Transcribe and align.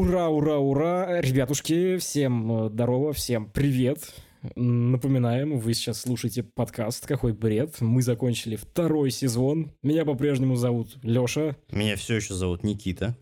Ура, 0.00 0.30
ура, 0.30 0.56
ура! 0.56 1.20
Ребятушки, 1.20 1.98
всем 1.98 2.50
э, 2.52 2.70
здорово, 2.70 3.12
всем 3.12 3.50
привет! 3.50 4.14
Напоминаем, 4.56 5.58
вы 5.58 5.74
сейчас 5.74 6.00
слушаете 6.00 6.42
подкаст 6.42 7.06
«Какой 7.06 7.34
бред». 7.34 7.82
Мы 7.82 8.00
закончили 8.00 8.56
второй 8.56 9.10
сезон. 9.10 9.72
Меня 9.82 10.06
по-прежнему 10.06 10.56
зовут 10.56 10.96
Лёша. 11.02 11.54
Меня 11.70 11.96
все 11.96 12.16
еще 12.16 12.32
зовут 12.32 12.64
Никита. 12.64 13.14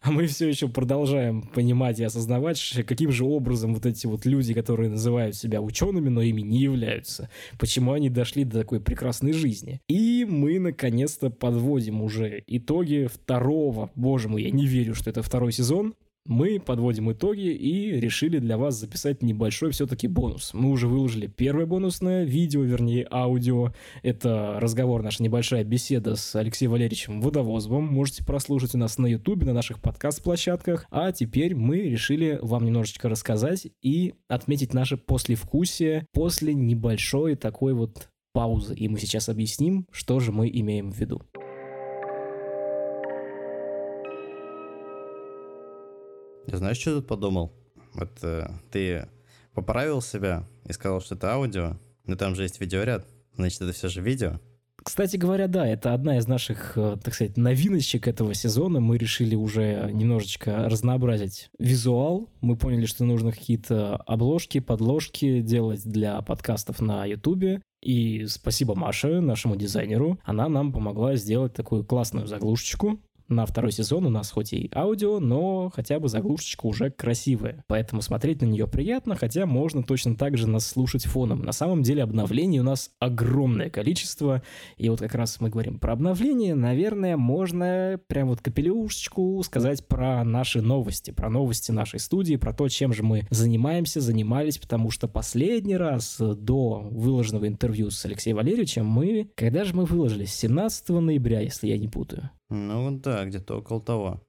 А 0.00 0.10
мы 0.10 0.26
все 0.26 0.48
еще 0.48 0.68
продолжаем 0.68 1.42
понимать 1.42 2.00
и 2.00 2.04
осознавать, 2.04 2.58
каким 2.88 3.12
же 3.12 3.24
образом 3.24 3.74
вот 3.74 3.84
эти 3.84 4.06
вот 4.06 4.24
люди, 4.24 4.54
которые 4.54 4.88
называют 4.88 5.36
себя 5.36 5.60
учеными, 5.60 6.08
но 6.08 6.22
ими 6.22 6.40
не 6.40 6.58
являются, 6.58 7.28
почему 7.58 7.92
они 7.92 8.08
дошли 8.08 8.44
до 8.44 8.58
такой 8.58 8.80
прекрасной 8.80 9.32
жизни. 9.32 9.80
И 9.86 10.26
мы 10.28 10.58
наконец-то 10.58 11.30
подводим 11.30 12.02
уже 12.02 12.42
итоги 12.48 13.06
второго, 13.12 13.90
боже 13.94 14.28
мой, 14.28 14.42
я 14.42 14.50
не 14.50 14.66
верю, 14.66 14.94
что 14.94 15.08
это 15.08 15.22
второй 15.22 15.52
сезон, 15.52 15.94
мы 16.26 16.60
подводим 16.60 17.10
итоги 17.12 17.52
и 17.52 17.92
решили 18.00 18.38
для 18.38 18.56
вас 18.56 18.76
записать 18.76 19.22
небольшой 19.22 19.70
все-таки 19.70 20.06
бонус. 20.06 20.54
Мы 20.54 20.70
уже 20.70 20.86
выложили 20.86 21.26
первое 21.26 21.66
бонусное 21.66 22.24
видео, 22.24 22.62
вернее 22.62 23.06
аудио. 23.10 23.72
Это 24.02 24.58
разговор, 24.60 25.02
наша 25.02 25.22
небольшая 25.22 25.64
беседа 25.64 26.16
с 26.16 26.34
Алексеем 26.36 26.72
Валерьевичем 26.72 27.20
Водовозовым. 27.20 27.84
Можете 27.84 28.24
прослушать 28.24 28.74
у 28.74 28.78
нас 28.78 28.98
на 28.98 29.06
ютубе, 29.06 29.46
на 29.46 29.52
наших 29.52 29.80
подкаст-площадках. 29.80 30.86
А 30.90 31.12
теперь 31.12 31.54
мы 31.54 31.80
решили 31.80 32.38
вам 32.40 32.64
немножечко 32.64 33.08
рассказать 33.08 33.66
и 33.82 34.14
отметить 34.28 34.74
наше 34.74 34.96
послевкусие 34.96 36.06
после 36.12 36.54
небольшой 36.54 37.34
такой 37.34 37.74
вот 37.74 38.08
паузы. 38.32 38.74
И 38.74 38.88
мы 38.88 38.98
сейчас 38.98 39.28
объясним, 39.28 39.86
что 39.90 40.20
же 40.20 40.32
мы 40.32 40.48
имеем 40.48 40.90
в 40.90 40.98
виду. 40.98 41.22
Знаешь, 46.46 46.78
что 46.78 46.96
тут 46.96 47.06
подумал? 47.06 47.52
Вот 47.94 48.10
э, 48.22 48.48
ты 48.70 49.08
поправил 49.54 50.00
себя 50.00 50.44
и 50.64 50.72
сказал, 50.72 51.00
что 51.00 51.14
это 51.14 51.32
аудио, 51.32 51.76
но 52.06 52.16
там 52.16 52.34
же 52.34 52.42
есть 52.42 52.60
видеоряд, 52.60 53.06
значит, 53.36 53.60
это 53.62 53.72
все 53.72 53.88
же 53.88 54.00
видео. 54.00 54.40
Кстати 54.84 55.16
говоря, 55.16 55.46
да, 55.46 55.66
это 55.66 55.94
одна 55.94 56.18
из 56.18 56.26
наших, 56.26 56.76
э, 56.76 56.96
так 57.02 57.14
сказать, 57.14 57.36
новиночек 57.36 58.08
этого 58.08 58.34
сезона. 58.34 58.80
Мы 58.80 58.98
решили 58.98 59.36
уже 59.36 59.90
немножечко 59.92 60.68
разнообразить 60.68 61.50
визуал. 61.58 62.30
Мы 62.40 62.56
поняли, 62.56 62.86
что 62.86 63.04
нужно 63.04 63.30
какие-то 63.30 63.96
обложки, 63.96 64.58
подложки 64.58 65.40
делать 65.40 65.84
для 65.84 66.20
подкастов 66.22 66.80
на 66.80 67.04
Ютубе. 67.06 67.62
И 67.80 68.26
спасибо 68.26 68.74
Маше, 68.74 69.20
нашему 69.20 69.56
дизайнеру. 69.56 70.18
Она 70.24 70.48
нам 70.48 70.72
помогла 70.72 71.14
сделать 71.14 71.52
такую 71.52 71.84
классную 71.84 72.26
заглушечку 72.26 73.00
на 73.34 73.46
второй 73.46 73.72
сезон 73.72 74.06
у 74.06 74.10
нас 74.10 74.30
хоть 74.30 74.52
и 74.52 74.70
аудио, 74.74 75.20
но 75.20 75.70
хотя 75.74 75.98
бы 75.98 76.08
заглушечка 76.08 76.66
уже 76.66 76.90
красивая. 76.90 77.64
Поэтому 77.66 78.02
смотреть 78.02 78.42
на 78.42 78.46
нее 78.46 78.66
приятно, 78.66 79.16
хотя 79.16 79.46
можно 79.46 79.82
точно 79.82 80.16
так 80.16 80.36
же 80.36 80.48
нас 80.48 80.66
слушать 80.66 81.04
фоном. 81.04 81.42
На 81.42 81.52
самом 81.52 81.82
деле 81.82 82.02
обновлений 82.02 82.60
у 82.60 82.64
нас 82.64 82.90
огромное 82.98 83.70
количество. 83.70 84.42
И 84.76 84.88
вот 84.88 85.00
как 85.00 85.14
раз 85.14 85.40
мы 85.40 85.50
говорим 85.50 85.78
про 85.78 85.92
обновление, 85.92 86.54
наверное, 86.54 87.16
можно 87.16 87.98
прям 88.06 88.28
вот 88.28 88.40
капелюшечку 88.40 89.42
сказать 89.44 89.86
про 89.86 90.24
наши 90.24 90.60
новости, 90.60 91.10
про 91.10 91.30
новости 91.30 91.72
нашей 91.72 92.00
студии, 92.00 92.36
про 92.36 92.52
то, 92.52 92.68
чем 92.68 92.92
же 92.92 93.02
мы 93.02 93.26
занимаемся, 93.30 94.00
занимались, 94.00 94.58
потому 94.58 94.90
что 94.90 95.08
последний 95.08 95.76
раз 95.76 96.16
до 96.18 96.88
выложенного 96.90 97.48
интервью 97.48 97.90
с 97.90 98.04
Алексеем 98.04 98.36
Валерьевичем 98.36 98.86
мы... 98.86 99.30
Когда 99.34 99.64
же 99.64 99.74
мы 99.74 99.84
выложили? 99.84 100.24
17 100.24 100.88
ноября, 100.90 101.40
если 101.40 101.68
я 101.68 101.78
не 101.78 101.88
путаю. 101.88 102.30
Ну 102.54 102.90
да, 102.98 103.24
где-то 103.24 103.60
около 103.60 103.80
того. 103.80 104.22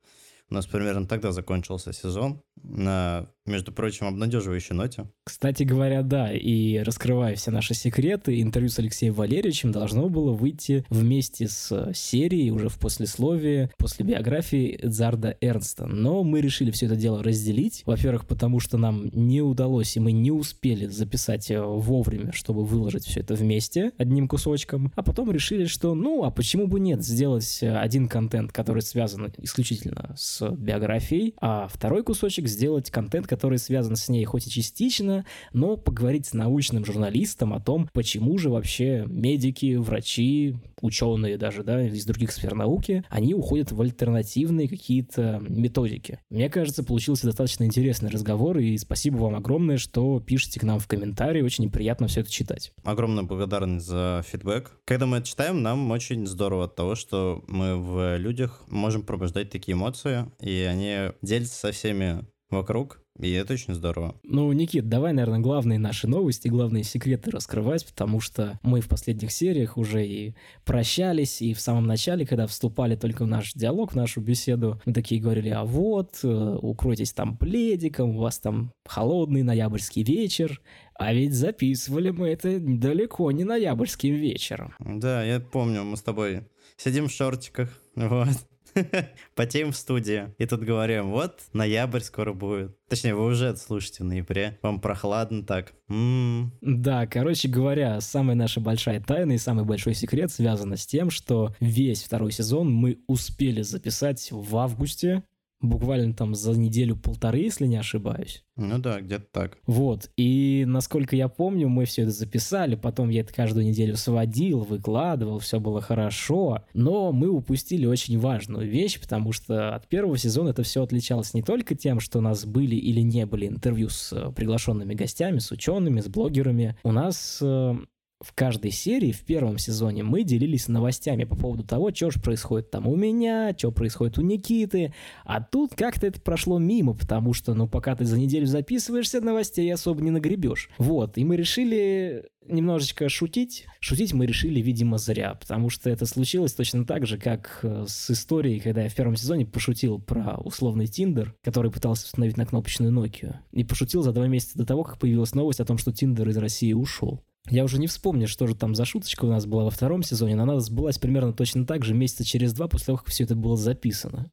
У 0.49 0.53
нас 0.53 0.65
примерно 0.65 1.05
тогда 1.05 1.33
закончился 1.33 1.91
сезон 1.91 2.41
на, 2.63 3.27
между 3.45 3.71
прочим, 3.71 4.07
обнадеживающей 4.07 4.75
ноте. 4.75 5.05
Кстати 5.23 5.63
говоря, 5.63 6.01
да, 6.01 6.31
и 6.31 6.79
раскрывая 6.79 7.35
все 7.35 7.51
наши 7.51 7.73
секреты, 7.73 8.41
интервью 8.41 8.69
с 8.69 8.79
Алексеем 8.79 9.13
Валерьевичем 9.13 9.71
должно 9.71 10.09
было 10.09 10.31
выйти 10.31 10.85
вместе 10.89 11.47
с 11.47 11.91
серией 11.93 12.51
уже 12.51 12.69
в 12.69 12.79
послесловии, 12.79 13.69
после 13.77 14.05
биографии 14.05 14.79
Эдзарда 14.81 15.37
Эрнста. 15.41 15.85
Но 15.85 16.23
мы 16.23 16.41
решили 16.41 16.71
все 16.71 16.85
это 16.85 16.95
дело 16.95 17.23
разделить. 17.23 17.83
Во-первых, 17.85 18.25
потому 18.25 18.59
что 18.59 18.77
нам 18.77 19.07
не 19.13 19.41
удалось, 19.41 19.95
и 19.95 19.99
мы 19.99 20.11
не 20.11 20.31
успели 20.31 20.87
записать 20.87 21.51
э, 21.51 21.61
вовремя, 21.61 22.31
чтобы 22.31 22.63
выложить 22.63 23.05
все 23.05 23.19
это 23.19 23.35
вместе 23.35 23.91
одним 23.97 24.27
кусочком. 24.27 24.91
А 24.95 25.03
потом 25.03 25.31
решили, 25.31 25.65
что 25.65 25.93
ну, 25.95 26.23
а 26.23 26.31
почему 26.31 26.67
бы 26.67 26.79
нет, 26.79 27.03
сделать 27.03 27.59
один 27.61 28.07
контент, 28.07 28.51
который 28.51 28.81
связан 28.81 29.33
исключительно 29.37 30.13
с 30.17 30.49
биографией, 30.49 31.33
а 31.41 31.67
второй 31.67 32.03
кусочек 32.03 32.47
сделать 32.53 32.89
контент, 32.89 33.27
который 33.27 33.57
связан 33.57 33.95
с 33.95 34.09
ней 34.09 34.23
хоть 34.25 34.47
и 34.47 34.49
частично, 34.49 35.25
но 35.51 35.75
поговорить 35.75 36.27
с 36.27 36.33
научным 36.33 36.85
журналистом 36.85 37.53
о 37.53 37.59
том, 37.59 37.89
почему 37.93 38.37
же 38.37 38.49
вообще 38.49 39.05
медики, 39.07 39.75
врачи, 39.75 40.55
ученые 40.81 41.37
даже, 41.37 41.63
да, 41.63 41.81
из 41.87 42.05
других 42.05 42.31
сфер 42.31 42.55
науки, 42.55 43.03
они 43.09 43.33
уходят 43.33 43.71
в 43.71 43.81
альтернативные 43.81 44.67
какие-то 44.67 45.41
методики. 45.47 46.19
Мне 46.29 46.49
кажется, 46.49 46.83
получился 46.83 47.25
достаточно 47.25 47.63
интересный 47.63 48.09
разговор, 48.09 48.57
и 48.57 48.77
спасибо 48.77 49.17
вам 49.17 49.35
огромное, 49.35 49.77
что 49.77 50.19
пишете 50.19 50.59
к 50.59 50.63
нам 50.63 50.79
в 50.79 50.87
комментарии, 50.87 51.41
очень 51.41 51.71
приятно 51.71 52.07
все 52.07 52.21
это 52.21 52.29
читать. 52.29 52.73
Огромная 52.83 53.23
благодарность 53.23 53.85
за 53.85 54.23
фидбэк. 54.27 54.71
Когда 54.85 55.05
мы 55.05 55.17
это 55.17 55.27
читаем, 55.27 55.61
нам 55.61 55.89
очень 55.91 56.27
здорово 56.27 56.65
от 56.65 56.75
того, 56.75 56.95
что 56.95 57.43
мы 57.47 57.77
в 57.77 58.17
людях 58.17 58.61
можем 58.67 59.03
пробуждать 59.03 59.49
такие 59.49 59.73
эмоции, 59.73 60.25
и 60.41 60.67
они 60.69 61.13
делятся 61.21 61.55
со 61.55 61.71
всеми 61.71 62.25
вокруг, 62.53 63.01
и 63.19 63.31
это 63.31 63.53
очень 63.53 63.75
здорово. 63.75 64.15
Ну, 64.23 64.51
Никит, 64.51 64.89
давай, 64.89 65.13
наверное, 65.13 65.39
главные 65.39 65.77
наши 65.77 66.07
новости, 66.07 66.47
главные 66.47 66.83
секреты 66.83 67.29
раскрывать, 67.29 67.85
потому 67.85 68.19
что 68.19 68.59
мы 68.63 68.81
в 68.81 68.87
последних 68.87 69.31
сериях 69.31 69.77
уже 69.77 70.05
и 70.05 70.35
прощались, 70.65 71.41
и 71.41 71.53
в 71.53 71.59
самом 71.59 71.85
начале, 71.85 72.25
когда 72.25 72.47
вступали 72.47 72.95
только 72.95 73.23
в 73.23 73.27
наш 73.27 73.53
диалог, 73.53 73.91
в 73.91 73.95
нашу 73.95 74.21
беседу, 74.21 74.81
мы 74.85 74.93
такие 74.93 75.21
говорили, 75.21 75.49
а 75.49 75.63
вот, 75.63 76.19
э, 76.23 76.57
укройтесь 76.61 77.13
там 77.13 77.37
пледиком, 77.37 78.17
у 78.17 78.19
вас 78.19 78.39
там 78.39 78.73
холодный 78.85 79.43
ноябрьский 79.43 80.03
вечер, 80.03 80.61
а 80.95 81.13
ведь 81.13 81.33
записывали 81.33 82.09
мы 82.09 82.29
это 82.29 82.59
далеко 82.59 83.31
не 83.31 83.43
ноябрьским 83.43 84.15
вечером. 84.15 84.73
Да, 84.79 85.23
я 85.23 85.39
помню, 85.39 85.83
мы 85.83 85.97
с 85.97 86.01
тобой 86.01 86.47
сидим 86.77 87.07
в 87.07 87.11
шортиках, 87.11 87.69
вот, 87.95 88.27
потеем 89.35 89.71
в 89.71 89.77
студии. 89.77 90.33
И 90.37 90.45
тут 90.45 90.61
говорим, 90.61 91.11
вот, 91.11 91.39
ноябрь 91.53 92.01
скоро 92.01 92.33
будет. 92.33 92.77
Точнее, 92.87 93.15
вы 93.15 93.25
уже 93.25 93.55
слушаете 93.55 94.03
в 94.03 94.05
ноябре. 94.05 94.59
Вам 94.61 94.79
прохладно 94.79 95.43
так. 95.43 95.73
М-м. 95.89 96.53
Да, 96.61 97.07
короче 97.07 97.47
говоря, 97.47 97.99
самая 98.01 98.35
наша 98.35 98.59
большая 98.59 98.99
тайна 99.01 99.33
и 99.33 99.37
самый 99.37 99.65
большой 99.65 99.93
секрет 99.93 100.31
связан 100.31 100.75
с 100.77 100.85
тем, 100.85 101.09
что 101.09 101.55
весь 101.59 102.03
второй 102.03 102.31
сезон 102.31 102.71
мы 102.71 102.99
успели 103.07 103.61
записать 103.61 104.29
в 104.31 104.57
августе 104.57 105.23
буквально 105.63 106.13
там 106.13 106.35
за 106.35 106.51
неделю-полторы, 106.51 107.39
если 107.39 107.65
не 107.65 107.77
ошибаюсь. 107.77 108.43
Ну 108.55 108.77
да, 108.77 109.01
где-то 109.01 109.25
так. 109.31 109.57
Вот, 109.65 110.11
и 110.15 110.63
насколько 110.67 111.15
я 111.15 111.27
помню, 111.27 111.69
мы 111.69 111.85
все 111.85 112.03
это 112.03 112.11
записали, 112.11 112.75
потом 112.75 113.09
я 113.09 113.21
это 113.21 113.33
каждую 113.33 113.65
неделю 113.65 113.95
сводил, 113.95 114.59
выкладывал, 114.59 115.39
все 115.39 115.59
было 115.59 115.81
хорошо, 115.81 116.63
но 116.73 117.11
мы 117.11 117.29
упустили 117.29 117.85
очень 117.85 118.19
важную 118.19 118.69
вещь, 118.69 118.99
потому 118.99 119.31
что 119.31 119.75
от 119.75 119.87
первого 119.87 120.17
сезона 120.17 120.49
это 120.49 120.61
все 120.63 120.83
отличалось 120.83 121.33
не 121.33 121.41
только 121.41 121.73
тем, 121.75 121.99
что 121.99 122.19
у 122.19 122.21
нас 122.21 122.45
были 122.45 122.75
или 122.75 123.01
не 123.01 123.25
были 123.25 123.47
интервью 123.47 123.89
с 123.89 124.13
э, 124.13 124.31
приглашенными 124.31 124.93
гостями, 124.93 125.39
с 125.39 125.51
учеными, 125.51 126.01
с 126.01 126.07
блогерами, 126.07 126.77
у 126.83 126.91
нас 126.91 127.39
э, 127.41 127.75
в 128.23 128.33
каждой 128.33 128.71
серии 128.71 129.11
в 129.11 129.21
первом 129.21 129.57
сезоне 129.57 130.03
мы 130.03 130.23
делились 130.23 130.67
новостями 130.67 131.25
по 131.25 131.35
поводу 131.35 131.63
того, 131.63 131.93
что 131.93 132.09
же 132.11 132.19
происходит 132.19 132.71
там 132.71 132.87
у 132.87 132.95
меня, 132.95 133.53
что 133.57 133.71
происходит 133.71 134.17
у 134.17 134.21
Никиты. 134.21 134.93
А 135.25 135.41
тут 135.41 135.75
как-то 135.75 136.07
это 136.07 136.21
прошло 136.21 136.57
мимо, 136.57 136.93
потому 136.93 137.33
что, 137.33 137.53
ну, 137.53 137.67
пока 137.67 137.95
ты 137.95 138.05
за 138.05 138.17
неделю 138.17 138.45
записываешься, 138.45 139.21
новостей 139.21 139.71
особо 139.73 140.01
не 140.01 140.11
нагребешь. 140.11 140.69
Вот, 140.77 141.17
и 141.17 141.25
мы 141.25 141.35
решили 141.35 142.25
немножечко 142.47 143.09
шутить. 143.09 143.65
Шутить 143.79 144.13
мы 144.13 144.25
решили, 144.25 144.59
видимо, 144.59 144.97
зря, 144.97 145.35
потому 145.35 145.69
что 145.69 145.89
это 145.89 146.05
случилось 146.05 146.53
точно 146.53 146.85
так 146.85 147.05
же, 147.05 147.17
как 147.17 147.59
э, 147.63 147.85
с 147.87 148.11
историей, 148.11 148.59
когда 148.59 148.83
я 148.83 148.89
в 148.89 148.95
первом 148.95 149.15
сезоне 149.15 149.45
пошутил 149.45 149.99
про 149.99 150.37
условный 150.37 150.87
Тиндер, 150.87 151.35
который 151.43 151.71
пытался 151.71 152.05
установить 152.05 152.37
на 152.37 152.45
кнопочную 152.45 152.91
Nokia. 152.91 153.37
И 153.51 153.63
пошутил 153.63 154.01
за 154.01 154.11
два 154.11 154.27
месяца 154.27 154.57
до 154.57 154.65
того, 154.65 154.83
как 154.83 154.99
появилась 154.99 155.35
новость 155.35 155.59
о 155.59 155.65
том, 155.65 155.77
что 155.77 155.91
Тиндер 155.91 156.27
из 156.29 156.37
России 156.37 156.73
ушел. 156.73 157.23
Я 157.49 157.63
уже 157.65 157.77
не 157.77 157.87
вспомню, 157.87 158.27
что 158.27 158.47
же 158.47 158.55
там 158.55 158.73
за 158.73 158.85
шуточка 158.85 159.25
у 159.25 159.29
нас 159.29 159.45
была 159.45 159.65
во 159.65 159.69
втором 159.69 160.01
сезоне, 160.01 160.35
но 160.35 160.43
она 160.43 160.59
сбылась 160.59 160.97
примерно 160.97 161.33
точно 161.33 161.65
так 161.65 161.83
же 161.83 161.93
месяца 161.93 162.23
через 162.23 162.53
два 162.53 162.67
после 162.67 162.87
того, 162.87 162.97
как 162.99 163.07
все 163.07 163.25
это 163.25 163.35
было 163.35 163.57
записано. 163.57 164.31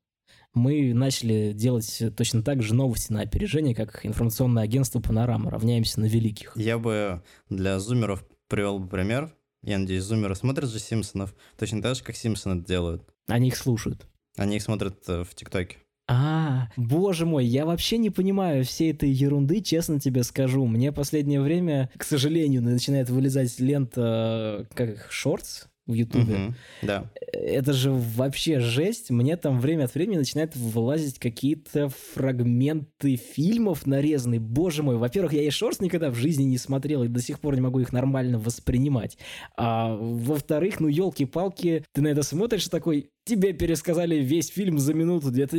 Мы 0.55 0.95
начали 0.95 1.53
делать 1.53 2.03
точно 2.17 2.43
так 2.43 2.63
же 2.63 2.75
новости 2.75 3.13
на 3.13 3.23
опережение, 3.23 3.75
как 3.75 4.05
информационное 4.05 4.65
агентство 4.65 5.01
«Панорама». 5.01 5.51
Равняемся 5.51 6.01
на 6.01 6.07
великих. 6.07 6.57
Я 6.57 6.79
бы 6.79 7.23
для 7.49 7.79
зумеров 7.79 8.25
привел 8.49 8.81
бы 8.81 8.89
пример. 8.89 9.33
Я 9.63 9.79
надеюсь, 9.79 10.05
зумеры 10.05 10.35
смотрят 10.35 10.71
же 10.71 10.79
«Симпсонов» 10.79 11.35
точно 11.57 11.83
так 11.83 11.95
же, 11.95 12.03
как 12.03 12.17
«Симпсоны» 12.17 12.61
это 12.61 12.67
делают. 12.67 13.03
Они 13.29 13.49
их 13.49 13.57
слушают. 13.57 14.07
Они 14.37 14.57
их 14.57 14.63
смотрят 14.63 15.09
э, 15.09 15.23
в 15.23 15.35
ТикТоке. 15.35 15.79
А, 16.13 16.67
боже 16.77 17.25
мой, 17.25 17.47
я 17.47 17.65
вообще 17.65 17.97
не 17.97 18.11
понимаю 18.11 18.65
всей 18.65 18.91
этой 18.91 19.09
ерунды, 19.09 19.61
честно 19.61 20.01
тебе 20.01 20.25
скажу. 20.25 20.67
Мне 20.67 20.91
последнее 20.91 21.41
время, 21.41 21.89
к 21.97 22.03
сожалению, 22.03 22.63
начинает 22.63 23.09
вылезать 23.09 23.61
лента, 23.61 24.67
как 24.75 24.91
их, 24.91 25.13
шортс, 25.13 25.69
в 25.87 25.93
Ютубе. 25.93 26.35
Угу, 26.35 26.55
да. 26.83 27.11
Это 27.33 27.73
же 27.73 27.93
вообще 27.93 28.59
жесть. 28.59 29.11
Мне 29.11 29.37
там 29.37 29.61
время 29.61 29.85
от 29.85 29.95
времени 29.95 30.19
начинают 30.19 30.57
вылазить 30.57 31.21
какие-то 31.21 31.91
фрагменты 32.15 33.15
фильмов 33.15 33.87
нарезанные. 33.87 34.41
Боже 34.41 34.83
мой, 34.83 34.97
во-первых, 34.97 35.33
я 35.33 35.43
и 35.43 35.51
шорс 35.51 35.81
никогда 35.81 36.11
в 36.11 36.17
жизни 36.17 36.43
не 36.43 36.59
смотрел 36.59 37.05
и 37.05 37.09
до 37.09 37.21
сих 37.21 37.39
пор 37.39 37.55
не 37.55 37.61
могу 37.61 37.79
их 37.79 37.93
нормально 37.93 38.41
воспринимать. 38.41 39.17
А 39.57 39.95
во-вторых, 39.95 40.81
ну 40.81 40.89
елки-палки, 40.89 41.85
ты 41.93 42.03
на 42.03 42.09
это 42.09 42.25
смотришь 42.25 42.67
такой, 42.67 43.11
тебе 43.25 43.53
пересказали 43.53 44.17
весь 44.17 44.49
фильм 44.49 44.81
за 44.81 44.93
минуту, 44.93 45.31
это 45.41 45.57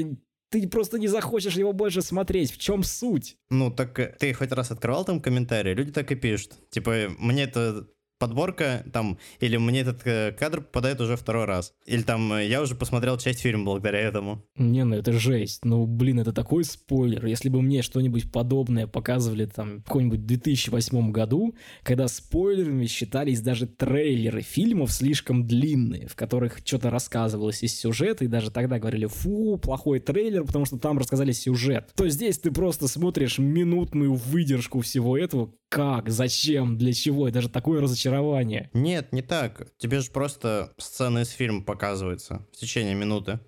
ты 0.51 0.67
просто 0.67 0.99
не 0.99 1.07
захочешь 1.07 1.55
его 1.55 1.71
больше 1.71 2.01
смотреть. 2.01 2.51
В 2.51 2.57
чем 2.57 2.83
суть? 2.83 3.37
Ну, 3.49 3.71
так 3.71 3.97
э, 3.99 4.15
ты 4.19 4.33
хоть 4.33 4.51
раз 4.51 4.69
открывал 4.69 5.05
там 5.05 5.21
комментарии? 5.21 5.73
Люди 5.73 5.93
так 5.93 6.11
и 6.11 6.15
пишут. 6.15 6.55
Типа, 6.69 7.07
мне 7.17 7.43
это 7.43 7.87
подборка, 8.21 8.85
там, 8.93 9.17
или 9.39 9.57
мне 9.57 9.79
этот 9.79 10.05
э, 10.05 10.31
кадр 10.31 10.61
попадает 10.61 11.01
уже 11.01 11.15
второй 11.15 11.45
раз. 11.45 11.73
Или 11.87 12.03
там, 12.03 12.33
э, 12.33 12.45
я 12.45 12.61
уже 12.61 12.75
посмотрел 12.75 13.17
часть 13.17 13.39
фильма 13.39 13.65
благодаря 13.65 13.99
этому. 13.99 14.45
Не, 14.55 14.83
ну 14.83 14.95
это 14.95 15.11
жесть. 15.11 15.65
Ну, 15.65 15.87
блин, 15.87 16.19
это 16.19 16.31
такой 16.31 16.63
спойлер. 16.63 17.25
Если 17.25 17.49
бы 17.49 17.63
мне 17.63 17.81
что-нибудь 17.81 18.31
подобное 18.31 18.85
показывали 18.85 19.45
там 19.45 19.79
в 19.79 19.85
каком-нибудь 19.85 20.27
2008 20.27 21.11
году, 21.11 21.55
когда 21.81 22.07
спойлерами 22.07 22.85
считались 22.85 23.41
даже 23.41 23.65
трейлеры 23.65 24.41
фильмов 24.41 24.91
слишком 24.91 25.47
длинные, 25.47 26.07
в 26.07 26.15
которых 26.15 26.59
что-то 26.63 26.91
рассказывалось 26.91 27.63
из 27.63 27.75
сюжета, 27.75 28.25
и 28.25 28.27
даже 28.27 28.51
тогда 28.51 28.77
говорили, 28.77 29.07
фу, 29.07 29.57
плохой 29.57 29.99
трейлер, 29.99 30.43
потому 30.43 30.65
что 30.65 30.77
там 30.77 30.99
рассказали 30.99 31.31
сюжет. 31.31 31.89
То 31.95 32.07
здесь 32.07 32.37
ты 32.37 32.51
просто 32.51 32.87
смотришь 32.87 33.39
минутную 33.39 34.13
выдержку 34.13 34.81
всего 34.81 35.17
этого, 35.17 35.51
как, 35.71 36.09
зачем, 36.09 36.77
для 36.77 36.91
чего, 36.91 37.29
и 37.29 37.31
даже 37.31 37.47
такое 37.47 37.79
разочарование. 37.81 38.10
Нет, 38.73 39.11
не 39.11 39.21
так. 39.21 39.67
Тебе 39.77 39.99
же 39.99 40.11
просто 40.11 40.73
сцена 40.77 41.19
из 41.19 41.29
фильма 41.29 41.63
показывается 41.63 42.45
в 42.51 42.57
течение 42.57 42.95
минуты. 42.95 43.39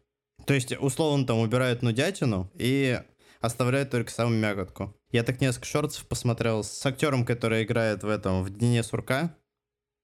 То 0.46 0.54
есть, 0.54 0.74
условно, 0.80 1.26
там 1.26 1.40
убирают 1.40 1.82
нудятину 1.82 2.52
и 2.56 3.00
оставляют 3.40 3.92
только 3.92 4.12
самую 4.12 4.40
мякотку. 4.40 4.96
Я 5.12 5.24
так 5.24 5.42
несколько 5.42 5.68
шортов 5.68 6.06
посмотрел 6.08 6.64
с 6.64 6.86
актером, 6.86 7.26
который 7.26 7.64
играет 7.64 8.04
в 8.04 8.08
этом, 8.08 8.44
в 8.44 8.50
Дне 8.50 8.84
сурка. 8.84 9.36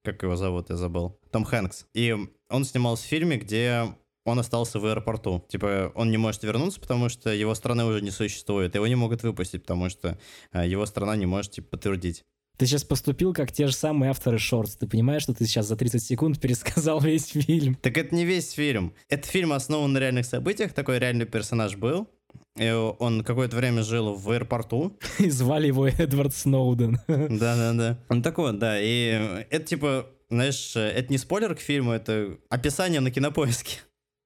Как 0.03 0.23
его 0.23 0.35
зовут, 0.35 0.69
я 0.69 0.75
забыл. 0.75 1.19
Том 1.31 1.43
Хэнкс. 1.43 1.85
И 1.93 2.15
он 2.49 2.65
снимался 2.65 3.03
в 3.03 3.07
фильме, 3.07 3.37
где 3.37 3.93
он 4.25 4.39
остался 4.39 4.79
в 4.79 4.85
аэропорту. 4.85 5.43
Типа, 5.49 5.91
он 5.95 6.11
не 6.11 6.17
может 6.17 6.43
вернуться, 6.43 6.79
потому 6.79 7.09
что 7.09 7.33
его 7.33 7.55
страны 7.55 7.85
уже 7.85 8.01
не 8.01 8.11
существует. 8.11 8.75
Его 8.75 8.87
не 8.87 8.95
могут 8.95 9.23
выпустить, 9.23 9.61
потому 9.63 9.89
что 9.89 10.17
э, 10.51 10.67
его 10.67 10.85
страна 10.85 11.15
не 11.15 11.25
может, 11.25 11.51
типа, 11.51 11.69
подтвердить. 11.69 12.25
Ты 12.59 12.65
сейчас 12.65 12.83
поступил 12.83 13.33
как 13.33 13.53
те 13.53 13.67
же 13.67 13.73
самые 13.73 14.09
авторы 14.09 14.37
шортс. 14.37 14.75
Ты 14.75 14.85
понимаешь, 14.85 15.21
что 15.21 15.33
ты 15.33 15.45
сейчас 15.45 15.65
за 15.65 15.77
30 15.77 16.03
секунд 16.03 16.41
пересказал 16.41 16.99
весь 17.01 17.27
фильм? 17.27 17.75
Так 17.75 17.97
это 17.97 18.13
не 18.13 18.25
весь 18.25 18.51
фильм. 18.51 18.93
Этот 19.07 19.27
фильм 19.27 19.53
основан 19.53 19.93
на 19.93 19.97
реальных 19.97 20.25
событиях. 20.25 20.73
Такой 20.73 20.99
реальный 20.99 21.25
персонаж 21.25 21.77
был. 21.77 22.09
И 22.57 22.69
он 22.69 23.23
какое-то 23.23 23.55
время 23.55 23.81
жил 23.83 24.13
в 24.13 24.29
аэропорту. 24.29 24.97
И 25.19 25.29
звали 25.29 25.67
его 25.67 25.87
Эдвард 25.87 26.35
Сноуден. 26.35 26.99
Да-да-да. 27.07 27.97
Он 28.09 28.21
такой, 28.21 28.51
да. 28.51 28.77
И 28.77 29.45
это 29.49 29.65
типа, 29.65 30.07
знаешь, 30.29 30.75
это 30.75 31.09
не 31.13 31.17
спойлер 31.17 31.55
к 31.55 31.61
фильму, 31.61 31.93
это 31.93 32.39
описание 32.49 32.99
на 32.99 33.09
кинопоиске. 33.09 33.77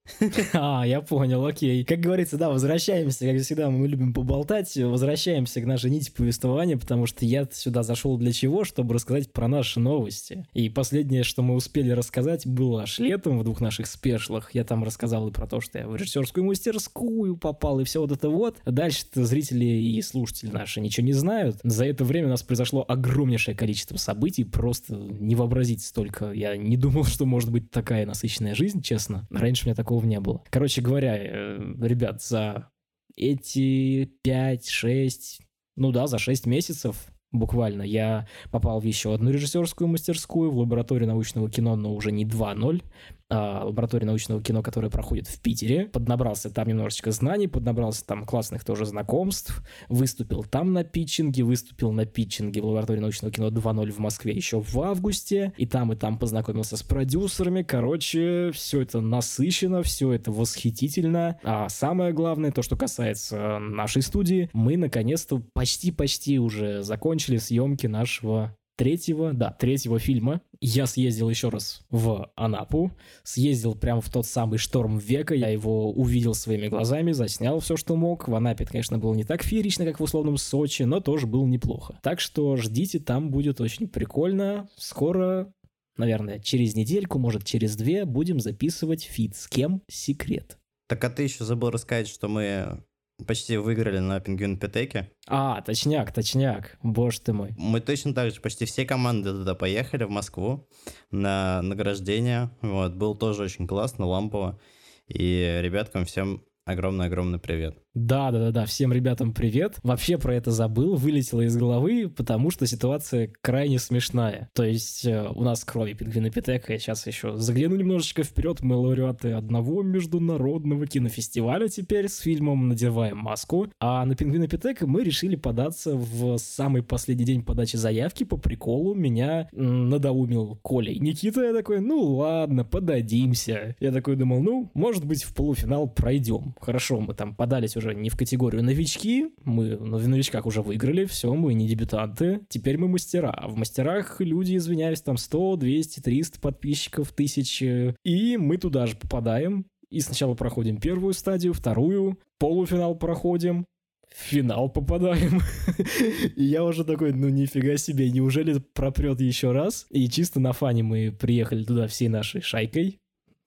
А, 0.54 0.84
я 0.86 1.02
понял, 1.02 1.46
окей. 1.46 1.84
Как 1.84 2.00
говорится, 2.00 2.38
да, 2.38 2.50
возвращаемся, 2.50 3.26
как 3.26 3.42
всегда, 3.42 3.70
мы 3.70 3.88
любим 3.88 4.14
поболтать, 4.14 4.76
возвращаемся 4.76 5.62
к 5.62 5.66
нашей 5.66 5.90
нити 5.90 6.12
повествования, 6.12 6.78
потому 6.78 7.06
что 7.06 7.26
я 7.26 7.48
сюда 7.52 7.84
зашел 7.84 8.18
для 8.18 8.32
чего? 8.32 8.64
Чтобы 8.64 8.94
рассказать 8.94 9.32
про 9.32 9.48
наши 9.48 9.80
новости. 9.80 10.46
И 10.54 10.70
последнее, 10.70 11.24
что 11.24 11.42
мы 11.42 11.56
успели 11.56 11.92
рассказать, 11.92 12.46
было 12.46 12.84
аж 12.84 13.00
летом 13.00 13.40
в 13.40 13.44
двух 13.44 13.62
наших 13.62 13.88
спешлах. 13.88 14.54
Я 14.54 14.64
там 14.64 14.84
рассказал 14.84 15.28
и 15.28 15.32
про 15.32 15.48
то, 15.48 15.62
что 15.62 15.80
я 15.80 15.88
в 15.88 15.96
режиссерскую 15.96 16.44
мастерскую 16.44 17.38
попал, 17.38 17.80
и 17.80 17.84
все 17.84 18.02
вот 18.02 18.12
это 18.12 18.30
вот. 18.30 18.58
Дальше-то 18.66 19.26
зрители 19.26 19.66
и 19.66 20.02
слушатели 20.02 20.52
наши 20.52 20.82
ничего 20.82 21.06
не 21.06 21.14
знают. 21.14 21.58
За 21.64 21.86
это 21.86 22.04
время 22.04 22.28
у 22.28 22.32
нас 22.32 22.44
произошло 22.44 22.86
огромнейшее 22.88 23.56
количество 23.56 23.98
событий, 23.98 24.44
просто 24.44 24.96
не 24.96 25.36
вообразить 25.36 25.84
столько. 25.84 26.32
Я 26.32 26.58
не 26.58 26.78
думал, 26.78 27.06
что 27.06 27.26
может 27.26 27.52
быть 27.52 27.72
такая 27.72 28.06
насыщенная 28.06 28.56
жизнь, 28.56 28.82
честно. 28.82 29.28
Раньше 29.30 29.66
у 29.66 29.68
меня 29.68 29.76
такого 29.76 29.93
такого 29.94 30.06
не 30.06 30.20
было. 30.20 30.42
Короче 30.50 30.82
говоря, 30.82 31.18
э, 31.18 31.58
ребят, 31.82 32.22
за 32.22 32.70
эти 33.16 34.10
5-6, 34.24 35.42
ну 35.76 35.92
да, 35.92 36.08
за 36.08 36.18
6 36.18 36.48
месяцев 36.48 37.08
буквально. 37.32 37.84
Я 37.84 38.28
попал 38.52 38.80
в 38.80 38.86
еще 38.86 39.14
одну 39.14 39.32
режиссерскую 39.32 39.88
мастерскую, 39.88 40.52
в 40.52 40.58
лабораторию 40.58 41.08
научного 41.08 41.50
кино, 41.50 41.76
но 41.76 41.94
уже 41.94 42.12
не 42.12 42.26
2.0, 42.26 42.82
а, 43.23 43.23
лаборатории 43.34 44.06
научного 44.06 44.42
кино, 44.42 44.62
которая 44.62 44.92
проходит 44.92 45.28
в 45.28 45.40
Питере. 45.40 45.86
Поднабрался 45.86 46.50
там 46.50 46.68
немножечко 46.68 47.12
знаний, 47.12 47.48
поднабрался 47.48 48.06
там 48.06 48.26
классных 48.26 48.64
тоже 48.64 48.86
знакомств, 48.86 49.64
выступил 49.90 50.44
там 50.44 50.74
на 50.74 50.84
питчинге, 50.84 51.44
выступил 51.44 51.92
на 51.92 52.06
питчинге 52.06 52.62
в 52.62 52.66
лаборатории 52.66 53.00
научного 53.00 53.34
кино 53.34 53.48
2.0 53.50 53.92
в 53.92 54.00
Москве 54.00 54.34
еще 54.34 54.62
в 54.62 54.80
августе, 54.80 55.54
и 55.58 55.66
там 55.66 55.94
и 55.94 55.96
там 55.96 56.18
познакомился 56.18 56.78
с 56.78 56.84
продюсерами. 56.84 57.64
Короче, 57.64 58.52
все 58.54 58.82
это 58.82 59.02
насыщенно, 59.02 59.84
все 59.84 60.12
это 60.12 60.32
восхитительно. 60.32 61.40
А 61.44 61.70
самое 61.70 62.14
главное, 62.14 62.52
то, 62.52 62.62
что 62.62 62.76
касается 62.76 63.60
нашей 63.60 64.02
студии, 64.02 64.50
мы 64.54 64.78
наконец-то 64.78 65.42
почти-почти 65.54 66.40
уже 66.40 66.84
закончили 66.84 67.38
съемки 67.38 67.88
нашего 67.88 68.56
третьего, 68.76 69.34
да, 69.34 69.52
третьего 69.52 70.00
фильма. 70.00 70.42
Я 70.60 70.88
съездил 70.88 71.30
еще 71.30 71.50
раз 71.50 71.82
в 71.90 72.32
Анапу, 72.36 72.92
съездил 73.24 73.76
прямо 73.76 74.02
в 74.02 74.10
тот 74.10 74.26
самый 74.26 74.58
шторм 74.58 74.98
века, 74.98 75.36
я 75.36 75.50
его 75.50 75.92
увидел 75.92 76.34
своими 76.34 76.68
глазами, 76.68 77.12
заснял 77.12 77.60
все, 77.60 77.76
что 77.76 77.96
мог. 77.96 78.28
В 78.28 78.36
Анапе, 78.36 78.66
конечно, 78.66 78.98
было 78.98 79.14
не 79.14 79.24
так 79.24 79.44
феерично, 79.44 79.86
как 79.86 80.00
в 80.00 80.04
условном 80.04 80.38
Сочи, 80.38 80.84
но 80.84 81.00
тоже 81.00 81.28
было 81.28 81.46
неплохо. 81.46 82.00
Так 82.02 82.20
что 82.20 82.56
ждите, 82.56 83.00
там 83.00 83.30
будет 83.30 83.62
очень 83.62 83.88
прикольно. 83.88 84.70
Скоро 84.78 85.54
наверное, 85.98 86.40
через 86.40 86.76
недельку, 86.76 87.20
может, 87.20 87.44
через 87.44 87.76
две 87.76 88.06
будем 88.06 88.40
записывать 88.40 89.04
feat. 89.04 89.36
С 89.36 89.48
кем? 89.48 89.82
Секрет. 89.88 90.58
Так 90.88 91.04
а 91.04 91.10
ты 91.10 91.24
еще 91.24 91.44
забыл 91.44 91.70
рассказать, 91.70 92.08
что 92.08 92.28
мы 92.28 92.84
почти 93.24 93.58
выиграли 93.58 94.00
на 94.00 94.20
Пингвин 94.20 94.58
Петеке. 94.58 95.12
А, 95.28 95.62
точняк, 95.62 96.14
точняк, 96.14 96.78
боже 96.84 97.20
ты 97.22 97.34
мой. 97.34 97.54
Мы 97.58 97.82
точно 97.82 98.14
так 98.14 98.32
же, 98.32 98.42
почти 98.42 98.66
все 98.66 98.86
команды 98.86 99.32
туда 99.32 99.56
поехали, 99.56 100.04
в 100.04 100.10
Москву, 100.10 100.68
на 101.12 101.62
награждение. 101.62 102.52
Вот, 102.62 102.94
был 102.94 103.16
тоже 103.16 103.44
очень 103.44 103.68
классно, 103.68 104.06
лампово. 104.06 104.60
И 105.08 105.60
ребяткам 105.62 106.06
всем 106.06 106.44
огромный-огромный 106.66 107.40
привет. 107.40 107.83
Да, 107.96 108.32
да, 108.32 108.40
да, 108.40 108.52
да. 108.52 108.66
Всем 108.66 108.92
ребятам 108.92 109.34
привет. 109.34 109.76
Вообще 109.84 110.18
про 110.18 110.34
это 110.34 110.50
забыл, 110.50 110.96
вылетело 110.96 111.42
из 111.42 111.56
головы, 111.56 112.10
потому 112.10 112.50
что 112.50 112.66
ситуация 112.66 113.32
крайне 113.42 113.78
смешная. 113.78 114.50
То 114.54 114.64
есть 114.64 115.06
э, 115.06 115.30
у 115.36 115.44
нас 115.44 115.64
кроме 115.64 115.94
Пингвина 115.94 116.32
Питека, 116.32 116.74
я 116.74 116.80
сейчас 116.80 117.06
еще 117.06 117.38
загляну 117.38 117.76
немножечко 117.76 118.24
вперед, 118.24 118.62
мы 118.62 118.78
лауреаты 118.78 119.34
одного 119.34 119.84
международного 119.84 120.88
кинофестиваля 120.88 121.68
теперь 121.68 122.10
с 122.10 122.18
фильмом 122.18 122.68
«Надеваем 122.68 123.18
маску». 123.18 123.68
А 123.80 124.04
на 124.06 124.16
Пингвина 124.16 124.48
Питека 124.48 124.88
мы 124.88 125.04
решили 125.04 125.36
податься 125.36 125.96
в 125.96 126.38
самый 126.40 126.82
последний 126.82 127.26
день 127.26 127.44
подачи 127.44 127.76
заявки 127.76 128.24
по 128.24 128.38
приколу. 128.38 128.96
Меня 128.96 129.50
надоумил 129.52 130.58
Коля 130.64 130.92
и 130.92 131.00
Никита. 131.00 131.44
Я 131.44 131.54
такой, 131.54 131.80
ну 131.80 132.02
ладно, 132.02 132.66
подадимся. 132.66 133.76
Я 133.80 133.92
такой 133.92 134.16
думал, 134.16 134.42
ну, 134.42 134.72
может 134.74 135.06
быть, 135.06 135.24
в 135.24 135.36
полуфинал 135.36 135.88
пройдем. 135.88 136.56
Хорошо, 136.60 137.00
мы 137.00 137.14
там 137.14 137.36
подались 137.36 137.78
уже 137.78 137.83
уже 137.84 137.96
не 137.96 138.10
в 138.10 138.18
категорию 138.18 138.64
новички, 138.64 139.30
мы 139.44 139.76
в 139.76 140.08
новичках 140.08 140.46
уже 140.46 140.62
выиграли, 140.62 141.06
все, 141.06 141.34
мы 141.34 141.54
не 141.54 141.68
дебютанты, 141.68 142.42
теперь 142.50 142.78
мы 142.78 142.88
мастера. 142.88 143.32
А 143.32 143.48
в 143.48 143.58
мастерах 143.58 144.22
люди, 144.22 144.56
извиняюсь, 144.56 145.02
там 145.02 145.18
100, 145.18 145.58
200, 145.58 146.00
300 146.00 146.40
подписчиков, 146.40 147.12
тысячи, 147.12 147.96
и 148.04 148.38
мы 148.38 148.58
туда 148.58 148.86
же 148.86 148.96
попадаем, 148.96 149.66
и 149.90 150.00
сначала 150.00 150.34
проходим 150.34 150.78
первую 150.78 151.14
стадию, 151.14 151.54
вторую, 151.54 152.18
полуфинал 152.40 152.96
проходим, 152.96 153.66
в 154.14 154.18
финал 154.18 154.70
попадаем. 154.70 155.42
и 156.36 156.44
я 156.44 156.64
уже 156.64 156.84
такой, 156.84 157.14
ну 157.14 157.30
нифига 157.30 157.78
себе, 157.78 158.10
неужели 158.10 158.60
пропрет 158.60 159.22
еще 159.22 159.52
раз? 159.52 159.86
И 159.90 160.08
чисто 160.08 160.40
на 160.40 160.54
фане 160.54 160.84
мы 160.84 161.12
приехали 161.12 161.64
туда 161.64 161.88
всей 161.88 162.10
нашей 162.10 162.42
шайкой, 162.42 163.00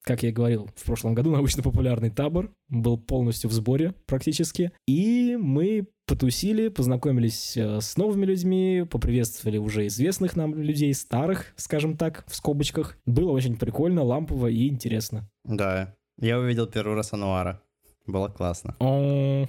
как 0.07 0.23
я 0.23 0.31
говорил 0.31 0.71
в 0.77 0.85
прошлом 0.85 1.15
году, 1.15 1.31
научно-популярный 1.33 2.11
табор 2.11 2.51
был 2.69 2.97
полностью 2.97 3.51
в 3.51 3.53
сборе 3.53 3.93
практически. 4.07 4.73
И 4.87 5.37
мы 5.39 5.89
потусили, 6.07 6.69
познакомились 6.69 7.57
э, 7.57 7.81
с 7.81 7.97
новыми 7.97 8.25
людьми, 8.25 8.87
поприветствовали 8.89 9.59
уже 9.59 9.89
известных 9.89 10.37
нам 10.37 10.55
людей, 10.55 10.95
старых, 10.95 11.53
скажем 11.57 11.97
так, 11.97 12.25
в 12.29 12.37
скобочках. 12.37 12.97
Было 13.05 13.33
очень 13.33 13.57
прикольно, 13.57 14.05
лампово 14.05 14.47
и 14.47 14.69
интересно. 14.69 15.29
Да, 15.45 15.97
я 16.19 16.39
увидел 16.39 16.69
первый 16.69 16.95
раз 16.95 17.13
Ануара. 17.13 17.61
Было 18.07 18.29
классно. 18.29 18.77
О, 18.79 19.47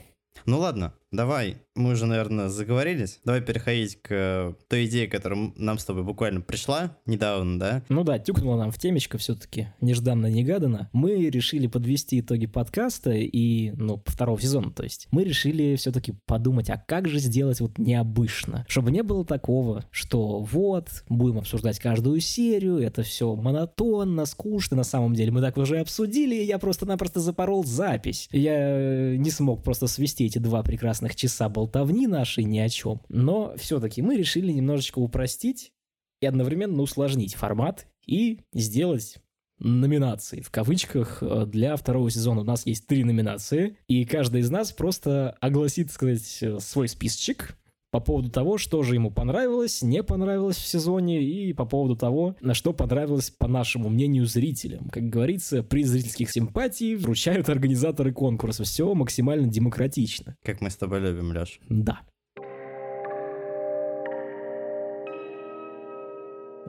Ну 0.47 0.59
ладно, 0.59 0.93
давай, 1.11 1.57
мы 1.77 1.91
уже, 1.91 2.05
наверное, 2.05 2.49
заговорились. 2.49 3.19
Давай 3.23 3.41
переходить 3.41 4.01
к 4.01 4.07
э, 4.09 4.53
той 4.67 4.85
идее, 4.85 5.07
которая 5.07 5.51
нам 5.55 5.77
с 5.77 5.85
тобой 5.85 6.03
буквально 6.03 6.41
пришла 6.41 6.97
недавно, 7.05 7.59
да? 7.59 7.83
Ну 7.89 8.03
да, 8.03 8.19
тюкнула 8.19 8.57
нам 8.57 8.71
в 8.71 8.77
темечко 8.77 9.17
все-таки, 9.17 9.67
нежданно-негаданно. 9.81 10.89
Мы 10.93 11.29
решили 11.29 11.67
подвести 11.67 12.19
итоги 12.19 12.47
подкаста 12.47 13.11
и, 13.11 13.71
ну, 13.71 14.01
второго 14.05 14.41
сезона, 14.41 14.71
то 14.71 14.83
есть. 14.83 15.07
Мы 15.11 15.23
решили 15.23 15.75
все-таки 15.75 16.13
подумать, 16.25 16.69
а 16.69 16.77
как 16.77 17.07
же 17.07 17.19
сделать 17.19 17.61
вот 17.61 17.77
необычно, 17.77 18.65
чтобы 18.67 18.91
не 18.91 19.03
было 19.03 19.23
такого, 19.23 19.85
что 19.91 20.39
вот, 20.39 21.03
будем 21.09 21.39
обсуждать 21.39 21.79
каждую 21.79 22.19
серию, 22.19 22.79
это 22.79 23.03
все 23.03 23.35
монотонно, 23.35 24.25
скучно, 24.25 24.77
на 24.77 24.83
самом 24.83 25.13
деле 25.13 25.31
мы 25.31 25.41
так 25.41 25.57
уже 25.57 25.79
обсудили, 25.79 26.35
я 26.35 26.57
просто-напросто 26.57 27.19
запорол 27.19 27.63
запись. 27.63 28.27
Я 28.31 28.55
э, 28.57 29.15
не 29.17 29.31
смог 29.31 29.63
просто 29.63 29.87
свести 29.87 30.25
эти 30.25 30.39
два 30.39 30.63
прекрасных 30.63 30.96
часа 31.15 31.49
болтовни 31.49 32.07
нашей 32.07 32.43
ни 32.43 32.59
о 32.59 32.69
чем. 32.69 33.01
Но 33.09 33.53
все-таки 33.57 34.01
мы 34.01 34.15
решили 34.15 34.51
немножечко 34.51 34.99
упростить 34.99 35.73
и 36.21 36.25
одновременно 36.25 36.81
усложнить 36.81 37.35
формат 37.35 37.87
и 38.05 38.39
сделать 38.53 39.17
номинации, 39.59 40.41
в 40.41 40.51
кавычках, 40.51 41.19
э, 41.21 41.45
для 41.47 41.75
второго 41.75 42.09
сезона. 42.11 42.41
У 42.41 42.43
нас 42.43 42.65
есть 42.65 42.87
три 42.87 43.03
номинации, 43.03 43.77
и 43.87 44.05
каждый 44.05 44.41
из 44.41 44.51
нас 44.51 44.71
просто 44.71 45.31
огласит, 45.41 45.91
сказать, 45.91 46.37
э, 46.41 46.59
свой 46.59 46.87
списочек 46.87 47.57
по 47.97 48.01
поводу 48.01 48.29
того, 48.29 48.59
что 48.59 48.83
же 48.83 48.93
ему 48.93 49.09
понравилось, 49.09 49.81
не 49.81 50.03
понравилось 50.03 50.57
в 50.57 50.67
сезоне, 50.67 51.23
и 51.23 51.51
по 51.51 51.65
поводу 51.65 51.95
того, 51.95 52.35
на 52.41 52.53
что 52.53 52.71
понравилось, 52.71 53.31
по 53.31 53.47
нашему 53.47 53.89
мнению, 53.89 54.27
зрителям. 54.27 54.87
Как 54.89 55.09
говорится, 55.09 55.63
при 55.63 55.83
зрительских 55.83 56.29
симпатий 56.29 56.95
вручают 56.95 57.49
организаторы 57.49 58.13
конкурса. 58.13 58.65
Все 58.65 58.93
максимально 58.93 59.47
демократично. 59.47 60.35
Как 60.43 60.61
мы 60.61 60.69
с 60.69 60.75
тобой 60.75 60.99
любим, 60.99 61.31
Леш. 61.31 61.59
Да. 61.69 62.01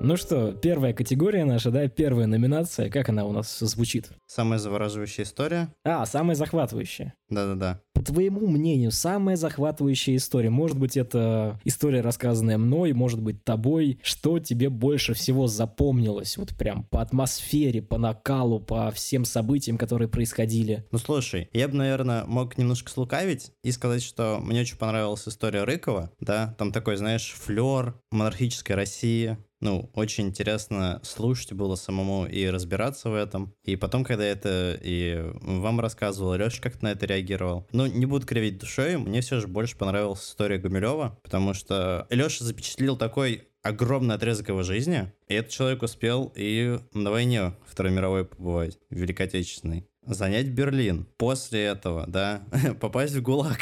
Ну 0.00 0.16
что, 0.16 0.52
первая 0.52 0.94
категория 0.94 1.44
наша, 1.44 1.72
да, 1.72 1.88
первая 1.88 2.28
номинация, 2.28 2.88
как 2.88 3.08
она 3.08 3.24
у 3.24 3.32
нас 3.32 3.58
звучит? 3.58 4.10
Самая 4.26 4.60
завораживающая 4.60 5.24
история? 5.24 5.74
А, 5.84 6.06
самая 6.06 6.36
захватывающая. 6.36 7.14
Да-да-да. 7.28 7.80
По 7.98 8.04
твоему 8.04 8.46
мнению, 8.46 8.92
самая 8.92 9.34
захватывающая 9.34 10.14
история, 10.14 10.50
может 10.50 10.78
быть, 10.78 10.96
это 10.96 11.60
история, 11.64 12.00
рассказанная 12.00 12.56
мной, 12.56 12.92
может 12.92 13.20
быть, 13.20 13.42
тобой, 13.42 13.98
что 14.04 14.38
тебе 14.38 14.68
больше 14.68 15.14
всего 15.14 15.48
запомнилось, 15.48 16.36
вот 16.36 16.50
прям 16.56 16.84
по 16.84 17.02
атмосфере, 17.02 17.82
по 17.82 17.98
накалу, 17.98 18.60
по 18.60 18.92
всем 18.92 19.24
событиям, 19.24 19.78
которые 19.78 20.06
происходили? 20.06 20.86
Ну 20.92 20.98
слушай, 20.98 21.48
я 21.52 21.66
бы, 21.66 21.74
наверное, 21.74 22.24
мог 22.24 22.56
немножко 22.56 22.88
слукавить 22.88 23.50
и 23.64 23.72
сказать, 23.72 24.04
что 24.04 24.38
мне 24.40 24.60
очень 24.60 24.76
понравилась 24.76 25.26
история 25.26 25.64
Рыкова, 25.64 26.12
да, 26.20 26.54
там 26.56 26.70
такой, 26.70 26.98
знаешь, 26.98 27.34
флер 27.36 28.00
монархической 28.12 28.76
России, 28.76 29.38
ну, 29.60 29.90
очень 29.94 30.28
интересно 30.28 31.00
слушать 31.02 31.52
было 31.52 31.74
самому 31.74 32.26
и 32.26 32.46
разбираться 32.46 33.10
в 33.10 33.14
этом. 33.14 33.54
И 33.64 33.76
потом, 33.76 34.04
когда 34.04 34.24
это 34.24 34.78
и 34.80 35.32
вам 35.42 35.80
рассказывал, 35.80 36.34
Леша 36.34 36.62
как-то 36.62 36.84
на 36.84 36.92
это 36.92 37.06
реагировал. 37.06 37.66
Ну, 37.72 37.84
не 37.88 38.06
буду 38.06 38.26
кривить 38.26 38.58
душой, 38.58 38.96
мне 38.96 39.20
все 39.20 39.40
же 39.40 39.46
больше 39.46 39.76
понравилась 39.76 40.24
история 40.24 40.58
Гумилева, 40.58 41.18
потому 41.22 41.54
что 41.54 42.06
Леша 42.10 42.44
запечатлил 42.44 42.96
такой 42.96 43.48
огромный 43.62 44.14
отрезок 44.14 44.48
его 44.48 44.62
жизни, 44.62 45.12
и 45.28 45.34
этот 45.34 45.52
человек 45.52 45.82
успел 45.82 46.32
и 46.36 46.78
на 46.92 47.10
войне 47.10 47.54
Второй 47.66 47.92
мировой 47.92 48.24
побывать, 48.24 48.78
Великой 48.90 49.26
Отечественной. 49.26 49.86
Занять 50.04 50.48
Берлин. 50.48 51.06
После 51.18 51.64
этого, 51.64 52.06
да, 52.06 52.42
попасть 52.80 53.14
в 53.14 53.22
ГУЛАГ. 53.22 53.60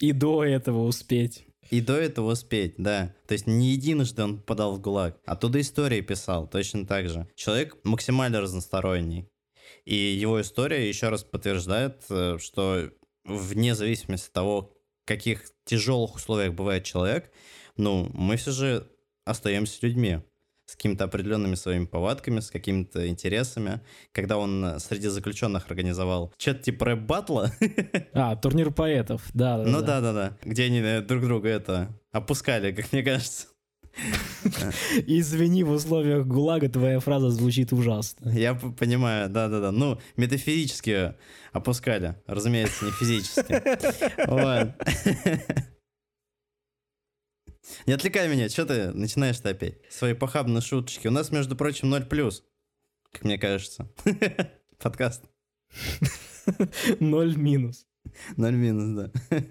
И 0.00 0.12
до 0.12 0.44
этого 0.44 0.84
успеть. 0.84 1.46
И 1.70 1.80
до 1.80 1.96
этого 1.96 2.32
успеть, 2.32 2.74
да. 2.78 3.14
То 3.26 3.32
есть 3.32 3.46
не 3.46 3.72
единожды 3.72 4.22
он 4.22 4.38
подал 4.38 4.76
в 4.76 4.80
ГУЛАГ. 4.80 5.20
Оттуда 5.24 5.60
истории 5.60 6.00
писал, 6.00 6.48
точно 6.48 6.86
так 6.86 7.08
же. 7.08 7.28
Человек 7.34 7.76
максимально 7.84 8.40
разносторонний. 8.40 9.28
И 9.84 9.94
его 9.94 10.40
история 10.40 10.88
еще 10.88 11.08
раз 11.08 11.24
подтверждает, 11.24 12.04
э, 12.10 12.38
что 12.40 12.90
вне 13.36 13.74
зависимости 13.74 14.28
от 14.28 14.32
того, 14.32 14.72
в 15.04 15.08
каких 15.08 15.44
тяжелых 15.64 16.16
условиях 16.16 16.54
бывает 16.54 16.84
человек, 16.84 17.30
ну, 17.76 18.10
мы 18.12 18.36
все 18.36 18.52
же 18.52 18.90
остаемся 19.24 19.78
людьми 19.86 20.20
с 20.70 20.76
какими-то 20.76 21.04
определенными 21.04 21.56
своими 21.56 21.84
повадками, 21.84 22.40
с 22.40 22.50
какими-то 22.50 23.08
интересами. 23.08 23.80
Когда 24.12 24.38
он 24.38 24.64
э, 24.64 24.78
среди 24.78 25.08
заключенных 25.08 25.68
организовал 25.68 26.32
что-то 26.38 26.62
типа 26.62 26.84
рэп-батла. 26.86 27.52
А, 28.12 28.36
турнир 28.36 28.70
поэтов, 28.70 29.28
да. 29.34 29.58
да 29.58 29.64
Ну 29.64 29.82
да-да-да, 29.82 30.36
где 30.42 30.64
они 30.64 30.80
э, 30.80 31.00
друг 31.00 31.24
друга 31.24 31.48
это 31.48 31.88
опускали, 32.12 32.72
как 32.72 32.92
мне 32.92 33.02
кажется. 33.02 33.48
Извини, 35.06 35.64
в 35.64 35.70
условиях 35.70 36.26
ГУЛАГа 36.26 36.68
твоя 36.68 37.00
фраза 37.00 37.30
звучит 37.30 37.72
ужасно. 37.72 38.30
Я 38.30 38.54
понимаю, 38.54 39.28
да-да-да. 39.28 39.72
Ну, 39.72 39.98
метафизически 40.16 41.14
опускали, 41.52 42.16
разумеется, 42.26 42.84
не 42.84 42.92
физически. 42.92 43.60
Не 47.86 47.92
отвлекай 47.92 48.28
меня, 48.28 48.48
что 48.48 48.66
ты 48.66 48.92
начинаешь-то 48.92 49.50
опять? 49.50 49.78
Свои 49.90 50.14
похабные 50.14 50.60
шуточки. 50.60 51.08
У 51.08 51.10
нас, 51.10 51.30
между 51.30 51.56
прочим, 51.56 51.88
0 51.90 52.04
плюс, 52.04 52.44
как 53.12 53.24
мне 53.24 53.38
кажется. 53.38 53.90
Подкаст. 54.78 55.24
Ноль 57.00 57.36
минус. 57.36 57.86
0 58.36 58.52
минус, 58.54 59.10
да. 59.30 59.46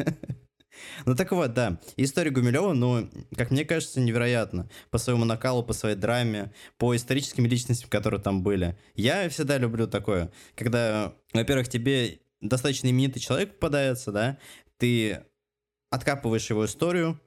Ну 1.06 1.16
так 1.16 1.32
вот, 1.32 1.54
да. 1.54 1.80
История 1.98 2.32
Гумилева, 2.32 2.74
ну, 2.74 3.10
как 3.36 3.52
мне 3.52 3.66
кажется, 3.66 4.00
невероятно. 4.00 4.70
По 4.92 4.98
своему 4.98 5.26
накалу, 5.26 5.64
по 5.64 5.74
своей 5.74 5.96
драме, 5.96 6.52
по 6.78 6.96
историческим 6.96 7.46
личностям, 7.46 7.90
которые 7.90 8.22
там 8.22 8.44
были. 8.44 8.78
Я 8.96 9.30
всегда 9.30 9.58
люблю 9.58 9.88
такое, 9.88 10.32
когда, 10.56 11.14
во-первых, 11.34 11.70
тебе 11.70 12.20
достаточно 12.42 12.88
именитый 12.88 13.22
человек 13.22 13.54
попадается, 13.54 14.12
да, 14.12 14.38
ты 14.78 15.22
откапываешь 15.90 16.50
его 16.50 16.66
историю, 16.66 17.20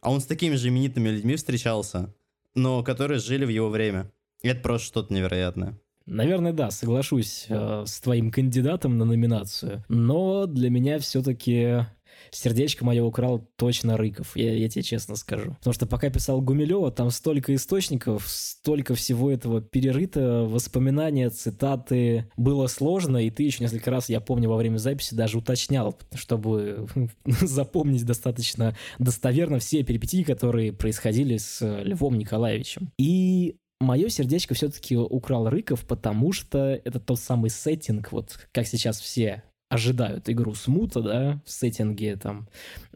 а 0.00 0.10
он 0.10 0.20
с 0.20 0.26
такими 0.26 0.54
же 0.54 0.68
именитыми 0.68 1.08
людьми 1.08 1.36
встречался, 1.36 2.14
но 2.54 2.82
которые 2.82 3.18
жили 3.20 3.44
в 3.44 3.50
его 3.50 3.68
время. 3.68 4.10
И 4.42 4.48
это 4.48 4.60
просто 4.60 4.86
что-то 4.86 5.14
невероятное. 5.14 5.78
Наверное, 6.06 6.52
да, 6.52 6.70
соглашусь 6.70 7.46
э, 7.48 7.84
с 7.86 8.00
твоим 8.00 8.30
кандидатом 8.30 8.98
на 8.98 9.06
номинацию. 9.06 9.82
Но 9.88 10.44
для 10.44 10.68
меня 10.68 10.98
все-таки 10.98 11.86
сердечко 12.30 12.84
мое 12.84 13.02
украл 13.02 13.46
точно 13.56 13.96
Рыков, 13.96 14.32
я, 14.36 14.52
я 14.52 14.68
тебе 14.68 14.82
честно 14.82 15.16
скажу. 15.16 15.54
Потому 15.58 15.74
что 15.74 15.86
пока 15.86 16.10
писал 16.10 16.40
Гумилева, 16.40 16.90
там 16.90 17.10
столько 17.10 17.54
источников, 17.54 18.24
столько 18.26 18.94
всего 18.94 19.30
этого 19.30 19.60
перерыто, 19.60 20.44
воспоминания, 20.44 21.30
цитаты. 21.30 22.30
Было 22.36 22.66
сложно, 22.66 23.18
и 23.18 23.30
ты 23.30 23.44
еще 23.44 23.62
несколько 23.62 23.90
раз, 23.90 24.08
я 24.08 24.20
помню, 24.20 24.48
во 24.48 24.56
время 24.56 24.78
записи 24.78 25.14
даже 25.14 25.38
уточнял, 25.38 25.98
чтобы 26.14 26.86
запомнить 27.26 28.04
достаточно 28.04 28.76
достоверно 28.98 29.58
все 29.58 29.82
перипетии, 29.82 30.22
которые 30.22 30.72
происходили 30.72 31.36
с 31.36 31.64
Львом 31.82 32.18
Николаевичем. 32.18 32.90
И 32.98 33.56
мое 33.80 34.08
сердечко 34.08 34.54
все-таки 34.54 34.96
украл 34.96 35.48
Рыков, 35.48 35.86
потому 35.86 36.32
что 36.32 36.58
это 36.84 36.98
тот 37.00 37.20
самый 37.20 37.50
сеттинг, 37.50 38.12
вот 38.12 38.38
как 38.52 38.66
сейчас 38.66 39.00
все 39.00 39.42
ожидают 39.74 40.30
игру 40.30 40.54
смута, 40.54 41.02
да, 41.02 41.42
в 41.44 41.50
сеттинге 41.50 42.16
там 42.16 42.48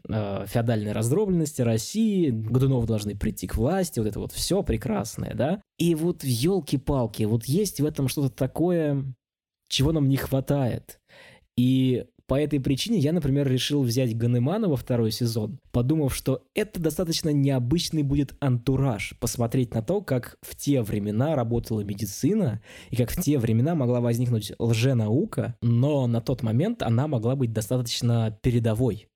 э, 0.07 0.45
феодальной 0.47 0.93
раздробленности 0.93 1.61
России, 1.61 2.29
Годунов 2.29 2.85
должны 2.85 3.15
прийти 3.15 3.47
к 3.47 3.57
власти, 3.57 3.99
вот 3.99 4.07
это 4.07 4.19
вот 4.19 4.31
все 4.31 4.63
прекрасное, 4.63 5.33
да. 5.33 5.61
И 5.77 5.93
вот 5.95 6.23
елки-палки, 6.23 7.23
вот 7.23 7.45
есть 7.45 7.81
в 7.81 7.85
этом 7.85 8.07
что-то 8.07 8.29
такое, 8.29 9.03
чего 9.67 9.91
нам 9.91 10.07
не 10.07 10.17
хватает. 10.17 10.99
И 11.57 12.05
по 12.29 12.39
этой 12.39 12.59
причине 12.59 12.99
я, 12.99 13.11
например, 13.11 13.47
решил 13.47 13.81
взять 13.81 14.15
Ганемана 14.15 14.69
во 14.69 14.77
второй 14.77 15.11
сезон, 15.11 15.59
подумав, 15.71 16.15
что 16.15 16.43
это 16.53 16.79
достаточно 16.79 17.29
необычный 17.29 18.03
будет 18.03 18.35
антураж, 18.39 19.15
посмотреть 19.19 19.73
на 19.73 19.81
то, 19.81 20.01
как 20.01 20.37
в 20.41 20.55
те 20.55 20.83
времена 20.83 21.35
работала 21.35 21.81
медицина, 21.81 22.61
и 22.91 22.95
как 22.95 23.09
в 23.09 23.19
те 23.19 23.39
времена 23.39 23.73
могла 23.73 23.99
возникнуть 23.99 24.53
лженаука, 24.59 25.55
но 25.63 26.05
на 26.05 26.21
тот 26.21 26.43
момент 26.43 26.83
она 26.83 27.07
могла 27.07 27.35
быть 27.35 27.51
достаточно 27.51 28.37
передовой. 28.43 29.07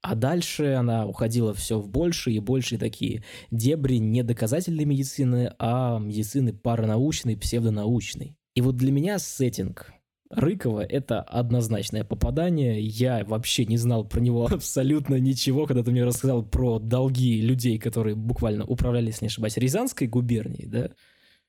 А 0.00 0.14
дальше 0.14 0.74
она 0.74 1.06
уходила 1.06 1.52
все 1.52 1.80
в 1.80 1.88
больше 1.88 2.30
и 2.30 2.38
больше 2.38 2.78
такие 2.78 3.24
дебри 3.50 3.96
не 3.96 4.22
доказательной 4.22 4.84
медицины, 4.84 5.52
а 5.58 5.98
медицины 5.98 6.52
паранаучной, 6.52 7.36
псевдонаучной. 7.36 8.36
И 8.54 8.60
вот 8.60 8.76
для 8.76 8.92
меня 8.92 9.18
сеттинг 9.18 9.92
Рыкова— 10.30 10.84
это 10.88 11.20
однозначное 11.22 12.04
попадание. 12.04 12.80
Я 12.80 13.24
вообще 13.24 13.66
не 13.66 13.76
знал 13.76 14.04
про 14.04 14.20
него 14.20 14.46
абсолютно 14.50 15.16
ничего, 15.16 15.66
когда 15.66 15.82
ты 15.82 15.90
мне 15.90 16.04
рассказал 16.04 16.44
про 16.44 16.78
долги 16.78 17.40
людей, 17.40 17.78
которые 17.78 18.14
буквально 18.14 18.64
управляли, 18.64 19.06
если 19.06 19.24
не 19.24 19.28
ошибаюсь, 19.28 19.56
Рязанской 19.56 20.06
губернией, 20.06 20.66
да? 20.66 20.90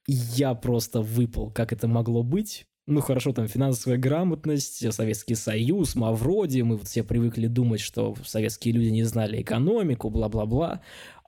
Я 0.07 0.55
просто 0.55 1.01
выпал, 1.01 1.51
как 1.51 1.71
это 1.71 1.87
могло 1.87 2.23
быть. 2.23 2.65
ну 2.87 3.01
хорошо, 3.01 3.33
там 3.33 3.47
финансовая 3.47 3.99
грамотность, 3.99 4.91
Советский 4.91 5.35
Союз, 5.35 5.95
Мавроди, 5.95 6.61
мы 6.61 6.77
вот 6.77 6.87
все 6.87 7.03
привыкли 7.03 7.45
думать, 7.45 7.81
что 7.81 8.15
советские 8.25 8.73
люди 8.73 8.89
не 8.89 9.03
знали 9.03 9.43
экономику, 9.43 10.09
бла-бла-бла, 10.09 10.81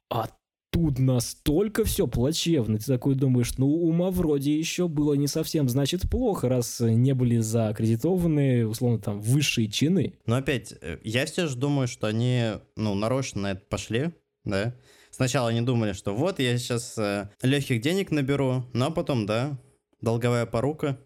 а 0.10 0.28
тут 0.74 0.98
настолько 0.98 1.86
все 1.86 2.08
плачевно. 2.08 2.80
Ты 2.80 2.86
такой 2.86 3.14
думаешь, 3.14 3.58
ну, 3.58 3.68
у 3.68 3.92
Мавроди 3.92 4.50
еще 4.50 4.88
было 4.88 5.14
не 5.14 5.28
совсем, 5.28 5.70
значит, 5.70 6.10
плохо, 6.10 6.50
раз 6.50 6.80
не 6.80 7.14
были 7.14 7.38
зааккредитованы, 7.38 8.66
условно, 8.66 9.00
там, 9.00 9.22
высшие 9.22 9.70
чины. 9.70 10.16
Но 10.26 10.36
опять, 10.36 10.74
э, 10.82 10.98
я 11.04 11.26
все 11.28 11.48
же 11.48 11.56
думаю, 11.56 11.88
что 11.88 12.08
они, 12.08 12.54
ну, 12.76 12.96
нарочно 12.96 13.42
на 13.42 13.52
это 13.52 13.62
пошли, 13.70 14.12
да. 14.44 14.76
Сначала 15.12 15.50
они 15.50 15.62
думали, 15.62 15.94
что 15.94 16.16
вот, 16.16 16.40
я 16.40 16.58
сейчас 16.58 16.98
э, 16.98 17.30
легких 17.44 17.80
денег 17.80 18.10
наберу, 18.10 18.66
но 18.74 18.90
потом, 18.90 19.28
да, 19.28 19.60
долговая 20.02 20.48
порука. 20.48 20.98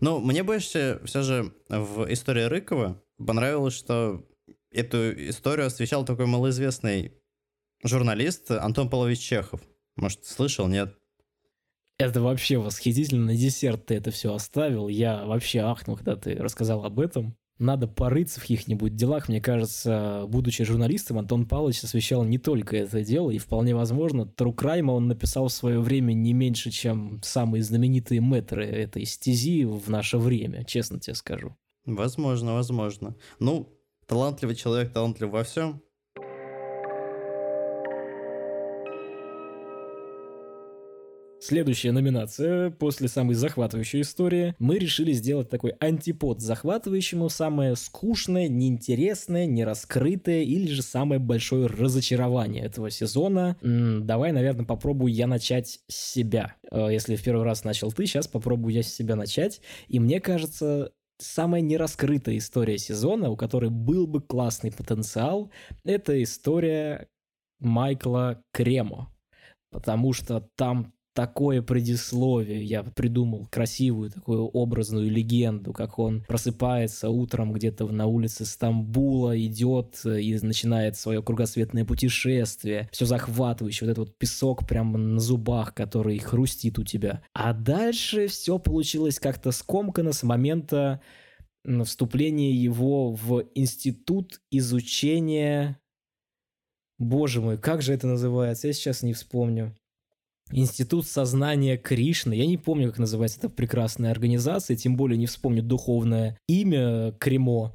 Но 0.00 0.20
мне 0.20 0.44
больше 0.44 1.00
все 1.04 1.22
же 1.22 1.52
в 1.68 2.10
истории 2.12 2.44
Рыкова 2.44 3.02
понравилось, 3.18 3.74
что 3.74 4.24
эту 4.70 5.28
историю 5.28 5.66
освещал 5.66 6.04
такой 6.04 6.26
малоизвестный 6.26 7.17
журналист 7.82 8.50
Антон 8.50 8.88
Павлович 8.90 9.20
Чехов. 9.20 9.60
Может, 9.96 10.24
слышал, 10.24 10.68
нет? 10.68 10.94
Это 11.98 12.20
вообще 12.20 12.58
восхитительно. 12.58 13.26
На 13.26 13.36
десерт 13.36 13.86
ты 13.86 13.94
это 13.94 14.10
все 14.10 14.32
оставил. 14.32 14.88
Я 14.88 15.24
вообще 15.24 15.60
ахнул, 15.60 15.96
когда 15.96 16.14
ты 16.14 16.34
рассказал 16.36 16.84
об 16.84 17.00
этом. 17.00 17.36
Надо 17.58 17.88
порыться 17.88 18.38
в 18.38 18.42
каких-нибудь 18.42 18.94
делах. 18.94 19.28
Мне 19.28 19.40
кажется, 19.40 20.24
будучи 20.28 20.62
журналистом, 20.62 21.18
Антон 21.18 21.44
Павлович 21.44 21.82
освещал 21.82 22.22
не 22.22 22.38
только 22.38 22.76
это 22.76 23.02
дело, 23.02 23.32
и 23.32 23.38
вполне 23.38 23.74
возможно, 23.74 24.26
Трукрайма 24.26 24.92
он 24.92 25.08
написал 25.08 25.48
в 25.48 25.52
свое 25.52 25.80
время 25.80 26.12
не 26.12 26.32
меньше, 26.32 26.70
чем 26.70 27.20
самые 27.24 27.64
знаменитые 27.64 28.20
метры 28.20 28.64
этой 28.64 29.04
стези 29.06 29.64
в 29.64 29.90
наше 29.90 30.18
время, 30.18 30.64
честно 30.64 31.00
тебе 31.00 31.16
скажу. 31.16 31.56
Возможно, 31.84 32.54
возможно. 32.54 33.16
Ну, 33.40 33.76
талантливый 34.06 34.54
человек, 34.54 34.92
талантлив 34.92 35.30
во 35.30 35.42
всем. 35.42 35.82
Следующая 41.40 41.92
номинация 41.92 42.70
после 42.70 43.06
самой 43.06 43.36
захватывающей 43.36 44.00
истории. 44.00 44.56
Мы 44.58 44.78
решили 44.78 45.12
сделать 45.12 45.48
такой 45.48 45.70
антипод 45.78 46.40
захватывающему, 46.40 47.28
самое 47.28 47.76
скучное, 47.76 48.48
неинтересное, 48.48 49.46
нераскрытое 49.46 50.42
или 50.42 50.66
же 50.66 50.82
самое 50.82 51.20
большое 51.20 51.66
разочарование 51.66 52.64
этого 52.64 52.90
сезона. 52.90 53.56
М-м, 53.62 54.04
давай, 54.04 54.32
наверное, 54.32 54.66
попробую 54.66 55.12
я 55.12 55.28
начать 55.28 55.78
с 55.86 56.12
себя. 56.12 56.56
Э, 56.72 56.88
если 56.90 57.14
в 57.14 57.22
первый 57.22 57.44
раз 57.44 57.62
начал 57.62 57.92
ты, 57.92 58.06
сейчас 58.06 58.26
попробую 58.26 58.74
я 58.74 58.82
с 58.82 58.92
себя 58.92 59.14
начать. 59.14 59.60
И 59.86 60.00
мне 60.00 60.20
кажется, 60.20 60.90
самая 61.18 61.60
нераскрытая 61.60 62.38
история 62.38 62.78
сезона, 62.78 63.30
у 63.30 63.36
которой 63.36 63.70
был 63.70 64.08
бы 64.08 64.20
классный 64.20 64.72
потенциал, 64.72 65.52
это 65.84 66.20
история 66.20 67.06
Майкла 67.60 68.42
Кремо. 68.52 69.14
Потому 69.70 70.14
что 70.14 70.48
там 70.56 70.94
такое 71.18 71.62
предисловие, 71.62 72.62
я 72.62 72.84
придумал 72.84 73.48
красивую 73.50 74.08
такую 74.08 74.44
образную 74.44 75.10
легенду, 75.10 75.72
как 75.72 75.98
он 75.98 76.22
просыпается 76.28 77.08
утром 77.08 77.52
где-то 77.52 77.88
на 77.88 78.06
улице 78.06 78.44
Стамбула, 78.44 79.36
идет 79.36 80.00
и 80.06 80.38
начинает 80.40 80.96
свое 80.96 81.20
кругосветное 81.20 81.84
путешествие, 81.84 82.88
все 82.92 83.04
захватывающее, 83.04 83.88
вот 83.88 83.90
этот 83.90 84.08
вот 84.10 84.16
песок 84.16 84.64
прямо 84.68 84.96
на 84.96 85.18
зубах, 85.18 85.74
который 85.74 86.18
хрустит 86.18 86.78
у 86.78 86.84
тебя. 86.84 87.24
А 87.32 87.52
дальше 87.52 88.28
все 88.28 88.60
получилось 88.60 89.18
как-то 89.18 89.50
скомкано 89.50 90.12
с 90.12 90.22
момента 90.22 91.00
вступления 91.84 92.52
его 92.52 93.10
в 93.10 93.42
институт 93.56 94.40
изучения 94.52 95.80
Боже 96.98 97.40
мой, 97.40 97.58
как 97.58 97.80
же 97.80 97.94
это 97.94 98.08
называется? 98.08 98.66
Я 98.66 98.72
сейчас 98.72 99.02
не 99.02 99.12
вспомню. 99.12 99.76
Институт 100.50 101.06
сознания 101.06 101.76
Кришны. 101.76 102.32
Я 102.32 102.46
не 102.46 102.56
помню, 102.56 102.88
как 102.88 102.98
называется 102.98 103.38
эта 103.38 103.48
прекрасная 103.50 104.10
организация, 104.10 104.76
тем 104.76 104.96
более 104.96 105.18
не 105.18 105.26
вспомню 105.26 105.62
духовное 105.62 106.38
имя 106.48 107.12
Кремо. 107.18 107.74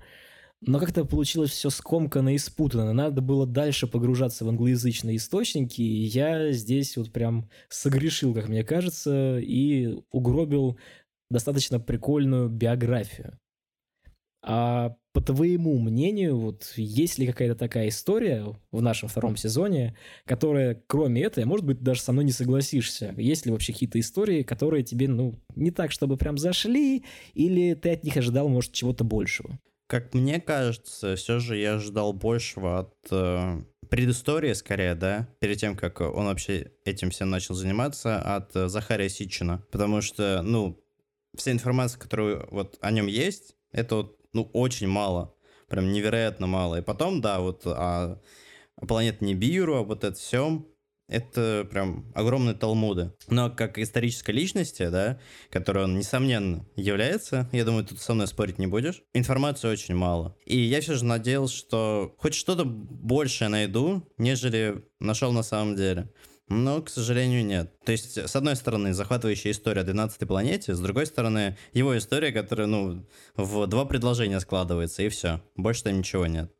Но 0.65 0.79
как-то 0.79 1.03
получилось 1.05 1.51
все 1.51 1.69
скомканно 1.69 2.33
и 2.33 2.37
спутано. 2.37 2.93
Надо 2.93 3.21
было 3.21 3.45
дальше 3.45 3.85
погружаться 3.85 4.45
в 4.45 4.49
англоязычные 4.49 5.17
источники, 5.17 5.81
и 5.81 6.05
я 6.05 6.51
здесь 6.51 6.95
вот 6.95 7.11
прям 7.11 7.49
согрешил, 7.69 8.33
как 8.33 8.47
мне 8.47 8.63
кажется, 8.63 9.39
и 9.39 9.97
угробил 10.11 10.77
достаточно 11.29 11.79
прикольную 11.79 12.49
биографию. 12.49 13.37
А 14.45 14.95
по 15.13 15.21
твоему 15.21 15.79
мнению, 15.79 16.37
вот 16.37 16.73
есть 16.75 17.17
ли 17.17 17.27
какая-то 17.27 17.55
такая 17.55 17.87
история 17.87 18.45
в 18.71 18.81
нашем 18.81 19.07
втором 19.07 19.37
сезоне, 19.37 19.95
которая, 20.25 20.83
кроме 20.87 21.21
этой, 21.23 21.45
может 21.45 21.65
быть, 21.65 21.81
даже 21.81 22.01
со 22.01 22.11
мной 22.11 22.25
не 22.25 22.31
согласишься? 22.31 23.13
Есть 23.17 23.45
ли 23.45 23.51
вообще 23.51 23.71
какие-то 23.73 23.99
истории, 23.99 24.43
которые 24.43 24.83
тебе, 24.83 25.07
ну, 25.07 25.35
не 25.55 25.71
так, 25.71 25.91
чтобы 25.91 26.17
прям 26.17 26.37
зашли, 26.37 27.05
или 27.33 27.73
ты 27.75 27.91
от 27.91 28.03
них 28.03 28.17
ожидал, 28.17 28.49
может, 28.49 28.73
чего-то 28.73 29.03
большего? 29.03 29.59
Как 29.87 30.13
мне 30.13 30.41
кажется, 30.41 31.15
все 31.15 31.39
же 31.39 31.57
я 31.57 31.75
ожидал 31.75 32.11
большего 32.13 32.79
от 32.79 32.95
э, 33.11 33.61
предыстории, 33.89 34.53
скорее, 34.53 34.95
да, 34.95 35.29
перед 35.39 35.57
тем, 35.57 35.75
как 35.75 36.01
он 36.01 36.25
вообще 36.25 36.71
этим 36.83 37.11
всем 37.11 37.29
начал 37.29 37.53
заниматься, 37.53 38.19
от 38.19 38.55
э, 38.55 38.67
Захария 38.67 39.09
Ситчина. 39.09 39.63
Потому 39.71 40.01
что, 40.01 40.41
ну, 40.41 40.83
вся 41.37 41.51
информация, 41.51 41.99
которая 41.99 42.47
вот 42.49 42.77
о 42.81 42.91
нем 42.91 43.05
есть, 43.05 43.55
это 43.71 43.97
вот 43.97 44.22
ну, 44.33 44.49
очень 44.53 44.87
мало. 44.87 45.35
Прям 45.67 45.91
невероятно 45.91 46.47
мало. 46.47 46.79
И 46.79 46.81
потом, 46.81 47.21
да, 47.21 47.39
вот 47.39 47.61
а, 47.65 48.19
а 48.75 48.85
планета 48.85 49.23
Нибиру, 49.23 49.77
а 49.77 49.83
вот 49.83 50.03
это 50.03 50.15
все, 50.17 50.65
это 51.07 51.67
прям 51.69 52.11
огромные 52.15 52.55
талмуды. 52.55 53.13
Но 53.27 53.49
как 53.49 53.77
исторической 53.77 54.31
личности, 54.31 54.89
да, 54.89 55.19
которой 55.49 55.85
он, 55.85 55.97
несомненно, 55.97 56.65
является, 56.75 57.49
я 57.51 57.65
думаю, 57.65 57.85
тут 57.85 58.01
со 58.01 58.13
мной 58.13 58.27
спорить 58.27 58.59
не 58.59 58.67
будешь, 58.67 59.03
информации 59.13 59.67
очень 59.67 59.95
мало. 59.95 60.35
И 60.45 60.57
я 60.57 60.81
все 60.81 60.95
же 60.95 61.05
надеялся, 61.05 61.55
что 61.55 62.15
хоть 62.17 62.33
что-то 62.33 62.65
большее 62.65 63.49
найду, 63.49 64.03
нежели 64.17 64.83
нашел 64.99 65.31
на 65.31 65.43
самом 65.43 65.75
деле. 65.75 66.09
Но, 66.49 66.81
к 66.81 66.89
сожалению, 66.89 67.45
нет. 67.45 67.73
То 67.85 67.91
есть, 67.91 68.17
с 68.17 68.35
одной 68.35 68.55
стороны, 68.55 68.93
захватывающая 68.93 69.51
история 69.51 69.81
о 69.81 69.85
12 69.85 70.27
планете, 70.27 70.75
с 70.75 70.79
другой 70.79 71.05
стороны, 71.05 71.57
его 71.71 71.97
история, 71.97 72.31
которая, 72.31 72.67
ну, 72.67 73.05
в 73.35 73.65
два 73.67 73.85
предложения 73.85 74.39
складывается, 74.39 75.03
и 75.03 75.09
все. 75.09 75.41
Больше 75.55 75.83
там 75.83 75.97
ничего 75.97 76.27
нет. 76.27 76.51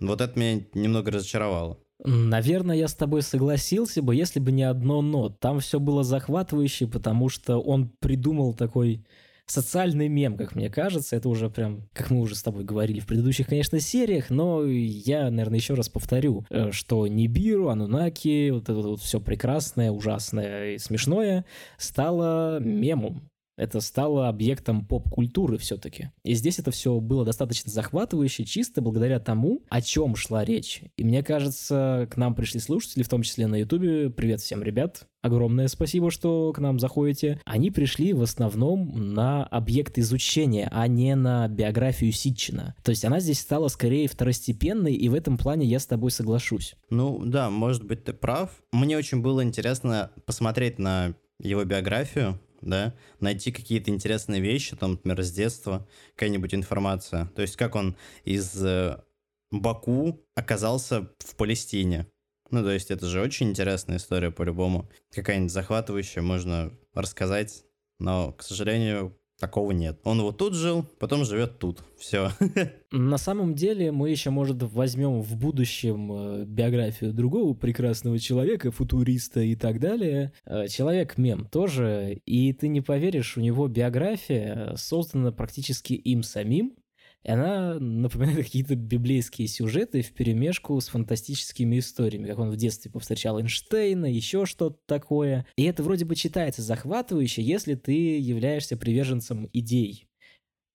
Вот 0.00 0.20
это 0.20 0.38
меня 0.38 0.62
немного 0.74 1.10
разочаровало. 1.10 1.78
Наверное, 2.04 2.76
я 2.76 2.88
с 2.88 2.94
тобой 2.94 3.22
согласился 3.22 4.02
бы, 4.02 4.16
если 4.16 4.40
бы 4.40 4.50
не 4.50 4.64
одно 4.64 5.02
«но». 5.02 5.28
Там 5.28 5.60
все 5.60 5.78
было 5.78 6.02
захватывающе, 6.02 6.88
потому 6.88 7.28
что 7.28 7.58
он 7.58 7.90
придумал 8.00 8.54
такой 8.54 9.06
социальный 9.46 10.08
мем, 10.08 10.36
как 10.36 10.54
мне 10.54 10.70
кажется. 10.70 11.16
Это 11.16 11.28
уже 11.28 11.50
прям, 11.50 11.88
как 11.92 12.10
мы 12.10 12.20
уже 12.20 12.34
с 12.34 12.42
тобой 12.42 12.64
говорили 12.64 13.00
в 13.00 13.06
предыдущих, 13.06 13.48
конечно, 13.48 13.80
сериях, 13.80 14.30
но 14.30 14.64
я, 14.64 15.30
наверное, 15.30 15.58
еще 15.58 15.74
раз 15.74 15.88
повторю, 15.88 16.44
э, 16.50 16.70
что 16.72 17.06
Нибиру, 17.06 17.68
Анунаки, 17.68 18.50
вот 18.50 18.64
это 18.64 18.74
вот 18.74 19.00
все 19.00 19.20
прекрасное, 19.20 19.90
ужасное 19.90 20.74
и 20.74 20.78
смешное 20.78 21.44
стало 21.76 22.60
мемом 22.60 23.31
это 23.56 23.80
стало 23.80 24.28
объектом 24.28 24.86
поп-культуры 24.86 25.58
все-таки. 25.58 26.10
И 26.24 26.34
здесь 26.34 26.58
это 26.58 26.70
все 26.70 26.98
было 27.00 27.24
достаточно 27.24 27.70
захватывающе, 27.70 28.44
чисто 28.44 28.80
благодаря 28.80 29.20
тому, 29.20 29.62
о 29.68 29.80
чем 29.80 30.16
шла 30.16 30.44
речь. 30.44 30.82
И 30.96 31.04
мне 31.04 31.22
кажется, 31.22 32.08
к 32.10 32.16
нам 32.16 32.34
пришли 32.34 32.60
слушатели, 32.60 33.02
в 33.02 33.08
том 33.08 33.22
числе 33.22 33.46
на 33.46 33.56
Ютубе. 33.56 34.10
Привет 34.10 34.40
всем, 34.40 34.62
ребят. 34.62 35.06
Огромное 35.20 35.68
спасибо, 35.68 36.10
что 36.10 36.52
к 36.52 36.58
нам 36.58 36.80
заходите. 36.80 37.40
Они 37.44 37.70
пришли 37.70 38.12
в 38.12 38.22
основном 38.22 39.14
на 39.14 39.44
объект 39.44 39.96
изучения, 39.98 40.68
а 40.72 40.88
не 40.88 41.14
на 41.14 41.46
биографию 41.46 42.10
Ситчина. 42.10 42.74
То 42.82 42.90
есть 42.90 43.04
она 43.04 43.20
здесь 43.20 43.40
стала 43.40 43.68
скорее 43.68 44.08
второстепенной, 44.08 44.94
и 44.94 45.08
в 45.08 45.14
этом 45.14 45.38
плане 45.38 45.66
я 45.66 45.78
с 45.78 45.86
тобой 45.86 46.10
соглашусь. 46.10 46.74
Ну 46.90 47.22
да, 47.24 47.50
может 47.50 47.84
быть, 47.84 48.02
ты 48.04 48.12
прав. 48.12 48.50
Мне 48.72 48.96
очень 48.96 49.22
было 49.22 49.44
интересно 49.44 50.10
посмотреть 50.26 50.80
на 50.80 51.14
его 51.38 51.64
биографию, 51.64 52.40
да, 52.62 52.94
найти 53.20 53.52
какие-то 53.52 53.90
интересные 53.90 54.40
вещи, 54.40 54.76
там, 54.76 54.92
например, 54.92 55.22
с 55.22 55.32
детства, 55.32 55.86
какая-нибудь 56.14 56.54
информация. 56.54 57.26
То 57.34 57.42
есть 57.42 57.56
как 57.56 57.74
он 57.74 57.96
из 58.24 58.64
э, 58.64 59.02
Баку 59.50 60.24
оказался 60.34 61.10
в 61.18 61.36
Палестине. 61.36 62.06
Ну, 62.50 62.62
то 62.62 62.70
есть 62.70 62.90
это 62.90 63.06
же 63.06 63.20
очень 63.20 63.50
интересная 63.50 63.96
история 63.96 64.30
по-любому. 64.30 64.90
Какая-нибудь 65.10 65.52
захватывающая, 65.52 66.22
можно 66.22 66.72
рассказать, 66.94 67.64
но, 67.98 68.32
к 68.32 68.42
сожалению, 68.42 69.18
Такого 69.42 69.72
нет. 69.72 69.98
Он 70.04 70.22
вот 70.22 70.38
тут 70.38 70.54
жил, 70.54 70.86
потом 71.00 71.24
живет 71.24 71.58
тут. 71.58 71.82
Все. 71.98 72.30
На 72.92 73.18
самом 73.18 73.56
деле 73.56 73.90
мы 73.90 74.08
еще, 74.08 74.30
может, 74.30 74.62
возьмем 74.62 75.20
в 75.20 75.36
будущем 75.36 76.12
э, 76.12 76.44
биографию 76.44 77.12
другого 77.12 77.52
прекрасного 77.52 78.20
человека, 78.20 78.70
футуриста 78.70 79.40
и 79.40 79.56
так 79.56 79.80
далее. 79.80 80.32
Э, 80.46 80.68
Человек-мем 80.68 81.46
тоже. 81.46 82.20
И 82.24 82.52
ты 82.52 82.68
не 82.68 82.82
поверишь, 82.82 83.36
у 83.36 83.40
него 83.40 83.66
биография 83.66 84.76
создана 84.76 85.32
практически 85.32 85.94
им 85.94 86.22
самим. 86.22 86.76
И 87.24 87.30
она 87.30 87.78
напоминает 87.78 88.44
какие-то 88.44 88.74
библейские 88.74 89.48
сюжеты 89.48 90.02
в 90.02 90.12
перемешку 90.12 90.80
с 90.80 90.88
фантастическими 90.88 91.78
историями, 91.78 92.26
как 92.26 92.38
он 92.38 92.50
в 92.50 92.56
детстве 92.56 92.90
повстречал 92.90 93.40
Эйнштейна, 93.40 94.06
еще 94.06 94.46
что-то 94.46 94.78
такое. 94.86 95.46
И 95.56 95.64
это 95.64 95.82
вроде 95.82 96.04
бы 96.04 96.16
читается 96.16 96.62
захватывающе, 96.62 97.42
если 97.42 97.74
ты 97.74 98.18
являешься 98.18 98.76
приверженцем 98.76 99.48
идей. 99.52 100.08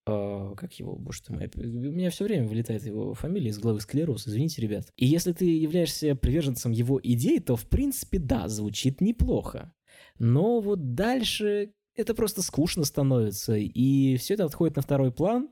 Э, 0.08 0.54
как 0.56 0.72
его, 0.74 0.96
боже 0.96 1.22
ты 1.22 1.32
мой, 1.34 1.50
у 1.54 1.60
меня 1.60 2.10
все 2.10 2.24
время 2.24 2.48
вылетает 2.48 2.84
его 2.86 3.12
фамилия 3.12 3.50
из 3.50 3.58
головы 3.58 3.80
склероз, 3.80 4.26
извините, 4.26 4.62
ребят. 4.62 4.86
И 4.96 5.06
если 5.06 5.32
ты 5.32 5.44
являешься 5.44 6.14
приверженцем 6.14 6.72
его 6.72 6.98
идей, 7.02 7.40
то, 7.40 7.56
в 7.56 7.66
принципе, 7.68 8.18
да, 8.18 8.48
звучит 8.48 9.02
неплохо. 9.02 9.72
Но 10.18 10.60
вот 10.60 10.94
дальше 10.94 11.72
это 11.94 12.14
просто 12.14 12.42
скучно 12.42 12.84
становится, 12.84 13.56
и 13.56 14.16
все 14.16 14.34
это 14.34 14.44
отходит 14.44 14.76
на 14.76 14.82
второй 14.82 15.12
план, 15.12 15.50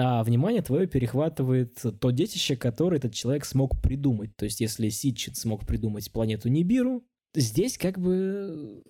а 0.00 0.24
внимание 0.24 0.62
твое 0.62 0.86
перехватывает 0.86 1.78
то 2.00 2.10
детище, 2.10 2.56
которое 2.56 2.96
этот 2.96 3.12
человек 3.14 3.44
смог 3.44 3.80
придумать. 3.82 4.34
То 4.36 4.46
есть, 4.46 4.60
если 4.60 4.88
Ситчин 4.88 5.34
смог 5.34 5.66
придумать 5.66 6.10
планету 6.10 6.48
Нибиру, 6.48 7.04
здесь 7.34 7.76
как 7.76 7.98
бы 7.98 8.82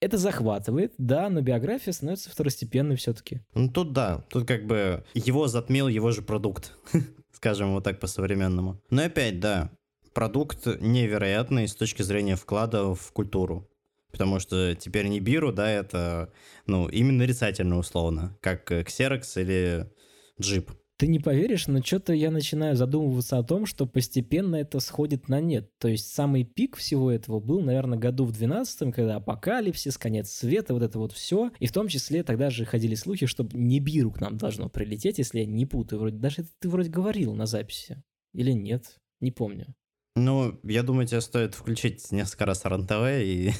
это 0.00 0.16
захватывает, 0.16 0.94
да, 0.98 1.28
но 1.28 1.42
биография 1.42 1.92
становится 1.92 2.30
второстепенной 2.30 2.96
все-таки. 2.96 3.40
Ну 3.54 3.70
тут 3.70 3.92
да, 3.92 4.24
тут 4.30 4.46
как 4.46 4.66
бы 4.66 5.04
его 5.14 5.46
затмил 5.46 5.88
его 5.88 6.10
же 6.10 6.22
продукт, 6.22 6.76
скажем 7.32 7.74
вот 7.74 7.84
так 7.84 8.00
по-современному. 8.00 8.80
Но 8.90 9.04
опять, 9.04 9.40
да, 9.40 9.70
продукт 10.14 10.66
невероятный 10.80 11.68
с 11.68 11.74
точки 11.74 12.02
зрения 12.02 12.36
вклада 12.36 12.94
в 12.94 13.12
культуру. 13.12 13.68
Потому 14.10 14.38
что 14.38 14.76
теперь 14.76 15.08
не 15.08 15.18
Биру, 15.18 15.52
да, 15.52 15.68
это, 15.68 16.32
ну, 16.66 16.88
именно 16.88 17.18
нарицательно 17.18 17.78
условно, 17.78 18.38
как 18.40 18.70
Xerox 18.70 19.42
или 19.42 19.90
джип. 20.40 20.70
Ты 20.96 21.08
не 21.08 21.18
поверишь, 21.18 21.66
но 21.66 21.82
что-то 21.82 22.12
я 22.12 22.30
начинаю 22.30 22.76
задумываться 22.76 23.36
о 23.36 23.42
том, 23.42 23.66
что 23.66 23.84
постепенно 23.84 24.54
это 24.54 24.78
сходит 24.78 25.28
на 25.28 25.40
нет. 25.40 25.68
То 25.78 25.88
есть 25.88 26.14
самый 26.14 26.44
пик 26.44 26.76
всего 26.76 27.10
этого 27.10 27.40
был, 27.40 27.60
наверное, 27.60 27.98
году 27.98 28.24
в 28.24 28.32
12 28.32 28.94
когда 28.94 29.16
апокалипсис, 29.16 29.98
конец 29.98 30.30
света, 30.30 30.72
вот 30.72 30.84
это 30.84 31.00
вот 31.00 31.12
все. 31.12 31.50
И 31.58 31.66
в 31.66 31.72
том 31.72 31.88
числе 31.88 32.22
тогда 32.22 32.48
же 32.50 32.64
ходили 32.64 32.94
слухи, 32.94 33.26
что 33.26 33.48
Нибиру 33.52 34.12
к 34.12 34.20
нам 34.20 34.38
должно 34.38 34.68
прилететь, 34.68 35.18
если 35.18 35.40
я 35.40 35.46
не 35.46 35.66
путаю. 35.66 35.98
Вроде, 35.98 36.18
даже 36.18 36.42
это 36.42 36.50
ты 36.60 36.68
вроде 36.68 36.90
говорил 36.90 37.34
на 37.34 37.46
записи. 37.46 38.00
Или 38.32 38.52
нет? 38.52 39.00
Не 39.20 39.32
помню. 39.32 39.74
Ну, 40.14 40.60
я 40.62 40.84
думаю, 40.84 41.08
тебе 41.08 41.20
стоит 41.20 41.56
включить 41.56 42.12
несколько 42.12 42.46
раз 42.46 42.64
РНТВ, 42.64 42.92
и 43.20 43.50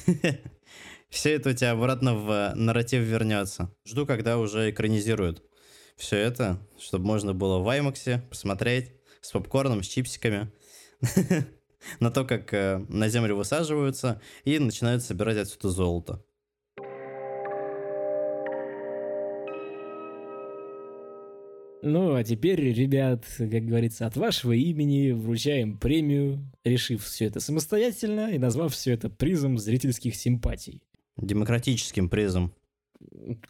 все 1.09 1.33
это 1.33 1.49
у 1.49 1.53
тебя 1.53 1.71
обратно 1.71 2.15
в 2.15 2.53
нарратив 2.55 3.03
вернется. 3.03 3.75
Жду, 3.85 4.05
когда 4.05 4.37
уже 4.37 4.71
экранизируют 4.71 5.43
все 5.95 6.17
это, 6.17 6.59
чтобы 6.77 7.05
можно 7.05 7.33
было 7.33 7.59
в 7.59 7.67
IMAX 7.67 8.27
посмотреть 8.29 8.91
с 9.21 9.31
попкорном, 9.31 9.83
с 9.83 9.87
чипсиками 9.87 10.51
на 11.99 12.11
то, 12.11 12.25
как 12.25 12.53
э, 12.53 12.85
на 12.89 13.09
землю 13.09 13.35
высаживаются 13.35 14.21
и 14.43 14.59
начинают 14.59 15.03
собирать 15.03 15.37
отсюда 15.37 15.69
золото. 15.69 16.23
Ну, 21.87 22.15
а 22.15 22.23
теперь, 22.23 22.59
ребят, 22.73 23.25
как 23.37 23.63
говорится, 23.63 24.07
от 24.07 24.17
вашего 24.17 24.53
имени 24.53 25.11
вручаем 25.11 25.77
премию, 25.77 26.51
решив 26.63 27.03
все 27.03 27.25
это 27.25 27.39
самостоятельно 27.39 28.31
и 28.31 28.39
назвав 28.39 28.73
все 28.73 28.93
это 28.93 29.07
призом 29.07 29.59
зрительских 29.59 30.15
симпатий. 30.15 30.81
Демократическим 31.15 32.09
призом. 32.09 32.55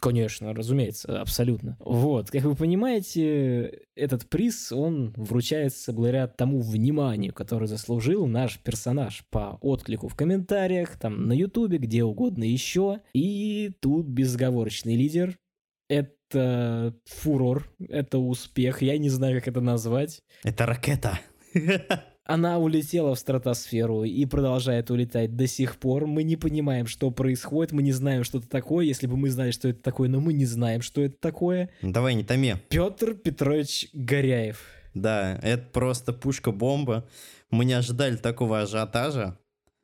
Конечно, 0.00 0.54
разумеется, 0.54 1.20
абсолютно. 1.20 1.76
Вот, 1.80 2.30
как 2.30 2.42
вы 2.42 2.54
понимаете, 2.54 3.82
этот 3.94 4.28
приз, 4.28 4.72
он 4.72 5.12
вручается 5.16 5.92
благодаря 5.92 6.26
тому 6.26 6.60
вниманию, 6.60 7.32
которое 7.32 7.66
заслужил 7.66 8.26
наш 8.26 8.58
персонаж 8.58 9.24
по 9.30 9.58
отклику 9.60 10.08
в 10.08 10.14
комментариях, 10.14 10.98
там 10.98 11.26
на 11.26 11.32
ютубе, 11.32 11.78
где 11.78 12.04
угодно 12.04 12.44
еще. 12.44 13.00
И 13.12 13.72
тут 13.80 14.06
безговорочный 14.06 14.96
лидер— 14.96 15.38
это 15.88 16.94
фурор, 17.04 17.70
это 17.88 18.18
успех, 18.18 18.82
я 18.82 18.98
не 18.98 19.10
знаю, 19.10 19.38
как 19.40 19.48
это 19.48 19.60
назвать. 19.60 20.22
Это 20.42 20.66
ракета. 20.66 21.20
Она 22.26 22.58
улетела 22.58 23.14
в 23.14 23.18
стратосферу 23.18 24.02
и 24.02 24.26
продолжает 24.26 24.90
улетать 24.90 25.36
до 25.36 25.46
сих 25.46 25.76
пор. 25.76 26.06
Мы 26.06 26.24
не 26.24 26.36
понимаем, 26.36 26.86
что 26.86 27.10
происходит, 27.12 27.72
мы 27.72 27.82
не 27.82 27.92
знаем, 27.92 28.24
что 28.24 28.38
это 28.38 28.48
такое. 28.48 28.84
Если 28.84 29.06
бы 29.06 29.16
мы 29.16 29.30
знали, 29.30 29.52
что 29.52 29.68
это 29.68 29.80
такое, 29.80 30.08
но 30.08 30.20
мы 30.20 30.32
не 30.32 30.44
знаем, 30.44 30.82
что 30.82 31.02
это 31.02 31.16
такое. 31.18 31.70
Давай, 31.82 32.14
не 32.14 32.24
томи. 32.24 32.56
Петр 32.68 33.14
Петрович 33.14 33.88
Горяев. 33.92 34.60
Да, 34.92 35.38
это 35.42 35.64
просто 35.72 36.12
пушка-бомба. 36.12 37.08
Мы 37.50 37.64
не 37.64 37.74
ожидали 37.74 38.16
такого 38.16 38.60
ажиотажа, 38.60 39.38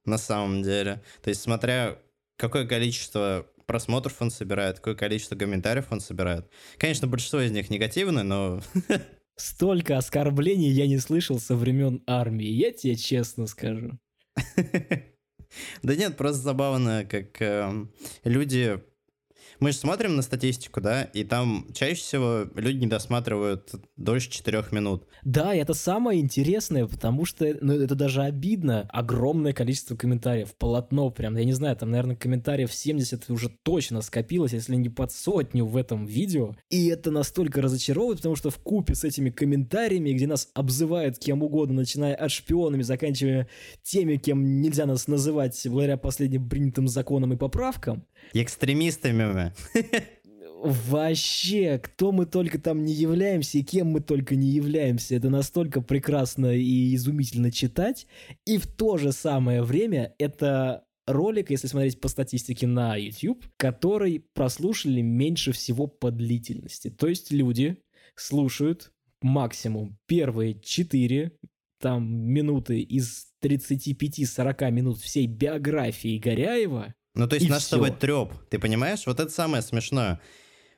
на 0.04 0.18
самом 0.18 0.62
деле. 0.62 1.00
То 1.22 1.30
есть, 1.30 1.42
смотря 1.42 1.96
какое 2.36 2.66
количество 2.66 3.46
просмотров 3.66 4.20
он 4.20 4.30
собирает, 4.30 4.76
какое 4.76 4.94
количество 4.96 5.36
комментариев 5.36 5.86
он 5.90 6.00
собирает. 6.00 6.48
Конечно, 6.76 7.06
большинство 7.06 7.40
из 7.40 7.52
них 7.52 7.70
негативны, 7.70 8.22
но 8.24 8.60
Столько 9.36 9.96
оскорблений 9.96 10.70
я 10.70 10.86
не 10.86 10.98
слышал 10.98 11.38
со 11.38 11.56
времен 11.56 12.02
армии, 12.06 12.46
я 12.46 12.72
тебе 12.72 12.96
честно 12.96 13.46
скажу. 13.46 13.98
Да 15.82 15.94
нет, 15.94 16.16
просто 16.16 16.40
забавно, 16.40 17.04
как 17.04 17.42
э, 17.42 17.86
люди 18.24 18.80
мы 19.62 19.70
же 19.70 19.78
смотрим 19.78 20.16
на 20.16 20.22
статистику, 20.22 20.80
да, 20.80 21.04
и 21.04 21.22
там 21.22 21.66
чаще 21.72 21.94
всего 21.94 22.46
люди 22.56 22.78
не 22.78 22.86
досматривают 22.88 23.70
дольше 23.96 24.28
4 24.28 24.64
минут. 24.72 25.04
Да, 25.22 25.54
и 25.54 25.58
это 25.58 25.72
самое 25.72 26.20
интересное, 26.20 26.86
потому 26.86 27.24
что 27.24 27.56
ну, 27.60 27.72
это 27.72 27.94
даже 27.94 28.22
обидно. 28.22 28.88
Огромное 28.90 29.52
количество 29.52 29.94
комментариев, 29.94 30.54
полотно 30.58 31.10
прям, 31.10 31.36
я 31.36 31.44
не 31.44 31.52
знаю, 31.52 31.76
там, 31.76 31.90
наверное, 31.90 32.16
комментариев 32.16 32.74
70 32.74 33.30
уже 33.30 33.50
точно 33.62 34.02
скопилось, 34.02 34.52
если 34.52 34.74
не 34.74 34.88
под 34.88 35.12
сотню 35.12 35.64
в 35.64 35.76
этом 35.76 36.06
видео. 36.06 36.56
И 36.68 36.88
это 36.88 37.12
настолько 37.12 37.62
разочаровывает, 37.62 38.18
потому 38.18 38.34
что 38.34 38.50
в 38.50 38.58
купе 38.58 38.96
с 38.96 39.04
этими 39.04 39.30
комментариями, 39.30 40.10
где 40.10 40.26
нас 40.26 40.48
обзывают 40.54 41.18
кем 41.18 41.42
угодно, 41.44 41.76
начиная 41.76 42.16
от 42.16 42.32
шпионами, 42.32 42.82
заканчивая 42.82 43.48
теми, 43.84 44.16
кем 44.16 44.60
нельзя 44.60 44.86
нас 44.86 45.06
называть 45.06 45.60
благодаря 45.66 45.96
последним 45.96 46.48
принятым 46.48 46.88
законам 46.88 47.32
и 47.32 47.36
поправкам. 47.36 48.04
Экстремистами. 48.32 49.52
Вообще, 50.62 51.80
кто 51.82 52.12
мы 52.12 52.24
только 52.24 52.60
там 52.60 52.84
не 52.84 52.92
являемся 52.92 53.58
и 53.58 53.64
кем 53.64 53.88
мы 53.88 54.00
только 54.00 54.36
не 54.36 54.48
являемся, 54.48 55.16
это 55.16 55.28
настолько 55.28 55.80
прекрасно 55.80 56.54
и 56.54 56.94
изумительно 56.94 57.50
читать. 57.50 58.06
И 58.46 58.58
в 58.58 58.68
то 58.68 58.96
же 58.96 59.10
самое 59.10 59.62
время 59.62 60.14
это 60.18 60.84
ролик, 61.06 61.50
если 61.50 61.66
смотреть 61.66 62.00
по 62.00 62.06
статистике 62.06 62.68
на 62.68 62.94
YouTube, 62.96 63.44
который 63.56 64.24
прослушали 64.34 65.00
меньше 65.00 65.50
всего 65.50 65.88
по 65.88 66.12
длительности. 66.12 66.90
То 66.90 67.08
есть 67.08 67.32
люди 67.32 67.78
слушают 68.14 68.92
максимум 69.20 69.98
первые 70.06 70.60
4 70.60 71.32
там 71.80 72.08
минуты 72.08 72.80
из 72.80 73.26
35-40 73.42 74.70
минут 74.70 74.98
всей 74.98 75.26
биографии 75.26 76.18
Горяева, 76.18 76.94
ну, 77.14 77.28
то 77.28 77.34
есть 77.34 77.46
и 77.46 77.50
наш 77.50 77.62
всё. 77.62 77.66
с 77.66 77.70
тобой 77.70 77.90
треп, 77.90 78.32
ты 78.50 78.58
понимаешь? 78.58 79.06
Вот 79.06 79.20
это 79.20 79.30
самое 79.30 79.62
смешное. 79.62 80.20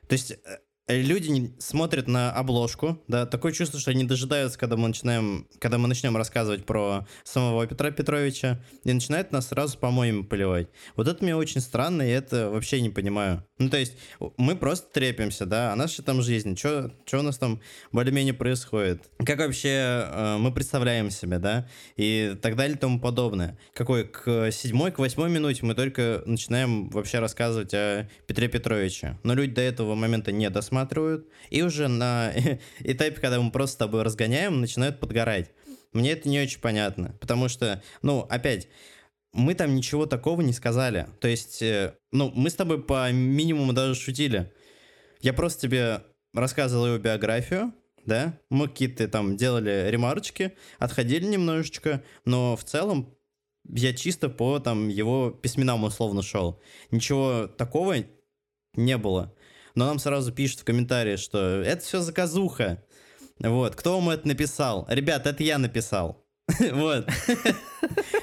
То 0.08 0.14
есть 0.14 0.32
э, 0.32 0.58
люди 0.88 1.28
не- 1.30 1.54
смотрят 1.58 2.08
на 2.08 2.32
обложку, 2.32 3.02
да, 3.08 3.26
такое 3.26 3.52
чувство, 3.52 3.80
что 3.80 3.90
они 3.90 4.04
дожидаются, 4.04 4.58
когда 4.58 4.76
мы 4.76 4.88
начинаем, 4.88 5.48
когда 5.58 5.78
мы 5.78 5.88
начнем 5.88 6.16
рассказывать 6.16 6.66
про 6.66 7.06
самого 7.24 7.66
Петра 7.66 7.90
Петровича, 7.90 8.60
и 8.84 8.92
начинают 8.92 9.32
нас 9.32 9.48
сразу 9.48 9.78
помоями 9.78 10.22
поливать. 10.22 10.68
Вот 10.96 11.08
это 11.08 11.22
мне 11.24 11.36
очень 11.36 11.60
странно, 11.60 12.02
и 12.02 12.10
это 12.10 12.50
вообще 12.50 12.80
не 12.80 12.90
понимаю. 12.90 13.44
Ну, 13.58 13.70
то 13.70 13.78
есть 13.78 13.96
мы 14.36 14.56
просто 14.56 14.92
трепимся, 14.92 15.46
да, 15.46 15.72
а 15.72 15.76
наша 15.76 16.02
там 16.02 16.22
жизнь, 16.22 16.56
что 16.56 16.90
у 17.12 17.22
нас 17.22 17.38
там 17.38 17.60
более-менее 17.92 18.34
происходит? 18.34 19.08
Как 19.24 19.38
вообще 19.38 20.06
э, 20.06 20.36
мы 20.38 20.52
представляем 20.52 21.10
себя, 21.10 21.38
да, 21.38 21.68
и 21.96 22.36
так 22.42 22.56
далее 22.56 22.76
и 22.76 22.78
тому 22.78 23.00
подобное. 23.00 23.56
Какой 23.74 24.04
к 24.04 24.50
седьмой, 24.50 24.90
к 24.90 24.98
восьмой 24.98 25.30
минуте 25.30 25.64
мы 25.64 25.74
только 25.74 26.22
начинаем 26.26 26.90
вообще 26.90 27.20
рассказывать 27.20 27.72
о 27.74 28.08
Петре 28.26 28.48
Петровиче. 28.48 29.18
Но 29.22 29.34
люди 29.34 29.54
до 29.54 29.62
этого 29.62 29.94
момента 29.94 30.32
не 30.32 30.50
досматривают, 30.74 31.28
и 31.50 31.62
уже 31.62 31.88
на 31.88 32.32
этапе, 32.80 33.20
когда 33.20 33.40
мы 33.40 33.50
просто 33.50 33.74
с 33.74 33.78
тобой 33.78 34.02
разгоняем, 34.02 34.60
начинают 34.60 35.00
подгорать. 35.00 35.50
Мне 35.92 36.12
это 36.12 36.28
не 36.28 36.40
очень 36.40 36.60
понятно, 36.60 37.16
потому 37.20 37.48
что, 37.48 37.82
ну, 38.02 38.26
опять, 38.28 38.68
мы 39.32 39.54
там 39.54 39.74
ничего 39.74 40.06
такого 40.06 40.40
не 40.42 40.52
сказали. 40.52 41.06
То 41.20 41.28
есть, 41.28 41.62
э, 41.62 41.94
ну, 42.12 42.32
мы 42.34 42.50
с 42.50 42.54
тобой 42.54 42.82
по 42.82 43.10
минимуму 43.12 43.72
даже 43.72 43.94
шутили. 43.94 44.52
Я 45.20 45.32
просто 45.32 45.62
тебе 45.62 46.02
рассказывал 46.32 46.86
его 46.86 46.98
биографию, 46.98 47.72
да, 48.04 48.38
мы 48.50 48.68
какие-то 48.68 49.08
там 49.08 49.36
делали 49.36 49.86
ремарочки, 49.88 50.52
отходили 50.78 51.24
немножечко, 51.24 52.02
но 52.24 52.56
в 52.56 52.64
целом 52.64 53.16
я 53.68 53.94
чисто 53.94 54.28
по 54.28 54.58
там 54.58 54.88
его 54.88 55.30
письменам 55.30 55.84
условно 55.84 56.22
шел. 56.22 56.60
Ничего 56.90 57.46
такого 57.46 57.94
не 58.74 58.98
было. 58.98 59.34
Но 59.74 59.86
нам 59.86 59.98
сразу 59.98 60.32
пишут 60.32 60.60
в 60.60 60.64
комментарии, 60.64 61.16
что 61.16 61.62
это 61.62 61.84
все 61.84 62.00
заказуха. 62.00 62.82
Вот, 63.40 63.74
кто 63.74 63.98
вам 63.98 64.10
это 64.10 64.28
написал? 64.28 64.86
Ребят, 64.88 65.26
это 65.26 65.42
я 65.42 65.58
написал. 65.58 66.24
Вот. 66.72 67.08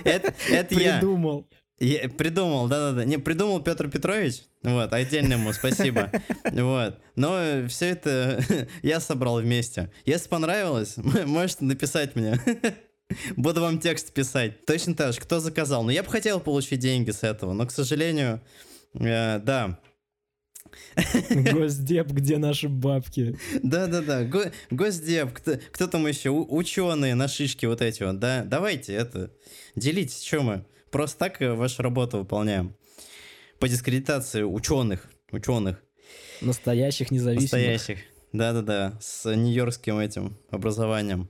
Это 0.04 0.34
я. 0.50 0.64
Придумал. 1.00 1.48
Я 1.80 2.08
придумал, 2.10 2.68
да-да-да. 2.68 3.06
Не, 3.06 3.18
придумал 3.18 3.60
Петр 3.60 3.90
Петрович. 3.90 4.44
Вот, 4.62 4.94
отдельно 4.94 5.34
ему 5.34 5.52
спасибо. 5.52 6.12
Вот. 6.44 7.00
Но 7.16 7.68
все 7.68 7.88
это 7.88 8.40
я 8.84 9.00
собрал 9.00 9.42
вместе. 9.42 9.92
Если 10.06 10.30
понравилось, 10.30 10.98
можете 11.26 11.66
написать 11.66 12.16
мне. 12.16 12.40
Буду 13.36 13.62
вам 13.62 13.80
текст 13.80 14.14
писать. 14.14 14.64
Точно 14.66 14.94
так 14.94 15.14
же, 15.14 15.20
кто 15.20 15.40
заказал. 15.40 15.84
Но 15.84 15.92
я 15.92 16.04
бы 16.04 16.10
хотел 16.10 16.40
получить 16.40 16.80
деньги 16.80 17.10
с 17.10 17.24
этого, 17.24 17.54
но, 17.54 17.66
к 17.66 17.72
сожалению, 17.72 18.42
э, 18.94 19.40
да. 19.40 19.80
Госдеп, 21.30 22.08
где 22.12 22.38
наши 22.38 22.70
бабки? 22.70 23.38
Да-да-да, 23.64 24.24
Го 24.26 24.44
Госдеп, 24.70 25.34
кто, 25.34 25.60
кто 25.72 25.88
там 25.88 26.08
еще? 26.08 26.30
Ученые 26.30 27.16
на 27.16 27.28
шишке 27.28 27.68
вот 27.68 27.82
эти 27.82 28.04
вот, 28.04 28.20
да? 28.20 28.44
Давайте 28.44 28.94
это, 28.94 29.32
делитесь, 29.76 30.24
что 30.24 30.42
мы? 30.42 30.66
Просто 30.92 31.18
так 31.20 31.42
э, 31.42 31.54
вашу 31.54 31.84
работу 31.84 32.20
выполняем. 32.20 32.76
По 33.60 33.68
дискредитации 33.68 34.44
ученых, 34.44 35.10
ученых. 35.32 35.84
Настоящих 36.42 37.12
независимых. 37.12 37.52
Настоящих, 37.52 38.00
да-да-да, 38.34 38.98
с 39.00 39.34
нью-йоркским 39.34 40.00
этим 40.00 40.38
образованием. 40.50 41.30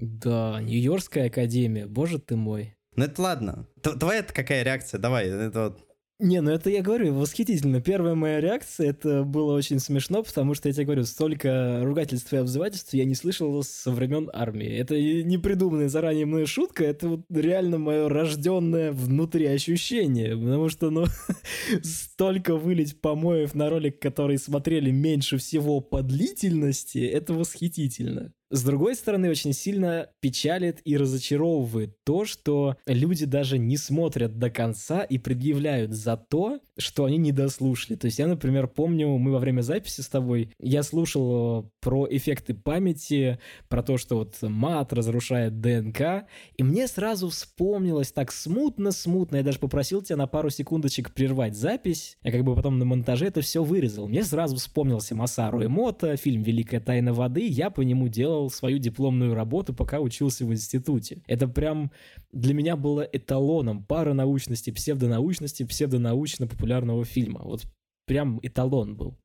Да, 0.00 0.60
Нью-Йоркская 0.62 1.26
академия, 1.26 1.86
боже 1.86 2.18
ты 2.18 2.34
мой. 2.34 2.74
Ну 2.96 3.04
это 3.04 3.20
ладно. 3.20 3.66
Твоя 3.82 4.20
это 4.20 4.32
какая 4.32 4.62
реакция? 4.62 4.98
Давай, 4.98 5.28
это 5.28 5.64
вот 5.64 5.89
не, 6.20 6.40
ну 6.40 6.50
это 6.50 6.70
я 6.70 6.82
говорю, 6.82 7.14
восхитительно. 7.14 7.80
Первая 7.80 8.14
моя 8.14 8.40
реакция, 8.40 8.90
это 8.90 9.24
было 9.24 9.54
очень 9.54 9.78
смешно, 9.78 10.22
потому 10.22 10.54
что, 10.54 10.68
я 10.68 10.74
тебе 10.74 10.84
говорю, 10.84 11.04
столько 11.04 11.80
ругательств 11.82 12.32
и 12.32 12.36
обзывательств 12.36 12.94
я 12.94 13.04
не 13.04 13.14
слышал 13.14 13.62
со 13.62 13.90
времен 13.90 14.30
армии. 14.32 14.68
Это 14.68 15.00
не 15.00 15.38
придуманная 15.38 15.88
заранее 15.88 16.26
мной 16.26 16.46
шутка, 16.46 16.84
это 16.84 17.08
вот 17.08 17.20
реально 17.30 17.78
мое 17.78 18.08
рожденное 18.08 18.92
внутри 18.92 19.46
ощущение, 19.46 20.36
потому 20.36 20.68
что, 20.68 20.90
ну, 20.90 21.06
столько 21.82 22.56
вылить 22.56 23.00
помоев 23.00 23.54
на 23.54 23.70
ролик, 23.70 23.98
который 23.98 24.38
смотрели 24.38 24.90
меньше 24.90 25.38
всего 25.38 25.80
по 25.80 26.02
длительности, 26.02 26.98
это 26.98 27.34
восхитительно. 27.34 28.32
С 28.52 28.64
другой 28.64 28.96
стороны, 28.96 29.30
очень 29.30 29.52
сильно 29.52 30.08
печалит 30.18 30.80
и 30.84 30.96
разочаровывает 30.96 32.02
то, 32.02 32.24
что 32.24 32.76
люди 32.84 33.24
даже 33.24 33.58
не 33.58 33.76
смотрят 33.76 34.40
до 34.40 34.50
конца 34.50 35.02
и 35.02 35.18
предъявляют 35.18 35.92
за 35.92 36.16
то, 36.16 36.58
что 36.76 37.04
они 37.04 37.16
не 37.16 37.30
дослушали. 37.30 37.96
То 37.96 38.06
есть 38.06 38.18
я, 38.18 38.26
например, 38.26 38.66
помню, 38.66 39.08
мы 39.18 39.30
во 39.30 39.38
время 39.38 39.60
записи 39.60 40.00
с 40.00 40.08
тобой, 40.08 40.52
я 40.58 40.82
слушал 40.82 41.64
э, 41.64 41.70
про 41.80 42.08
эффекты 42.10 42.54
памяти, 42.54 43.38
про 43.68 43.84
то, 43.84 43.98
что 43.98 44.16
вот 44.16 44.36
мат 44.42 44.92
разрушает 44.92 45.60
ДНК, 45.60 46.26
и 46.56 46.62
мне 46.64 46.88
сразу 46.88 47.28
вспомнилось 47.28 48.10
так 48.10 48.32
смутно-смутно, 48.32 49.36
я 49.36 49.42
даже 49.42 49.60
попросил 49.60 50.02
тебя 50.02 50.16
на 50.16 50.26
пару 50.26 50.50
секундочек 50.50 51.12
прервать 51.12 51.54
запись, 51.54 52.16
я 52.22 52.32
как 52.32 52.42
бы 52.42 52.56
потом 52.56 52.78
на 52.78 52.84
монтаже 52.84 53.26
это 53.26 53.42
все 53.42 53.62
вырезал. 53.62 54.08
Мне 54.08 54.24
сразу 54.24 54.56
вспомнился 54.56 55.14
Масару 55.14 55.64
Эмото, 55.64 56.16
фильм 56.16 56.42
«Великая 56.42 56.80
тайна 56.80 57.12
воды», 57.12 57.46
я 57.46 57.70
по 57.70 57.82
нему 57.82 58.08
делал 58.08 58.39
делал 58.40 58.50
свою 58.50 58.78
дипломную 58.78 59.34
работу, 59.34 59.74
пока 59.74 60.00
учился 60.00 60.46
в 60.46 60.52
институте. 60.52 61.22
Это 61.26 61.46
прям 61.46 61.90
для 62.32 62.54
меня 62.54 62.76
было 62.76 63.02
эталоном 63.02 63.84
паранаучности, 63.84 64.70
псевдонаучности, 64.70 65.64
псевдонаучно-популярного 65.64 67.04
фильма. 67.04 67.40
Вот 67.44 67.66
прям 68.06 68.40
эталон 68.42 68.96
был. 68.96 69.18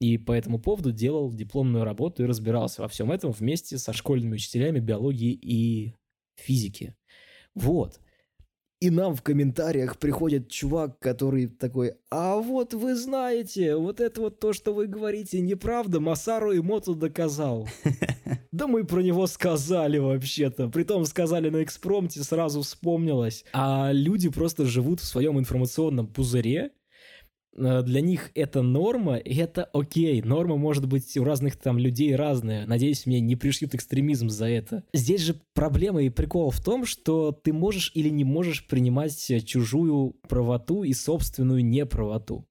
И 0.00 0.18
по 0.18 0.32
этому 0.32 0.58
поводу 0.58 0.92
делал 0.92 1.32
дипломную 1.32 1.84
работу 1.84 2.22
и 2.22 2.26
разбирался 2.26 2.82
во 2.82 2.88
всем 2.88 3.12
этом 3.12 3.30
вместе 3.30 3.78
со 3.78 3.92
школьными 3.92 4.34
учителями 4.34 4.80
биологии 4.80 5.32
и 5.32 5.94
физики. 6.36 6.94
Вот. 7.54 8.00
И 8.86 8.90
нам 8.90 9.16
в 9.16 9.22
комментариях 9.22 9.98
приходит 9.98 10.48
чувак, 10.48 11.00
который 11.00 11.48
такой, 11.48 11.94
а 12.08 12.36
вот 12.36 12.72
вы 12.72 12.94
знаете, 12.94 13.74
вот 13.74 13.98
это 13.98 14.20
вот 14.20 14.38
то, 14.38 14.52
что 14.52 14.72
вы 14.72 14.86
говорите, 14.86 15.40
неправда, 15.40 15.98
Масару 15.98 16.52
и 16.52 16.60
Моту 16.60 16.94
доказал. 16.94 17.68
Да 18.52 18.66
мы 18.66 18.84
про 18.84 19.02
него 19.02 19.26
сказали 19.26 19.98
вообще-то. 19.98 20.68
Притом 20.68 21.04
сказали 21.04 21.50
на 21.50 21.62
экспромте, 21.62 22.20
сразу 22.20 22.62
вспомнилось. 22.62 23.44
А 23.52 23.90
люди 23.92 24.30
просто 24.30 24.64
живут 24.64 25.00
в 25.00 25.04
своем 25.04 25.38
информационном 25.38 26.06
пузыре, 26.06 26.70
для 27.56 28.00
них 28.00 28.30
это 28.34 28.62
норма, 28.62 29.16
и 29.16 29.34
это 29.36 29.64
окей. 29.72 30.22
Норма 30.22 30.56
может 30.56 30.86
быть 30.86 31.16
у 31.16 31.24
разных 31.24 31.56
там 31.56 31.78
людей 31.78 32.14
разная. 32.14 32.66
Надеюсь, 32.66 33.06
мне 33.06 33.20
не 33.20 33.36
пришьют 33.36 33.74
экстремизм 33.74 34.28
за 34.28 34.48
это. 34.48 34.84
Здесь 34.92 35.22
же 35.22 35.36
проблема 35.54 36.02
и 36.02 36.10
прикол 36.10 36.50
в 36.50 36.62
том, 36.62 36.84
что 36.84 37.32
ты 37.32 37.52
можешь 37.52 37.92
или 37.94 38.08
не 38.08 38.24
можешь 38.24 38.66
принимать 38.66 39.16
чужую 39.44 40.16
правоту 40.28 40.84
и 40.84 40.92
собственную 40.92 41.64
неправоту. 41.64 42.46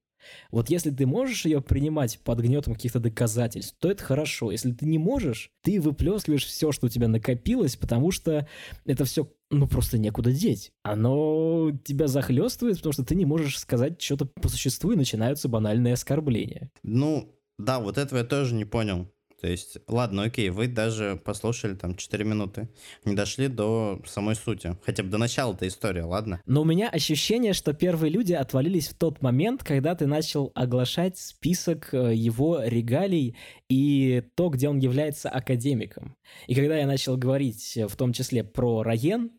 Вот 0.50 0.70
если 0.70 0.90
ты 0.90 1.06
можешь 1.06 1.44
ее 1.44 1.60
принимать 1.60 2.18
под 2.24 2.40
гнетом 2.40 2.74
каких-то 2.74 3.00
доказательств, 3.00 3.76
то 3.78 3.90
это 3.90 4.02
хорошо. 4.02 4.50
Если 4.50 4.72
ты 4.72 4.86
не 4.86 4.98
можешь, 4.98 5.50
ты 5.62 5.80
выплескиваешь 5.80 6.44
все, 6.44 6.72
что 6.72 6.86
у 6.86 6.90
тебя 6.90 7.08
накопилось, 7.08 7.76
потому 7.76 8.10
что 8.10 8.46
это 8.84 9.04
все 9.04 9.30
ну 9.50 9.68
просто 9.68 9.98
некуда 9.98 10.32
деть. 10.32 10.72
Оно 10.82 11.70
тебя 11.84 12.06
захлестывает, 12.08 12.78
потому 12.78 12.92
что 12.92 13.04
ты 13.04 13.14
не 13.14 13.24
можешь 13.24 13.58
сказать 13.58 14.00
что-то 14.00 14.26
по 14.26 14.48
существу, 14.48 14.92
и 14.92 14.96
начинаются 14.96 15.48
банальные 15.48 15.94
оскорбления. 15.94 16.70
Ну, 16.82 17.32
да, 17.58 17.78
вот 17.80 17.98
этого 17.98 18.18
я 18.18 18.24
тоже 18.24 18.54
не 18.54 18.64
понял. 18.64 19.08
То 19.40 19.48
есть, 19.48 19.78
ладно, 19.86 20.24
окей, 20.24 20.48
вы 20.48 20.66
даже 20.66 21.20
послушали 21.22 21.74
там 21.74 21.94
4 21.94 22.24
минуты, 22.24 22.68
не 23.04 23.14
дошли 23.14 23.48
до 23.48 24.00
самой 24.06 24.34
сути, 24.34 24.76
хотя 24.84 25.02
бы 25.02 25.10
до 25.10 25.18
начала 25.18 25.52
этой 25.52 25.68
истории, 25.68 26.00
ладно? 26.00 26.40
Но 26.46 26.62
у 26.62 26.64
меня 26.64 26.88
ощущение, 26.88 27.52
что 27.52 27.74
первые 27.74 28.10
люди 28.10 28.32
отвалились 28.32 28.88
в 28.88 28.94
тот 28.94 29.20
момент, 29.20 29.62
когда 29.62 29.94
ты 29.94 30.06
начал 30.06 30.52
оглашать 30.54 31.18
список 31.18 31.92
э, 31.92 32.14
его 32.14 32.62
регалий 32.62 33.36
и 33.68 34.22
то, 34.36 34.48
где 34.48 34.68
он 34.68 34.78
является 34.78 35.28
академиком. 35.28 36.16
И 36.46 36.54
когда 36.54 36.78
я 36.78 36.86
начал 36.86 37.16
говорить 37.18 37.76
э, 37.76 37.86
в 37.86 37.96
том 37.96 38.12
числе 38.14 38.42
про 38.42 38.82
Раен, 38.82 39.32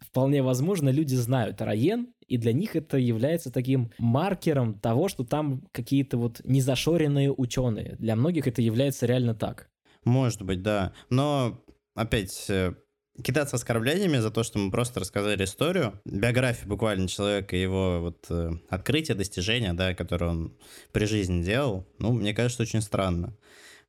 вполне 0.00 0.42
возможно, 0.42 0.88
люди 0.88 1.14
знают 1.14 1.60
Раен, 1.60 2.13
и 2.28 2.36
для 2.36 2.52
них 2.52 2.76
это 2.76 2.96
является 2.98 3.50
таким 3.50 3.90
маркером 3.98 4.78
того, 4.78 5.08
что 5.08 5.24
там 5.24 5.62
какие-то 5.72 6.18
вот 6.18 6.40
незашоренные 6.44 7.32
ученые. 7.32 7.96
Для 7.98 8.16
многих 8.16 8.46
это 8.46 8.62
является 8.62 9.06
реально 9.06 9.34
так. 9.34 9.68
Может 10.04 10.42
быть, 10.42 10.62
да. 10.62 10.92
Но, 11.10 11.64
опять, 11.94 12.46
э, 12.48 12.74
кидаться 13.22 13.56
оскорблениями 13.56 14.18
за 14.18 14.30
то, 14.30 14.42
что 14.42 14.58
мы 14.58 14.70
просто 14.70 15.00
рассказали 15.00 15.44
историю, 15.44 16.00
биографию 16.04 16.68
буквально 16.68 17.08
человека, 17.08 17.56
его 17.56 18.00
вот 18.00 18.26
э, 18.30 18.50
открытие, 18.68 19.16
достижения, 19.16 19.72
да, 19.72 19.94
которые 19.94 20.30
он 20.30 20.56
при 20.92 21.06
жизни 21.06 21.42
делал, 21.42 21.86
ну, 21.98 22.12
мне 22.12 22.34
кажется, 22.34 22.62
очень 22.62 22.82
странно. 22.82 23.36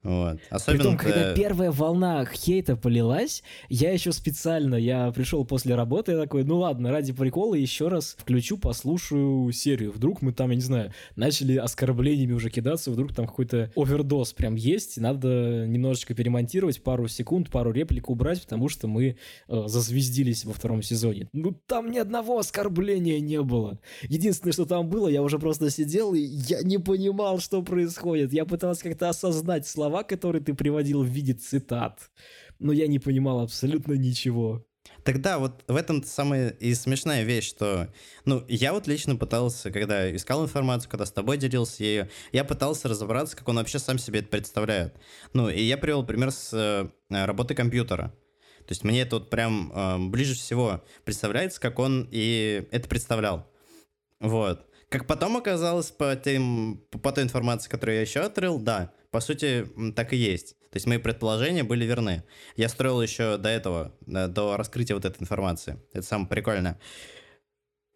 Вот. 0.06 0.38
Особенно 0.52 0.84
Притом, 0.84 0.98
когда 0.98 1.34
первая 1.34 1.72
волна 1.72 2.26
хейта 2.26 2.76
полилась, 2.76 3.42
я 3.70 3.92
еще 3.92 4.12
специально, 4.12 4.76
я 4.76 5.12
пришел 5.12 5.44
после 5.46 5.74
работы, 5.74 6.12
я 6.12 6.20
такой, 6.20 6.44
ну 6.44 6.60
ладно, 6.60 6.92
ради 6.92 7.12
прикола 7.12 7.56
еще 7.56 7.88
раз 7.88 8.16
включу, 8.20 8.60
послушаю 8.60 9.52
серию. 9.52 9.92
Вдруг 9.92 10.22
мы 10.22 10.32
там, 10.32 10.52
я 10.52 10.58
не 10.58 10.62
знаю, 10.62 10.94
начали 11.16 11.58
оскорблениями 11.58 12.34
уже 12.34 12.52
кидаться, 12.52 12.92
вдруг 12.92 13.16
там 13.16 13.26
какой-то 13.26 13.72
овердоз 13.76 14.34
прям 14.34 14.54
есть, 14.54 14.98
надо 14.98 15.66
немножечко 15.66 16.14
перемонтировать, 16.14 16.84
пару 16.84 17.08
секунд, 17.08 17.50
пару 17.50 17.72
реплик 17.72 18.12
убрать, 18.12 18.44
потому 18.44 18.70
что 18.70 18.88
мы 18.88 19.18
э, 19.48 19.64
зазвездились 19.66 20.46
во 20.46 20.54
втором 20.54 20.84
сезоне. 20.84 21.30
Ну 21.34 21.52
там 21.66 21.90
ни 21.90 21.98
одного 21.98 22.38
оскорбления 22.38 23.20
не 23.20 23.42
было. 23.42 23.80
Единственное, 24.04 24.54
что 24.54 24.66
там 24.66 24.88
было, 24.88 25.08
я 25.08 25.24
уже 25.24 25.40
просто 25.40 25.72
сидел, 25.72 26.14
и 26.14 26.20
я 26.20 26.62
не 26.62 26.78
понимал, 26.78 27.40
что 27.40 27.64
происходит. 27.64 28.34
Я 28.34 28.46
пытался 28.46 28.84
как-то 28.84 29.10
осознать 29.10 29.66
слова 29.66 29.95
слова, 29.96 30.04
которые 30.04 30.42
ты 30.42 30.54
приводил 30.54 31.04
в 31.04 31.08
виде 31.08 31.34
цитат, 31.34 32.12
но 32.60 32.74
я 32.74 32.88
не 32.88 33.00
понимал 33.00 33.42
абсолютно 33.42 33.94
ничего. 33.94 34.66
Тогда 35.04 35.40
вот 35.40 35.64
в 35.68 35.76
этом 35.76 36.04
самая 36.04 36.50
и 36.50 36.74
смешная 36.76 37.24
вещь, 37.24 37.48
что, 37.48 37.88
ну, 38.26 38.44
я 38.50 38.74
вот 38.74 38.88
лично 38.88 39.16
пытался, 39.16 39.72
когда 39.72 40.14
искал 40.16 40.44
информацию, 40.44 40.92
когда 40.92 41.06
с 41.06 41.12
тобой 41.12 41.38
делился 41.38 41.84
ею, 41.84 42.10
я 42.32 42.44
пытался 42.44 42.90
разобраться, 42.90 43.38
как 43.38 43.48
он 43.48 43.56
вообще 43.56 43.80
сам 43.80 43.98
себе 43.98 44.20
это 44.20 44.30
представляет. 44.30 44.96
Ну, 45.34 45.50
и 45.50 45.62
я 45.62 45.78
привел 45.78 46.06
пример 46.06 46.32
с 46.32 46.54
э, 46.54 46.90
работы 47.10 47.56
компьютера. 47.56 48.10
То 48.68 48.72
есть 48.72 48.84
мне 48.84 49.02
это 49.02 49.16
вот 49.18 49.30
прям 49.30 49.72
э, 49.74 49.98
ближе 50.10 50.34
всего 50.34 50.84
представляется, 51.04 51.62
как 51.62 51.80
он 51.80 52.08
и 52.12 52.68
это 52.72 52.90
представлял. 52.90 53.48
Вот 54.20 54.68
Как 54.96 55.08
потом 55.08 55.36
оказалось 55.36 55.92
по, 55.92 56.16
тем, 56.16 56.82
по 56.90 57.12
той 57.12 57.26
информации, 57.26 57.70
которую 57.70 57.96
я 57.96 58.02
еще 58.02 58.22
отрыл, 58.22 58.60
да, 58.60 58.94
по 59.12 59.20
сути, 59.20 59.68
так 59.94 60.14
и 60.14 60.16
есть. 60.16 60.58
То 60.72 60.78
есть 60.78 60.88
мои 60.88 61.00
предположения 61.00 61.66
были 61.66 61.84
верны. 61.84 62.24
Я 62.56 62.70
строил 62.70 63.02
еще 63.02 63.38
до 63.38 63.50
этого, 63.50 63.94
до 64.06 64.56
раскрытия 64.56 64.96
вот 64.96 65.04
этой 65.04 65.22
информации. 65.22 65.84
Это 65.92 66.04
самое 66.04 66.30
прикольное. 66.30 66.80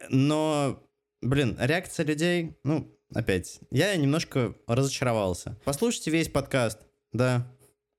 Но, 0.09 0.83
блин, 1.21 1.55
реакция 1.57 2.05
людей, 2.05 2.57
ну, 2.65 2.93
опять, 3.15 3.61
я 3.71 3.95
немножко 3.95 4.53
разочаровался. 4.67 5.57
Послушайте 5.63 6.11
весь 6.11 6.27
подкаст, 6.27 6.79
да. 7.13 7.49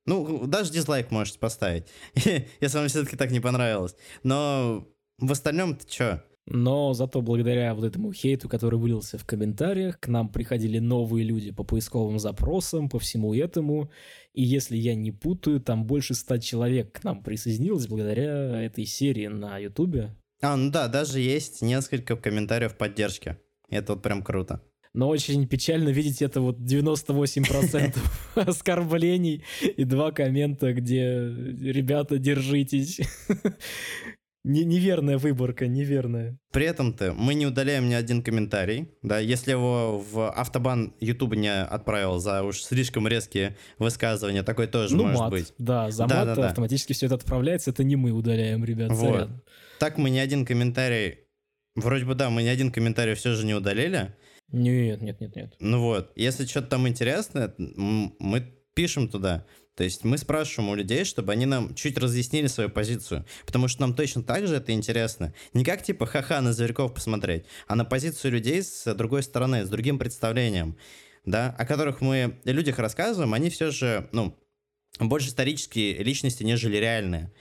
Ну, 0.05 0.45
даже 0.45 0.71
дизлайк 0.71 1.09
можете 1.09 1.39
поставить, 1.39 1.87
если 2.13 2.77
вам 2.77 2.87
все-таки 2.87 3.17
так 3.17 3.31
не 3.31 3.39
понравилось. 3.39 3.95
Но 4.21 4.87
в 5.17 5.31
остальном-то 5.31 5.91
что? 5.91 6.23
Но 6.47 6.93
зато 6.93 7.21
благодаря 7.21 7.73
вот 7.75 7.85
этому 7.85 8.11
хейту, 8.11 8.49
который 8.49 8.79
вылился 8.79 9.17
в 9.17 9.25
комментариях, 9.25 9.99
к 9.99 10.07
нам 10.07 10.29
приходили 10.29 10.79
новые 10.79 11.23
люди 11.23 11.51
по 11.51 11.63
поисковым 11.63 12.19
запросам, 12.19 12.89
по 12.89 12.99
всему 12.99 13.33
этому. 13.33 13.91
И 14.33 14.43
если 14.43 14.75
я 14.75 14.95
не 14.95 15.11
путаю, 15.11 15.61
там 15.61 15.85
больше 15.85 16.15
ста 16.15 16.39
человек 16.39 16.91
к 16.91 17.03
нам 17.03 17.23
присоединилось 17.23 17.87
благодаря 17.87 18.61
этой 18.61 18.85
серии 18.85 19.27
на 19.27 19.57
Ютубе. 19.59 20.15
А, 20.41 20.57
ну 20.57 20.71
да, 20.71 20.87
даже 20.87 21.19
есть 21.19 21.61
несколько 21.61 22.15
комментариев 22.15 22.75
поддержки. 22.75 23.37
Это 23.69 23.93
вот 23.93 24.01
прям 24.01 24.23
круто. 24.23 24.61
Но 24.93 25.07
очень 25.07 25.47
печально 25.47 25.89
видеть 25.89 26.21
это 26.21 26.41
вот 26.41 26.57
98% 26.59 27.97
оскорблений 28.35 29.43
и 29.77 29.85
два 29.85 30.11
коммента, 30.11 30.73
где 30.73 31.29
«Ребята, 31.29 32.17
держитесь». 32.17 32.99
Не, 34.43 34.65
неверная 34.65 35.19
выборка, 35.19 35.67
неверная. 35.67 36.39
При 36.51 36.65
этом-то 36.65 37.13
мы 37.13 37.35
не 37.35 37.45
удаляем 37.45 37.87
ни 37.89 37.93
один 37.93 38.23
комментарий, 38.23 38.89
да, 39.03 39.19
если 39.19 39.51
его 39.51 39.99
в 39.99 40.31
автобан 40.31 40.95
YouTube 40.99 41.35
не 41.35 41.53
отправил 41.53 42.17
за 42.17 42.41
уж 42.41 42.63
слишком 42.63 43.07
резкие 43.07 43.55
высказывания, 43.77 44.41
такой 44.41 44.65
тоже 44.65 44.95
ну, 44.95 45.03
может 45.03 45.19
мат, 45.19 45.31
быть. 45.31 45.53
Да, 45.59 45.91
за 45.91 46.07
да, 46.07 46.15
мат 46.15 46.25
да, 46.25 46.35
да. 46.35 46.47
автоматически 46.47 46.93
все 46.93 47.05
это 47.05 47.15
отправляется, 47.15 47.69
это 47.69 47.83
не 47.83 47.95
мы 47.95 48.11
удаляем, 48.11 48.65
ребят, 48.65 48.91
вот. 48.91 49.29
Так 49.79 49.99
мы 49.99 50.09
ни 50.09 50.17
один 50.17 50.43
комментарий, 50.43 51.19
вроде 51.75 52.05
бы 52.05 52.15
да, 52.15 52.31
мы 52.31 52.41
ни 52.41 52.47
один 52.47 52.71
комментарий 52.71 53.13
все 53.13 53.33
же 53.33 53.45
не 53.45 53.53
удалили. 53.53 54.15
Нет, 54.51 55.01
нет, 55.01 55.21
нет, 55.21 55.35
нет. 55.35 55.53
Ну 55.59 55.81
вот, 55.81 56.11
если 56.15 56.45
что-то 56.45 56.67
там 56.67 56.87
интересное, 56.87 57.53
мы 57.57 58.51
пишем 58.73 59.07
туда. 59.09 59.45
То 59.75 59.83
есть 59.83 60.03
мы 60.03 60.17
спрашиваем 60.17 60.69
у 60.69 60.75
людей, 60.75 61.05
чтобы 61.05 61.31
они 61.31 61.45
нам 61.45 61.73
чуть 61.75 61.97
разъяснили 61.97 62.47
свою 62.47 62.69
позицию, 62.69 63.25
потому 63.45 63.67
что 63.67 63.81
нам 63.81 63.95
точно 63.95 64.21
так 64.21 64.45
же 64.47 64.55
это 64.55 64.73
интересно. 64.73 65.33
Не 65.53 65.63
как 65.63 65.81
типа 65.81 66.05
ха-ха 66.05 66.41
на 66.41 66.53
зверьков 66.53 66.93
посмотреть, 66.93 67.45
а 67.67 67.75
на 67.75 67.85
позицию 67.85 68.33
людей 68.33 68.61
с 68.61 68.93
другой 68.93 69.23
стороны, 69.23 69.65
с 69.65 69.69
другим 69.69 69.97
представлением, 69.97 70.77
да, 71.25 71.55
о 71.57 71.65
которых 71.65 72.01
мы 72.01 72.39
людях 72.43 72.79
рассказываем, 72.79 73.33
они 73.33 73.49
все 73.49 73.71
же, 73.71 74.09
ну, 74.11 74.37
больше 74.99 75.29
исторические 75.29 76.03
личности, 76.03 76.43
нежели 76.43 76.77
реальные. 76.77 77.31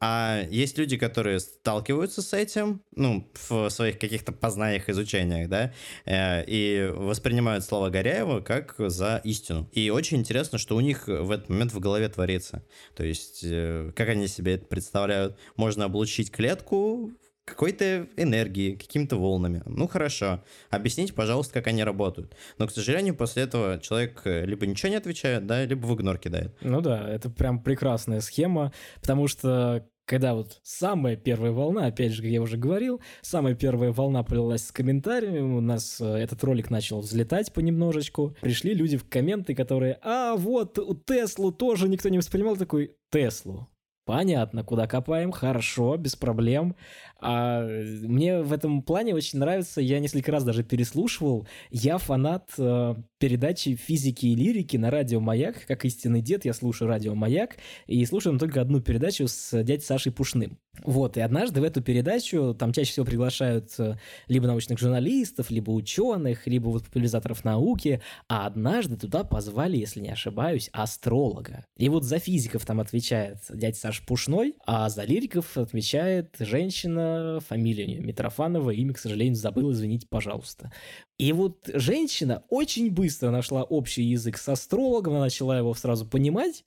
А 0.00 0.42
есть 0.50 0.78
люди, 0.78 0.96
которые 0.96 1.40
сталкиваются 1.40 2.22
с 2.22 2.32
этим, 2.32 2.82
ну, 2.94 3.28
в 3.48 3.68
своих 3.70 3.98
каких-то 3.98 4.30
познаниях, 4.30 4.88
изучениях, 4.88 5.48
да, 5.48 5.72
э, 6.04 6.44
и 6.46 6.88
воспринимают 6.94 7.64
слова 7.64 7.90
Горяева 7.90 8.40
как 8.40 8.76
за 8.78 9.20
истину. 9.24 9.68
И 9.72 9.90
очень 9.90 10.18
интересно, 10.18 10.58
что 10.58 10.76
у 10.76 10.80
них 10.80 11.08
в 11.08 11.30
этот 11.30 11.48
момент 11.48 11.72
в 11.72 11.80
голове 11.80 12.08
творится. 12.08 12.64
То 12.94 13.04
есть, 13.04 13.40
э, 13.42 13.90
как 13.96 14.08
они 14.08 14.28
себе 14.28 14.54
это 14.54 14.66
представляют. 14.66 15.36
Можно 15.56 15.86
облучить 15.86 16.30
клетку 16.30 17.12
какой-то 17.48 18.08
энергии, 18.16 18.74
какими-то 18.74 19.16
волнами. 19.16 19.62
Ну 19.66 19.88
хорошо, 19.88 20.42
объясните, 20.70 21.12
пожалуйста, 21.12 21.54
как 21.54 21.66
они 21.68 21.84
работают. 21.84 22.36
Но, 22.58 22.66
к 22.66 22.72
сожалению, 22.72 23.14
после 23.14 23.44
этого 23.44 23.78
человек 23.80 24.22
э, 24.24 24.44
либо 24.44 24.66
ничего 24.66 24.90
не 24.90 24.96
отвечает, 24.96 25.46
да, 25.46 25.64
либо 25.64 25.86
в 25.86 25.94
игнор 25.94 26.18
кидает. 26.18 26.56
Ну 26.60 26.80
да, 26.80 27.08
это 27.08 27.30
прям 27.30 27.62
прекрасная 27.62 28.20
схема, 28.20 28.72
потому 29.00 29.28
что 29.28 29.86
когда 30.08 30.34
вот 30.34 30.58
самая 30.62 31.16
первая 31.16 31.52
волна, 31.52 31.86
опять 31.86 32.12
же, 32.12 32.22
как 32.22 32.30
я 32.30 32.40
уже 32.40 32.56
говорил, 32.56 33.00
самая 33.20 33.54
первая 33.54 33.92
волна 33.92 34.22
полилась 34.22 34.66
с 34.66 34.72
комментариями, 34.72 35.40
у 35.40 35.60
нас 35.60 36.00
э, 36.00 36.06
этот 36.06 36.42
ролик 36.42 36.70
начал 36.70 37.00
взлетать 37.00 37.52
понемножечку, 37.52 38.34
пришли 38.40 38.74
люди 38.74 38.96
в 38.96 39.08
комменты, 39.08 39.54
которые, 39.54 39.98
а 40.02 40.34
вот 40.36 40.78
у 40.78 40.94
Теслу 40.94 41.52
тоже 41.52 41.88
никто 41.88 42.08
не 42.08 42.18
воспринимал 42.18 42.56
такой, 42.56 42.96
Теслу, 43.10 43.68
Понятно, 44.08 44.64
куда 44.64 44.86
копаем, 44.86 45.32
хорошо, 45.32 45.98
без 45.98 46.16
проблем. 46.16 46.76
А 47.20 47.60
мне 47.60 48.40
в 48.40 48.54
этом 48.54 48.80
плане 48.80 49.14
очень 49.14 49.38
нравится, 49.38 49.82
я 49.82 50.00
несколько 50.00 50.32
раз 50.32 50.44
даже 50.44 50.64
переслушивал, 50.64 51.46
я 51.68 51.98
фанат 51.98 52.54
э, 52.56 52.94
передачи 53.18 53.74
физики 53.74 54.24
и 54.24 54.34
лирики 54.34 54.78
на 54.78 54.90
радио 54.90 55.20
«Маяк», 55.20 55.66
как 55.66 55.84
истинный 55.84 56.22
дед, 56.22 56.46
я 56.46 56.54
слушаю 56.54 56.88
радио 56.88 57.14
«Маяк», 57.14 57.56
и 57.86 58.02
слушаю 58.06 58.38
только 58.38 58.62
одну 58.62 58.80
передачу 58.80 59.28
с 59.28 59.50
дядей 59.62 59.84
Сашей 59.84 60.10
Пушным. 60.10 60.56
Вот, 60.84 61.16
и 61.16 61.20
однажды 61.20 61.60
в 61.60 61.64
эту 61.64 61.82
передачу 61.82 62.54
там 62.58 62.72
чаще 62.72 62.92
всего 62.92 63.06
приглашают 63.06 63.72
э, 63.78 63.96
либо 64.28 64.46
научных 64.46 64.78
журналистов, 64.78 65.50
либо 65.50 65.70
ученых, 65.70 66.46
либо 66.46 66.68
вот 66.68 66.84
популяризаторов 66.84 67.44
науки, 67.44 68.00
а 68.28 68.46
однажды 68.46 68.96
туда 68.96 69.24
позвали, 69.24 69.76
если 69.76 70.00
не 70.00 70.10
ошибаюсь, 70.10 70.70
астролога. 70.72 71.64
И 71.76 71.88
вот 71.88 72.04
за 72.04 72.18
физиков 72.18 72.64
там 72.64 72.80
отвечает 72.80 73.38
дядя 73.48 73.76
Саш 73.76 74.04
Пушной, 74.04 74.54
а 74.66 74.88
за 74.88 75.04
лириков 75.04 75.56
отвечает 75.56 76.36
женщина, 76.38 77.40
фамилия 77.46 77.84
у 77.84 77.88
нее 77.88 78.00
Митрофанова, 78.00 78.70
имя, 78.70 78.94
к 78.94 78.98
сожалению, 78.98 79.34
забыл, 79.34 79.72
извините, 79.72 80.06
пожалуйста. 80.08 80.72
И 81.18 81.32
вот 81.32 81.68
женщина 81.72 82.44
очень 82.48 82.90
быстро 82.90 83.30
нашла 83.30 83.64
общий 83.64 84.04
язык 84.04 84.38
с 84.38 84.48
астрологом, 84.48 85.14
она 85.14 85.24
начала 85.24 85.58
его 85.58 85.74
сразу 85.74 86.06
понимать, 86.06 86.64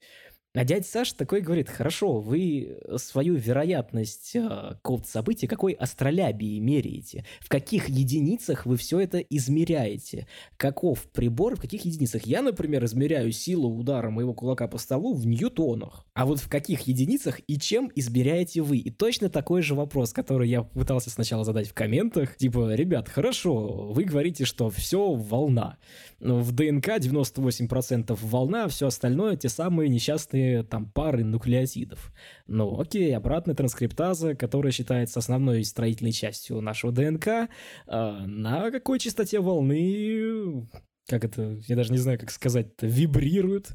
а 0.54 0.66
дядя 0.66 0.86
Саша 0.86 1.16
такой 1.16 1.40
говорит, 1.40 1.70
хорошо, 1.70 2.20
вы 2.20 2.78
свою 2.98 3.36
вероятность 3.36 4.36
э, 4.36 4.42
какого-то 4.42 5.08
события 5.08 5.48
какой 5.48 5.72
астролябии 5.72 6.60
меряете? 6.60 7.24
В 7.40 7.48
каких 7.48 7.88
единицах 7.88 8.66
вы 8.66 8.76
все 8.76 9.00
это 9.00 9.20
измеряете? 9.20 10.28
Каков 10.58 11.10
прибор, 11.12 11.56
в 11.56 11.62
каких 11.62 11.86
единицах? 11.86 12.26
Я, 12.26 12.42
например, 12.42 12.84
измеряю 12.84 13.32
силу 13.32 13.74
удара 13.74 14.10
моего 14.10 14.34
кулака 14.34 14.68
по 14.68 14.78
столу 14.78 15.14
в 15.14 15.26
ньютонах. 15.26 16.06
А 16.14 16.26
вот 16.26 16.40
в 16.40 16.50
каких 16.50 16.82
единицах 16.82 17.40
и 17.48 17.58
чем 17.58 17.90
измеряете 17.96 18.62
вы? 18.62 18.80
И 18.80 18.92
точно 18.92 19.30
такой 19.30 19.62
же 19.62 19.74
вопрос, 19.74 20.12
который 20.12 20.50
я 20.50 20.64
пытался 20.64 21.10
сначала 21.10 21.46
задать 21.46 21.70
в 21.70 21.74
комментах. 21.74 22.36
Типа, 22.36 22.74
ребят, 22.76 23.08
хорошо, 23.08 23.90
вы 23.94 24.04
говорите, 24.04 24.44
что 24.44 24.70
все 24.70 25.14
волна. 25.14 25.78
В 26.20 26.52
ДНК 26.52 26.90
98% 26.90 28.20
волна, 28.22 28.68
все 28.68 28.88
остальное 28.88 29.38
те 29.38 29.48
самые 29.48 29.88
несчастные 29.88 30.41
разные 30.42 30.64
там 30.64 30.86
пары 30.86 31.24
нуклеотидов. 31.24 32.12
Ну, 32.48 32.80
окей, 32.80 33.16
обратная 33.16 33.56
транскриптаза, 33.56 34.36
которая 34.36 34.72
считается 34.72 35.20
основной 35.20 35.64
строительной 35.64 36.12
частью 36.12 36.62
нашего 36.62 36.92
ДНК, 36.92 37.28
э, 37.28 37.48
на 37.88 38.72
какой 38.72 39.00
частоте 39.00 39.40
волны, 39.40 40.68
как 41.08 41.24
это, 41.26 41.60
я 41.68 41.76
даже 41.76 41.92
не 41.92 41.98
знаю, 41.98 42.20
как 42.20 42.32
сказать, 42.32 42.68
вибрирует 42.82 43.72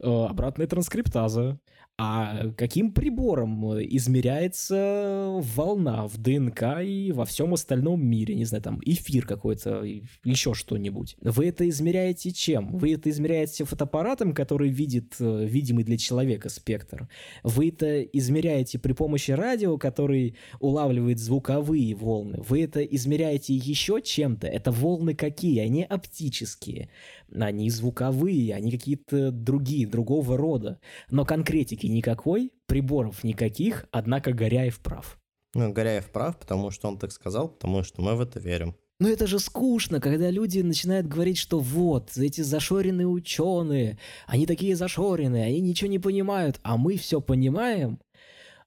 э, 0.00 0.08
обратная 0.08 0.66
транскриптаза. 0.66 1.60
А 2.00 2.52
каким 2.56 2.92
прибором 2.92 3.76
измеряется 3.80 5.30
волна 5.56 6.06
в 6.06 6.16
ДНК 6.16 6.80
и 6.80 7.10
во 7.10 7.24
всем 7.24 7.54
остальном 7.54 8.06
мире? 8.06 8.36
Не 8.36 8.44
знаю, 8.44 8.62
там 8.62 8.80
эфир 8.84 9.26
какой-то, 9.26 9.82
еще 10.22 10.54
что-нибудь. 10.54 11.16
Вы 11.20 11.46
это 11.46 11.68
измеряете 11.68 12.30
чем? 12.30 12.78
Вы 12.78 12.94
это 12.94 13.10
измеряете 13.10 13.64
фотоаппаратом, 13.64 14.32
который 14.32 14.68
видит 14.68 15.16
э, 15.18 15.44
видимый 15.44 15.82
для 15.82 15.98
человека 15.98 16.50
спектр? 16.50 17.08
Вы 17.42 17.70
это 17.70 18.00
измеряете 18.02 18.78
при 18.78 18.92
помощи 18.92 19.32
радио, 19.32 19.76
который 19.76 20.36
улавливает 20.60 21.18
звуковые 21.18 21.96
волны? 21.96 22.40
Вы 22.48 22.62
это 22.62 22.80
измеряете 22.84 23.54
еще 23.54 24.00
чем-то? 24.00 24.46
Это 24.46 24.70
волны 24.70 25.14
какие? 25.16 25.58
Они 25.58 25.82
оптические 25.82 26.90
они 27.34 27.70
звуковые, 27.70 28.54
они 28.54 28.70
какие-то 28.70 29.30
другие, 29.30 29.86
другого 29.86 30.36
рода. 30.36 30.80
Но 31.10 31.24
конкретики 31.24 31.86
никакой, 31.90 32.52
приборов 32.66 33.24
никаких, 33.24 33.86
однако 33.90 34.32
Горяев 34.32 34.80
прав. 34.80 35.18
Ну, 35.54 35.72
Горяев 35.72 36.10
прав, 36.10 36.38
потому 36.38 36.70
что 36.70 36.88
он 36.88 36.98
так 36.98 37.12
сказал, 37.12 37.48
потому 37.48 37.82
что 37.82 38.02
мы 38.02 38.14
в 38.16 38.20
это 38.20 38.38
верим. 38.38 38.74
Но 39.00 39.08
это 39.08 39.28
же 39.28 39.38
скучно, 39.38 40.00
когда 40.00 40.28
люди 40.28 40.58
начинают 40.58 41.06
говорить, 41.06 41.38
что 41.38 41.60
вот, 41.60 42.16
эти 42.16 42.40
зашоренные 42.40 43.06
ученые, 43.06 43.98
они 44.26 44.44
такие 44.44 44.74
зашоренные, 44.74 45.44
они 45.44 45.60
ничего 45.60 45.88
не 45.88 46.00
понимают, 46.00 46.58
а 46.64 46.76
мы 46.76 46.96
все 46.96 47.20
понимаем. 47.20 48.00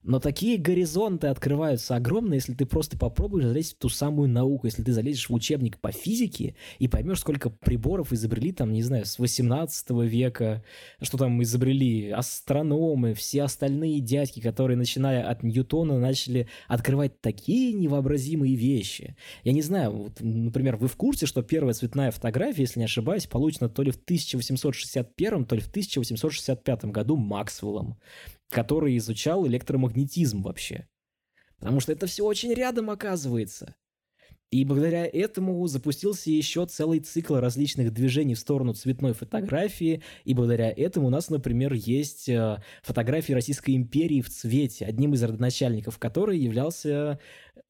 Но 0.02 0.18
такие 0.18 0.58
горизонты 0.58 1.28
открываются 1.28 1.94
огромные, 1.94 2.38
если 2.38 2.54
ты 2.54 2.66
просто 2.66 2.98
попробуешь 2.98 3.44
залезть 3.44 3.76
в 3.76 3.78
ту 3.78 3.88
самую 3.88 4.28
науку, 4.28 4.66
если 4.66 4.82
ты 4.82 4.92
залезешь 4.92 5.28
в 5.28 5.34
учебник 5.34 5.78
по 5.78 5.92
физике 5.92 6.56
и 6.80 6.88
поймешь, 6.88 7.20
сколько 7.20 7.50
приборов 7.50 8.12
изобрели 8.12 8.50
там, 8.50 8.72
не 8.72 8.82
знаю, 8.82 9.06
с 9.06 9.20
18 9.20 9.90
века, 9.90 10.64
что 11.00 11.18
там 11.18 11.40
изобрели 11.42 12.10
астрономы, 12.10 13.14
все 13.14 13.44
остальные 13.44 14.00
дядьки, 14.00 14.40
которые, 14.40 14.76
начиная 14.76 15.28
от 15.28 15.44
Ньютона, 15.44 16.00
начали 16.00 16.48
открывать 16.66 17.20
такие 17.20 17.72
невообразимые 17.72 18.56
вещи. 18.56 19.16
Я 19.44 19.52
не 19.52 19.62
знаю, 19.62 19.92
вот, 19.92 20.20
например, 20.20 20.76
вы 20.76 20.88
в 20.88 20.96
курсе, 20.96 21.26
что 21.26 21.42
первая 21.42 21.74
цветная 21.74 22.10
фотография, 22.10 22.62
если 22.62 22.80
не 22.80 22.86
ошибаюсь, 22.86 23.26
получена 23.26 23.68
то 23.68 23.82
ли 23.82 23.92
в 23.92 23.96
1861, 23.96 25.44
то 25.44 25.54
ли 25.54 25.60
в 25.60 25.68
1865 25.68 26.86
году 26.86 27.16
Максвеллом 27.16 27.98
который 28.52 28.96
изучал 28.98 29.46
электромагнетизм 29.46 30.42
вообще. 30.42 30.86
Потому 31.58 31.80
что 31.80 31.92
это 31.92 32.06
все 32.06 32.24
очень 32.24 32.52
рядом 32.52 32.90
оказывается. 32.90 33.74
И 34.50 34.66
благодаря 34.66 35.06
этому 35.06 35.66
запустился 35.66 36.30
еще 36.30 36.66
целый 36.66 37.00
цикл 37.00 37.36
различных 37.36 37.90
движений 37.90 38.34
в 38.34 38.38
сторону 38.38 38.74
цветной 38.74 39.14
фотографии. 39.14 40.02
И 40.24 40.34
благодаря 40.34 40.70
этому 40.70 41.06
у 41.06 41.10
нас, 41.10 41.30
например, 41.30 41.72
есть 41.72 42.28
э, 42.28 42.62
фотографии 42.82 43.32
Российской 43.32 43.74
империи 43.74 44.20
в 44.20 44.28
цвете, 44.28 44.84
одним 44.84 45.14
из 45.14 45.22
родоначальников 45.22 45.98
которой 45.98 46.38
являлся 46.38 47.18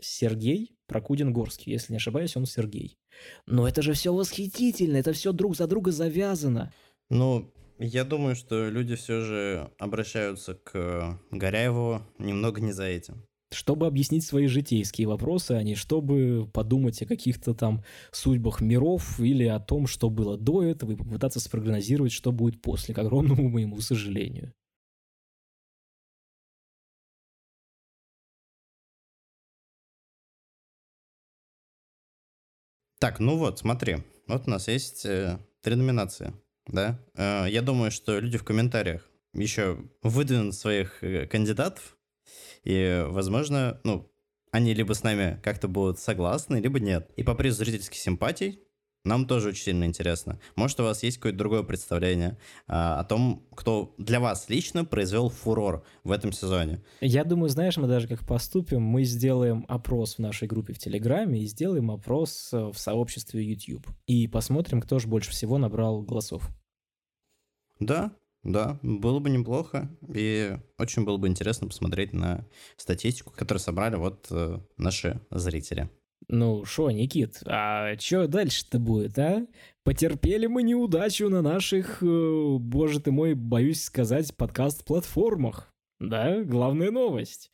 Сергей 0.01 0.75
Прокудин-Горский. 0.89 1.71
Если 1.71 1.93
не 1.93 1.99
ошибаюсь, 1.99 2.37
он 2.37 2.47
Сергей. 2.47 2.99
Но 3.47 3.69
это 3.69 3.81
же 3.83 3.93
все 3.93 4.13
восхитительно, 4.13 4.97
это 4.97 5.13
все 5.13 5.33
друг 5.33 5.57
за 5.57 5.69
друга 5.69 5.93
завязано. 5.93 6.73
Ну, 7.11 7.53
я 7.83 8.05
думаю, 8.05 8.37
что 8.37 8.69
люди 8.69 8.95
все 8.95 9.21
же 9.21 9.71
обращаются 9.79 10.55
к 10.55 11.19
Горяеву 11.31 12.03
немного 12.19 12.61
не 12.61 12.73
за 12.73 12.85
этим. 12.85 13.27
Чтобы 13.53 13.87
объяснить 13.87 14.25
свои 14.25 14.47
житейские 14.47 15.09
вопросы, 15.09 15.53
а 15.53 15.63
не 15.63 15.75
чтобы 15.75 16.49
подумать 16.53 17.03
о 17.03 17.07
каких-то 17.07 17.55
там 17.55 17.85
судьбах 18.11 18.61
миров 18.61 19.21
или 19.21 19.45
о 19.45 19.61
том, 19.61 19.87
что 19.87 20.09
было 20.09 20.39
до 20.39 20.63
этого, 20.63 20.93
и 20.93 20.97
попытаться 20.97 21.41
спрогнозировать, 21.41 22.13
что 22.13 22.33
будет 22.33 22.63
после, 22.63 22.95
к 22.95 22.99
огромному 22.99 23.49
моему 23.49 23.81
сожалению. 23.81 24.55
Так, 33.01 33.19
ну 33.19 33.37
вот, 33.37 33.59
смотри. 33.59 33.97
Вот 34.29 34.47
у 34.47 34.51
нас 34.51 34.69
есть 34.69 35.05
э, 35.05 35.39
три 35.61 35.75
номинации 35.75 36.33
да. 36.67 36.99
Э, 37.15 37.47
я 37.49 37.63
думаю, 37.63 37.91
что 37.91 38.19
люди 38.19 38.39
в 38.39 38.45
комментариях 38.45 39.09
еще 39.35 39.79
выдвинут 40.03 40.55
своих 40.55 41.03
э, 41.03 41.27
кандидатов, 41.27 41.97
и, 42.65 43.05
возможно, 43.09 43.81
ну, 43.85 44.13
они 44.53 44.75
либо 44.75 44.93
с 44.93 45.03
нами 45.03 45.41
как-то 45.43 45.67
будут 45.67 45.99
согласны, 45.99 46.57
либо 46.57 46.79
нет. 46.79 47.11
И 47.17 47.23
по 47.23 47.35
призу 47.35 47.65
зрительских 47.65 47.99
симпатий 47.99 48.61
нам 49.05 49.27
тоже 49.27 49.49
очень 49.49 49.65
сильно 49.65 49.85
интересно. 49.85 50.39
Может, 50.55 50.81
у 50.81 50.85
вас 50.85 51.03
есть 51.03 51.17
какое-то 51.17 51.39
другое 51.39 51.63
представление 51.63 52.39
а, 52.69 53.01
о 53.01 53.05
том, 53.05 53.45
кто 53.55 53.95
для 53.99 54.21
вас 54.21 54.49
лично 54.49 54.85
произвел 54.85 55.29
фурор 55.29 55.85
в 56.05 56.13
этом 56.13 56.33
сезоне? 56.33 56.83
Я 57.01 57.25
думаю, 57.25 57.49
знаешь, 57.49 57.77
мы 57.77 57.89
даже 57.89 58.07
как 58.07 58.27
поступим, 58.27 58.83
мы 58.83 59.05
сделаем 59.05 59.65
опрос 59.69 60.17
в 60.17 60.19
нашей 60.21 60.47
группе 60.47 60.73
в 60.73 60.79
Телеграме 60.79 61.41
и 61.41 61.47
сделаем 61.47 61.91
опрос 61.91 62.51
э, 62.53 62.71
в 62.73 62.79
сообществе 62.79 63.45
YouTube. 63.45 63.87
И 64.07 64.29
посмотрим, 64.29 64.81
кто 64.81 64.99
же 64.99 65.09
больше 65.09 65.31
всего 65.31 65.59
набрал 65.59 66.03
голосов. 66.03 66.49
Да, 67.81 68.13
да, 68.45 68.79
было 68.83 69.19
бы 69.19 69.31
неплохо. 69.31 69.91
И 70.15 70.57
очень 70.79 71.05
было 71.05 71.17
бы 71.17 71.29
интересно 71.29 71.67
посмотреть 71.67 72.13
на 72.13 72.47
статистику, 72.77 73.33
которую 73.33 73.61
собрали 73.61 73.97
вот 73.97 74.27
э, 74.31 74.61
наши 74.77 75.21
зрители. 75.31 75.91
Ну, 76.29 76.65
шо, 76.65 76.91
Никит, 76.91 77.43
а 77.47 77.97
чё 77.97 78.27
дальше-то 78.27 78.79
будет, 78.79 79.19
а? 79.19 79.47
Потерпели 79.85 80.47
мы 80.47 80.63
неудачу 80.63 81.29
на 81.29 81.43
наших, 81.43 82.03
э, 82.03 82.57
боже 82.61 83.01
ты 83.01 83.11
мой, 83.11 83.35
боюсь 83.35 83.83
сказать, 83.83 84.37
подкаст-платформах. 84.37 85.73
Да, 85.99 86.43
главная 86.43 86.91
новость. 86.91 87.51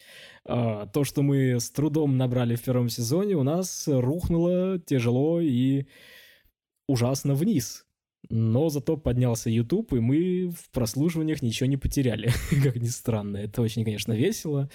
А, 0.46 0.86
то, 0.86 1.04
что 1.04 1.22
мы 1.22 1.60
с 1.60 1.70
трудом 1.70 2.16
набрали 2.16 2.56
в 2.56 2.62
первом 2.62 2.88
сезоне, 2.88 3.34
у 3.34 3.42
нас 3.42 3.86
рухнуло 3.86 4.78
тяжело 4.78 5.40
и 5.40 5.86
ужасно 6.86 7.34
вниз. 7.34 7.84
Но 8.30 8.68
зато 8.68 8.96
поднялся 8.96 9.48
YouTube, 9.48 9.92
и 9.92 10.00
мы 10.00 10.48
в 10.50 10.70
прослушиваниях 10.70 11.40
ничего 11.40 11.68
не 11.68 11.76
потеряли, 11.76 12.30
как 12.62 12.76
ни 12.76 12.88
странно. 12.88 13.38
Это 13.38 13.62
очень, 13.62 13.84
конечно, 13.84 14.12
весело. 14.12 14.68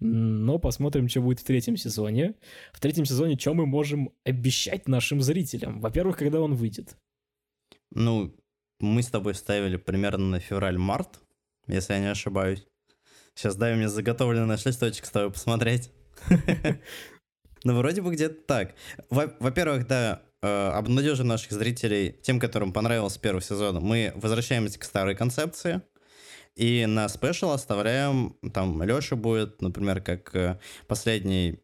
Но 0.00 0.58
посмотрим, 0.58 1.08
что 1.08 1.20
будет 1.20 1.40
в 1.40 1.44
третьем 1.44 1.76
сезоне. 1.76 2.34
В 2.72 2.80
третьем 2.80 3.04
сезоне 3.04 3.38
что 3.38 3.52
мы 3.52 3.66
можем 3.66 4.10
обещать 4.24 4.88
нашим 4.88 5.20
зрителям? 5.20 5.80
Во-первых, 5.80 6.16
когда 6.16 6.40
он 6.40 6.54
выйдет? 6.54 6.96
Ну, 7.90 8.34
мы 8.80 9.02
с 9.02 9.08
тобой 9.08 9.34
ставили 9.34 9.76
примерно 9.76 10.26
на 10.26 10.40
февраль-март, 10.40 11.20
если 11.66 11.94
я 11.94 12.00
не 12.00 12.10
ошибаюсь. 12.10 12.66
Сейчас 13.34 13.56
дай 13.56 13.74
мне 13.74 13.88
заготовленный 13.88 14.56
листочек 14.64 15.04
с 15.04 15.10
тобой 15.10 15.32
посмотреть. 15.32 15.90
Ну, 17.66 17.74
вроде 17.78 18.02
бы 18.02 18.12
где-то 18.12 18.42
так. 18.42 18.74
Во-первых, 19.08 19.86
да, 19.86 20.22
обнадежим 20.44 21.28
наших 21.28 21.52
зрителей 21.52 22.16
тем, 22.22 22.40
которым 22.40 22.72
понравился 22.72 23.20
первый 23.20 23.40
сезон. 23.40 23.82
Мы 23.82 24.12
возвращаемся 24.16 24.78
к 24.78 24.84
старой 24.84 25.14
концепции. 25.14 25.82
И 26.54 26.86
на 26.86 27.08
спешл 27.08 27.50
оставляем, 27.50 28.36
там, 28.52 28.80
Леша 28.82 29.16
будет, 29.16 29.60
например, 29.60 30.00
как 30.00 30.34
э, 30.36 30.60
последний 30.86 31.58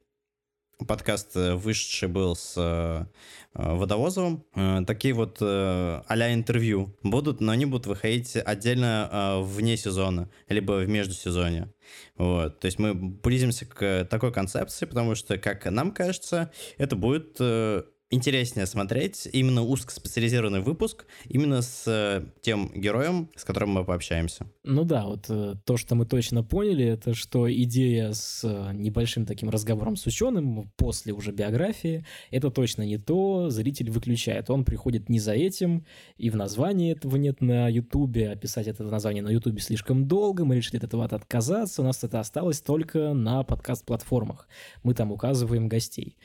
подкаст 0.87 1.37
э, 1.37 1.55
вышедший 1.55 2.09
был 2.09 2.35
с 2.35 2.55
э, 2.57 3.07
Водовозовым. 3.55 4.45
Э, 4.57 4.81
такие 4.85 5.15
вот 5.15 5.39
э, 5.41 5.45
а 5.45 6.33
интервью 6.33 6.97
будут, 7.05 7.41
но 7.41 7.53
они 7.53 7.67
будут 7.67 7.87
выходить 7.87 8.37
отдельно 8.37 9.09
э, 9.11 9.43
вне 9.43 9.77
сезона, 9.77 10.29
либо 10.49 10.73
в 10.73 10.89
междусезоне. 10.89 11.73
Вот. 12.17 12.59
То 12.59 12.67
есть 12.67 12.81
мы 12.81 12.95
близимся 12.95 13.67
к 13.67 14.09
такой 14.11 14.33
концепции, 14.33 14.87
потому 14.87 15.15
что, 15.15 15.39
как 15.39 15.67
нам 15.67 15.93
кажется, 15.93 16.51
это 16.79 16.97
будет 16.97 17.37
э, 17.39 17.85
интереснее 18.11 18.67
смотреть 18.67 19.29
именно 19.33 19.63
узкоспециализированный 19.63 20.61
выпуск, 20.61 21.07
именно 21.29 21.63
с 21.63 21.85
э, 21.87 22.25
тем 22.43 22.71
героем, 22.75 23.31
с 23.37 23.45
которым 23.45 23.71
мы 23.71 23.85
пообщаемся. 23.85 24.47
Ну 24.65 24.85
да, 24.85 25.07
вот 25.07 25.27
э, 25.29 25.55
то, 25.65 25.77
что 25.77 25.95
мы 25.95 26.07
точно 26.07 26.43
поняли, 26.43 26.85
это 26.85 27.15
что 27.15 27.51
идея 27.53 28.13
с 28.13 28.43
э, 28.43 28.73
небольшим 28.75 29.27
таким 29.27 29.49
разговором 29.49 29.97
с 29.97 30.07
ученым 30.07 30.73
после 30.77 31.13
уже 31.13 31.31
биографии, 31.31 32.05
это 32.33 32.51
точно 32.51 32.83
не 32.83 32.99
то, 32.99 33.49
зритель 33.49 33.91
выключает. 33.91 34.51
Он 34.51 34.65
приходит 34.65 35.09
не 35.09 35.21
за 35.21 35.33
этим, 35.33 35.87
и 36.19 36.31
в 36.31 36.37
названии 36.37 36.93
этого 36.93 37.15
нет 37.17 37.41
на 37.41 37.69
Ютубе, 37.69 38.31
описать 38.31 38.67
это 38.67 38.83
название 38.83 39.23
на 39.23 39.31
Ютубе 39.31 39.61
слишком 39.61 40.09
долго, 40.09 40.45
мы 40.45 40.57
решили 40.57 40.79
от 40.79 40.85
этого 40.85 41.05
отказаться, 41.05 41.83
у 41.83 41.85
нас 41.85 42.03
это 42.03 42.19
осталось 42.19 42.61
только 42.61 43.15
на 43.15 43.45
подкаст-платформах. 43.45 44.49
Мы 44.83 44.95
там 44.95 45.13
указываем 45.13 45.69
гостей. 45.69 46.17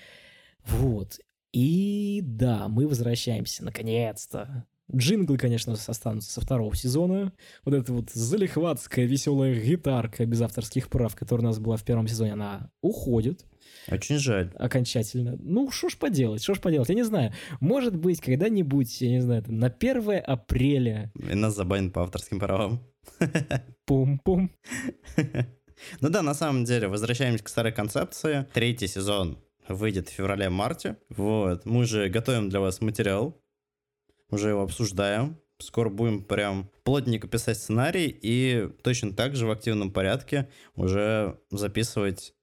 Вот. 0.66 1.20
И 1.56 2.20
да, 2.22 2.68
мы 2.68 2.86
возвращаемся, 2.86 3.64
наконец-то. 3.64 4.66
Джинглы, 4.94 5.38
конечно, 5.38 5.72
останутся 5.72 6.30
со 6.30 6.42
второго 6.42 6.76
сезона. 6.76 7.32
Вот 7.64 7.74
эта 7.74 7.94
вот 7.94 8.10
залихватская 8.12 9.06
веселая 9.06 9.56
гитарка 9.56 10.26
без 10.26 10.42
авторских 10.42 10.90
прав, 10.90 11.16
которая 11.16 11.46
у 11.46 11.48
нас 11.48 11.60
была 11.60 11.78
в 11.78 11.84
первом 11.86 12.10
сезоне, 12.10 12.34
она 12.34 12.72
уходит. 12.82 13.46
Очень 13.90 14.18
жаль. 14.18 14.52
Окончательно. 14.56 15.38
Ну, 15.40 15.72
что 15.72 15.88
ж 15.88 15.96
поделать, 15.96 16.44
что 16.44 16.56
ж 16.56 16.60
поделать, 16.60 16.90
я 16.90 16.96
не 16.96 17.06
знаю. 17.06 17.32
Может 17.62 17.96
быть, 17.96 18.20
когда-нибудь, 18.20 19.00
я 19.00 19.12
не 19.12 19.22
знаю, 19.22 19.44
там, 19.44 19.58
на 19.58 19.68
1 19.68 20.24
апреля... 20.28 21.14
И 21.16 21.36
нас 21.36 21.56
забанят 21.56 21.94
по 21.94 22.04
авторским 22.04 22.38
правам. 22.38 22.86
Пум-пум. 23.86 24.52
Ну 26.00 26.08
да, 26.10 26.22
на 26.22 26.34
самом 26.34 26.64
деле, 26.64 26.88
возвращаемся 26.88 27.44
к 27.44 27.50
старой 27.50 27.74
концепции. 27.74 28.46
Третий 28.54 28.88
сезон 28.88 29.45
выйдет 29.68 30.10
в 30.10 30.14
феврале-марте. 30.14 30.98
Вот. 31.10 31.66
Мы 31.66 31.82
уже 31.82 32.10
готовим 32.10 32.50
для 32.50 32.60
вас 32.60 32.82
материал. 32.82 33.42
Уже 34.30 34.50
его 34.50 34.62
обсуждаем. 34.62 35.40
Скоро 35.60 35.90
будем 35.90 36.24
прям 36.24 36.70
плотненько 36.84 37.28
писать 37.28 37.58
сценарий 37.58 38.08
и 38.22 38.70
точно 38.84 39.14
так 39.14 39.36
же 39.36 39.46
в 39.46 39.52
активном 39.52 39.92
порядке 39.92 40.50
уже 40.76 41.40
записывать 41.50 42.34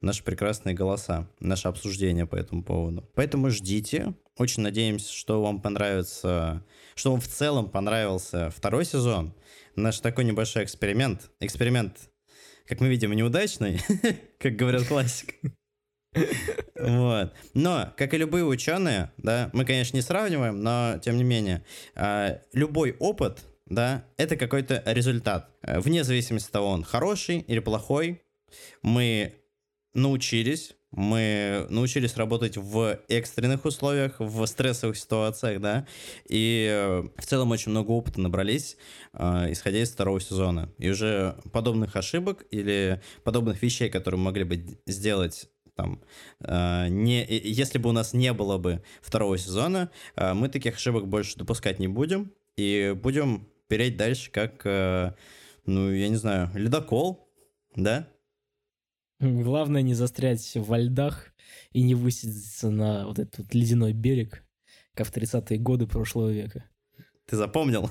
наши 0.00 0.24
прекрасные 0.24 0.74
голоса, 0.74 1.28
наше 1.38 1.68
обсуждение 1.68 2.26
по 2.26 2.36
этому 2.36 2.62
поводу. 2.62 3.08
Поэтому 3.14 3.50
ждите. 3.50 4.14
Очень 4.38 4.62
надеемся, 4.62 5.12
что 5.12 5.42
вам 5.42 5.60
понравится, 5.60 6.64
что 6.94 7.12
вам 7.12 7.20
в 7.20 7.28
целом 7.28 7.68
понравился 7.68 8.50
второй 8.50 8.86
сезон. 8.86 9.34
Наш 9.76 10.00
такой 10.00 10.24
небольшой 10.24 10.64
эксперимент. 10.64 11.30
Эксперимент, 11.40 12.10
как 12.66 12.80
мы 12.80 12.88
видим, 12.88 13.12
неудачный, 13.12 13.80
как 14.38 14.56
говорят 14.56 14.86
классик. 14.86 15.34
Вот. 16.74 17.32
Но, 17.54 17.92
как 17.96 18.12
и 18.12 18.18
любые 18.18 18.44
ученые, 18.44 19.12
да, 19.16 19.50
мы, 19.52 19.64
конечно, 19.64 19.96
не 19.96 20.02
сравниваем, 20.02 20.62
но 20.62 20.98
тем 21.02 21.16
не 21.16 21.24
менее, 21.24 21.64
а, 21.94 22.40
любой 22.52 22.96
опыт, 22.98 23.44
да, 23.66 24.04
это 24.16 24.36
какой-то 24.36 24.82
результат. 24.86 25.48
Вне 25.62 26.04
зависимости 26.04 26.48
от 26.48 26.52
того, 26.52 26.68
он 26.68 26.84
хороший 26.84 27.38
или 27.38 27.60
плохой, 27.60 28.22
мы 28.82 29.34
научились, 29.94 30.74
мы 30.90 31.66
научились 31.70 32.16
работать 32.16 32.56
в 32.56 32.98
экстренных 33.08 33.64
условиях, 33.64 34.16
в 34.18 34.44
стрессовых 34.46 34.96
ситуациях, 34.96 35.60
да, 35.60 35.86
и 36.28 36.68
э, 36.70 37.02
в 37.16 37.26
целом 37.26 37.50
очень 37.50 37.70
много 37.70 37.92
опыта 37.92 38.20
набрались, 38.20 38.76
э, 39.14 39.52
исходя 39.52 39.78
из 39.78 39.90
второго 39.90 40.20
сезона. 40.20 40.70
И 40.78 40.90
уже 40.90 41.36
подобных 41.50 41.96
ошибок 41.96 42.44
или 42.50 43.00
подобных 43.24 43.62
вещей, 43.62 43.88
которые 43.88 44.18
мы 44.18 44.26
могли 44.26 44.44
бы 44.44 44.78
сделать 44.86 45.48
там, 45.74 46.02
э, 46.40 46.88
не, 46.88 47.24
если 47.26 47.78
бы 47.78 47.88
у 47.88 47.92
нас 47.92 48.12
не 48.12 48.32
было 48.32 48.58
бы 48.58 48.82
второго 49.00 49.38
сезона, 49.38 49.90
э, 50.16 50.34
мы 50.34 50.48
таких 50.48 50.76
ошибок 50.76 51.08
больше 51.08 51.38
допускать 51.38 51.78
не 51.78 51.88
будем, 51.88 52.32
и 52.56 52.94
будем 53.00 53.48
переть 53.68 53.96
дальше 53.96 54.30
как, 54.30 54.60
э, 54.64 55.14
ну, 55.64 55.90
я 55.90 56.08
не 56.08 56.16
знаю, 56.16 56.50
ледокол, 56.54 57.28
да? 57.74 58.08
Главное 59.20 59.82
не 59.82 59.94
застрять 59.94 60.52
во 60.56 60.78
льдах 60.78 61.32
и 61.70 61.82
не 61.82 61.94
высадиться 61.94 62.70
на 62.70 63.06
вот 63.06 63.18
этот 63.18 63.38
вот 63.38 63.54
ледяной 63.54 63.92
берег, 63.92 64.44
как 64.94 65.06
в 65.06 65.16
30-е 65.16 65.58
годы 65.58 65.86
прошлого 65.86 66.30
века. 66.30 66.68
Ты 67.26 67.36
запомнил? 67.36 67.88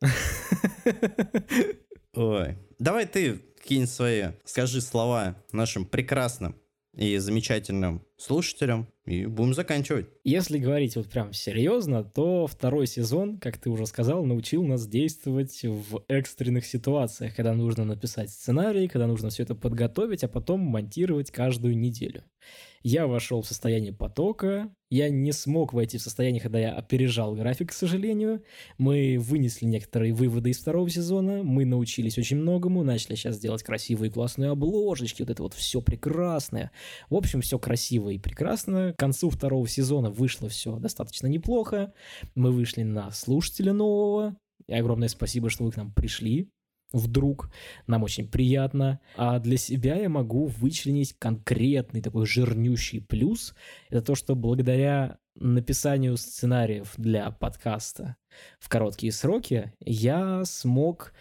Ой. 2.14 2.58
Давай 2.78 3.06
ты 3.06 3.38
какие-нибудь 3.58 3.90
свои, 3.90 4.24
скажи 4.44 4.80
слова 4.80 5.36
нашим 5.52 5.86
прекрасным 5.86 6.61
и 6.96 7.16
замечательным 7.18 8.02
слушателям, 8.16 8.86
и 9.04 9.26
будем 9.26 9.54
заканчивать. 9.54 10.06
Если 10.24 10.58
говорить 10.58 10.96
вот 10.96 11.08
прям 11.08 11.32
серьезно, 11.32 12.04
то 12.04 12.46
второй 12.46 12.86
сезон, 12.86 13.38
как 13.38 13.58
ты 13.58 13.70
уже 13.70 13.86
сказал, 13.86 14.24
научил 14.24 14.62
нас 14.64 14.86
действовать 14.86 15.62
в 15.62 16.04
экстренных 16.08 16.66
ситуациях, 16.66 17.34
когда 17.34 17.54
нужно 17.54 17.84
написать 17.84 18.30
сценарий, 18.30 18.88
когда 18.88 19.06
нужно 19.06 19.30
все 19.30 19.42
это 19.42 19.54
подготовить, 19.54 20.22
а 20.22 20.28
потом 20.28 20.60
монтировать 20.60 21.30
каждую 21.30 21.78
неделю. 21.78 22.24
Я 22.82 23.06
вошел 23.06 23.42
в 23.42 23.46
состояние 23.46 23.92
потока, 23.92 24.74
я 24.90 25.08
не 25.08 25.32
смог 25.32 25.72
войти 25.72 25.98
в 25.98 26.02
состояние, 26.02 26.42
когда 26.42 26.58
я 26.58 26.74
опережал 26.74 27.34
график, 27.34 27.70
к 27.70 27.72
сожалению. 27.72 28.42
Мы 28.76 29.18
вынесли 29.18 29.66
некоторые 29.66 30.12
выводы 30.12 30.50
из 30.50 30.58
второго 30.58 30.90
сезона, 30.90 31.42
мы 31.44 31.64
научились 31.64 32.18
очень 32.18 32.38
многому, 32.38 32.82
начали 32.82 33.14
сейчас 33.14 33.38
делать 33.38 33.62
красивые 33.62 34.10
классные 34.10 34.50
обложечки, 34.50 35.22
вот 35.22 35.30
это 35.30 35.44
вот 35.44 35.54
все 35.54 35.80
прекрасное. 35.80 36.72
В 37.08 37.14
общем, 37.14 37.40
все 37.40 37.58
красиво 37.58 38.10
и 38.10 38.18
прекрасно. 38.18 38.92
К 38.94 38.98
концу 38.98 39.30
второго 39.30 39.68
сезона 39.68 40.10
вышло 40.10 40.48
все 40.48 40.76
достаточно 40.78 41.28
неплохо. 41.28 41.94
Мы 42.34 42.50
вышли 42.50 42.82
на 42.82 43.12
слушателя 43.12 43.72
нового. 43.72 44.36
И 44.66 44.74
огромное 44.74 45.08
спасибо, 45.08 45.50
что 45.50 45.64
вы 45.64 45.72
к 45.72 45.76
нам 45.76 45.92
пришли 45.92 46.50
вдруг. 46.92 47.50
Нам 47.86 48.02
очень 48.02 48.28
приятно. 48.28 49.00
А 49.16 49.38
для 49.38 49.56
себя 49.56 49.96
я 49.96 50.08
могу 50.08 50.46
вычленить 50.46 51.14
конкретный 51.18 52.02
такой 52.02 52.26
жирнющий 52.26 53.00
плюс. 53.00 53.54
Это 53.90 54.02
то, 54.02 54.14
что 54.14 54.34
благодаря 54.34 55.18
написанию 55.34 56.16
сценариев 56.16 56.92
для 56.96 57.30
подкаста 57.30 58.16
в 58.58 58.68
короткие 58.68 59.12
сроки 59.12 59.72
я 59.80 60.44
смог 60.44 61.12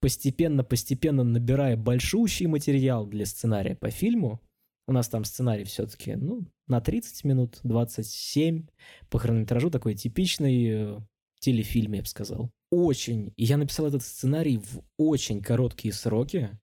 постепенно-постепенно 0.00 1.22
набирая 1.22 1.76
большущий 1.76 2.46
материал 2.46 3.06
для 3.06 3.24
сценария 3.24 3.76
по 3.76 3.90
фильму, 3.90 4.40
у 4.88 4.92
нас 4.92 5.08
там 5.08 5.24
сценарий 5.24 5.64
все-таки, 5.64 6.16
ну, 6.16 6.44
на 6.66 6.80
30 6.80 7.24
минут, 7.24 7.60
27 7.62 8.66
по 9.10 9.20
хронометражу, 9.20 9.70
такой 9.70 9.94
типичный 9.94 10.66
э, 10.66 11.00
телефильм, 11.38 11.92
я 11.92 12.02
бы 12.02 12.08
сказал 12.08 12.50
очень... 12.72 13.34
И 13.36 13.44
я 13.44 13.58
написал 13.58 13.86
этот 13.86 14.02
сценарий 14.02 14.56
в 14.56 14.80
очень 14.96 15.42
короткие 15.42 15.92
сроки. 15.92 16.58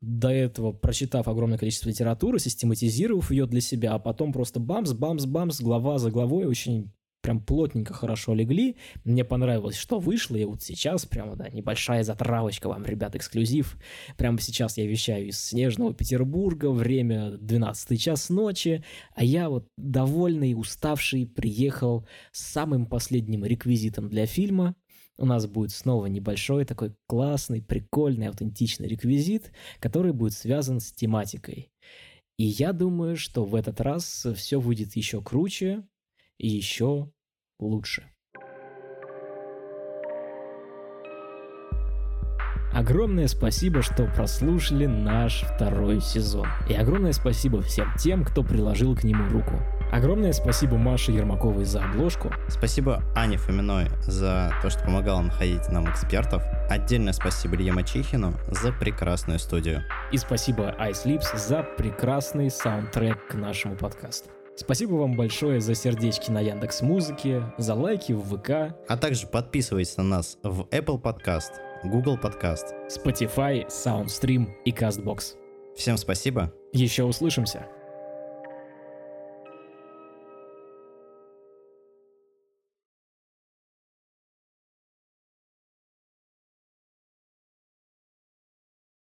До 0.00 0.28
этого 0.28 0.72
прочитав 0.72 1.26
огромное 1.26 1.58
количество 1.58 1.88
литературы, 1.88 2.38
систематизировав 2.38 3.30
ее 3.30 3.46
для 3.46 3.60
себя, 3.60 3.94
а 3.94 3.98
потом 3.98 4.32
просто 4.32 4.60
бамс, 4.60 4.92
бамс, 4.92 5.26
бамс, 5.26 5.60
глава 5.60 5.98
за 5.98 6.10
главой 6.10 6.44
очень 6.44 6.92
прям 7.24 7.40
плотненько 7.40 7.94
хорошо 7.94 8.34
легли. 8.34 8.76
Мне 9.02 9.24
понравилось, 9.24 9.76
что 9.76 9.98
вышло, 9.98 10.36
и 10.36 10.44
вот 10.44 10.62
сейчас 10.62 11.06
прямо, 11.06 11.36
да, 11.36 11.48
небольшая 11.48 12.04
затравочка 12.04 12.68
вам, 12.68 12.84
ребят, 12.84 13.16
эксклюзив. 13.16 13.78
Прямо 14.18 14.38
сейчас 14.38 14.76
я 14.76 14.86
вещаю 14.86 15.28
из 15.28 15.40
снежного 15.40 15.94
Петербурга, 15.94 16.70
время 16.70 17.30
12 17.38 17.98
час 17.98 18.28
ночи, 18.28 18.84
а 19.14 19.24
я 19.24 19.48
вот 19.48 19.66
довольный, 19.78 20.54
уставший 20.54 21.26
приехал 21.26 22.06
с 22.30 22.44
самым 22.44 22.84
последним 22.84 23.44
реквизитом 23.44 24.10
для 24.10 24.26
фильма, 24.26 24.76
у 25.18 25.26
нас 25.26 25.46
будет 25.46 25.70
снова 25.70 26.06
небольшой 26.06 26.64
такой 26.64 26.94
классный, 27.06 27.62
прикольный, 27.62 28.28
аутентичный 28.28 28.88
реквизит, 28.88 29.52
который 29.80 30.12
будет 30.12 30.32
связан 30.32 30.80
с 30.80 30.92
тематикой. 30.92 31.70
И 32.36 32.44
я 32.44 32.72
думаю, 32.72 33.16
что 33.16 33.44
в 33.44 33.54
этот 33.54 33.80
раз 33.80 34.26
все 34.34 34.60
выйдет 34.60 34.96
еще 34.96 35.22
круче 35.22 35.84
и 36.38 36.48
еще 36.48 37.12
лучше. 37.60 38.10
Огромное 42.72 43.28
спасибо, 43.28 43.82
что 43.82 44.06
прослушали 44.16 44.86
наш 44.86 45.42
второй 45.42 46.00
сезон. 46.00 46.48
И 46.68 46.74
огромное 46.74 47.12
спасибо 47.12 47.62
всем 47.62 47.86
тем, 47.96 48.24
кто 48.24 48.42
приложил 48.42 48.96
к 48.96 49.04
нему 49.04 49.28
руку. 49.28 49.62
Огромное 49.94 50.32
спасибо 50.32 50.76
Маше 50.76 51.12
Ермаковой 51.12 51.64
за 51.64 51.84
обложку. 51.84 52.32
Спасибо 52.48 53.04
Ане 53.14 53.36
Фоминой 53.36 53.86
за 54.02 54.52
то, 54.60 54.68
что 54.68 54.82
помогала 54.82 55.20
находить 55.20 55.68
нам 55.68 55.88
экспертов. 55.88 56.42
Отдельное 56.68 57.12
спасибо 57.12 57.54
Илье 57.54 57.72
Мачихину 57.72 58.34
за 58.48 58.72
прекрасную 58.72 59.38
студию. 59.38 59.84
И 60.10 60.18
спасибо 60.18 60.74
iSleeps 60.80 61.38
за 61.38 61.62
прекрасный 61.62 62.50
саундтрек 62.50 63.24
к 63.28 63.34
нашему 63.34 63.76
подкасту. 63.76 64.30
Спасибо 64.56 64.94
вам 64.94 65.14
большое 65.14 65.60
за 65.60 65.76
сердечки 65.76 66.28
на 66.28 66.40
Яндекс 66.40 66.82
Музыке, 66.82 67.44
за 67.56 67.74
лайки 67.76 68.10
в 68.14 68.36
ВК. 68.36 68.74
А 68.88 68.96
также 68.96 69.28
подписывайтесь 69.28 69.96
на 69.96 70.02
нас 70.02 70.38
в 70.42 70.62
Apple 70.72 71.00
Podcast, 71.00 71.52
Google 71.84 72.18
Podcast, 72.20 72.64
Spotify, 72.90 73.64
SoundStream 73.68 74.48
и 74.64 74.72
CastBox. 74.72 75.36
Всем 75.76 75.96
спасибо. 75.98 76.52
Еще 76.72 77.04
услышимся. 77.04 77.68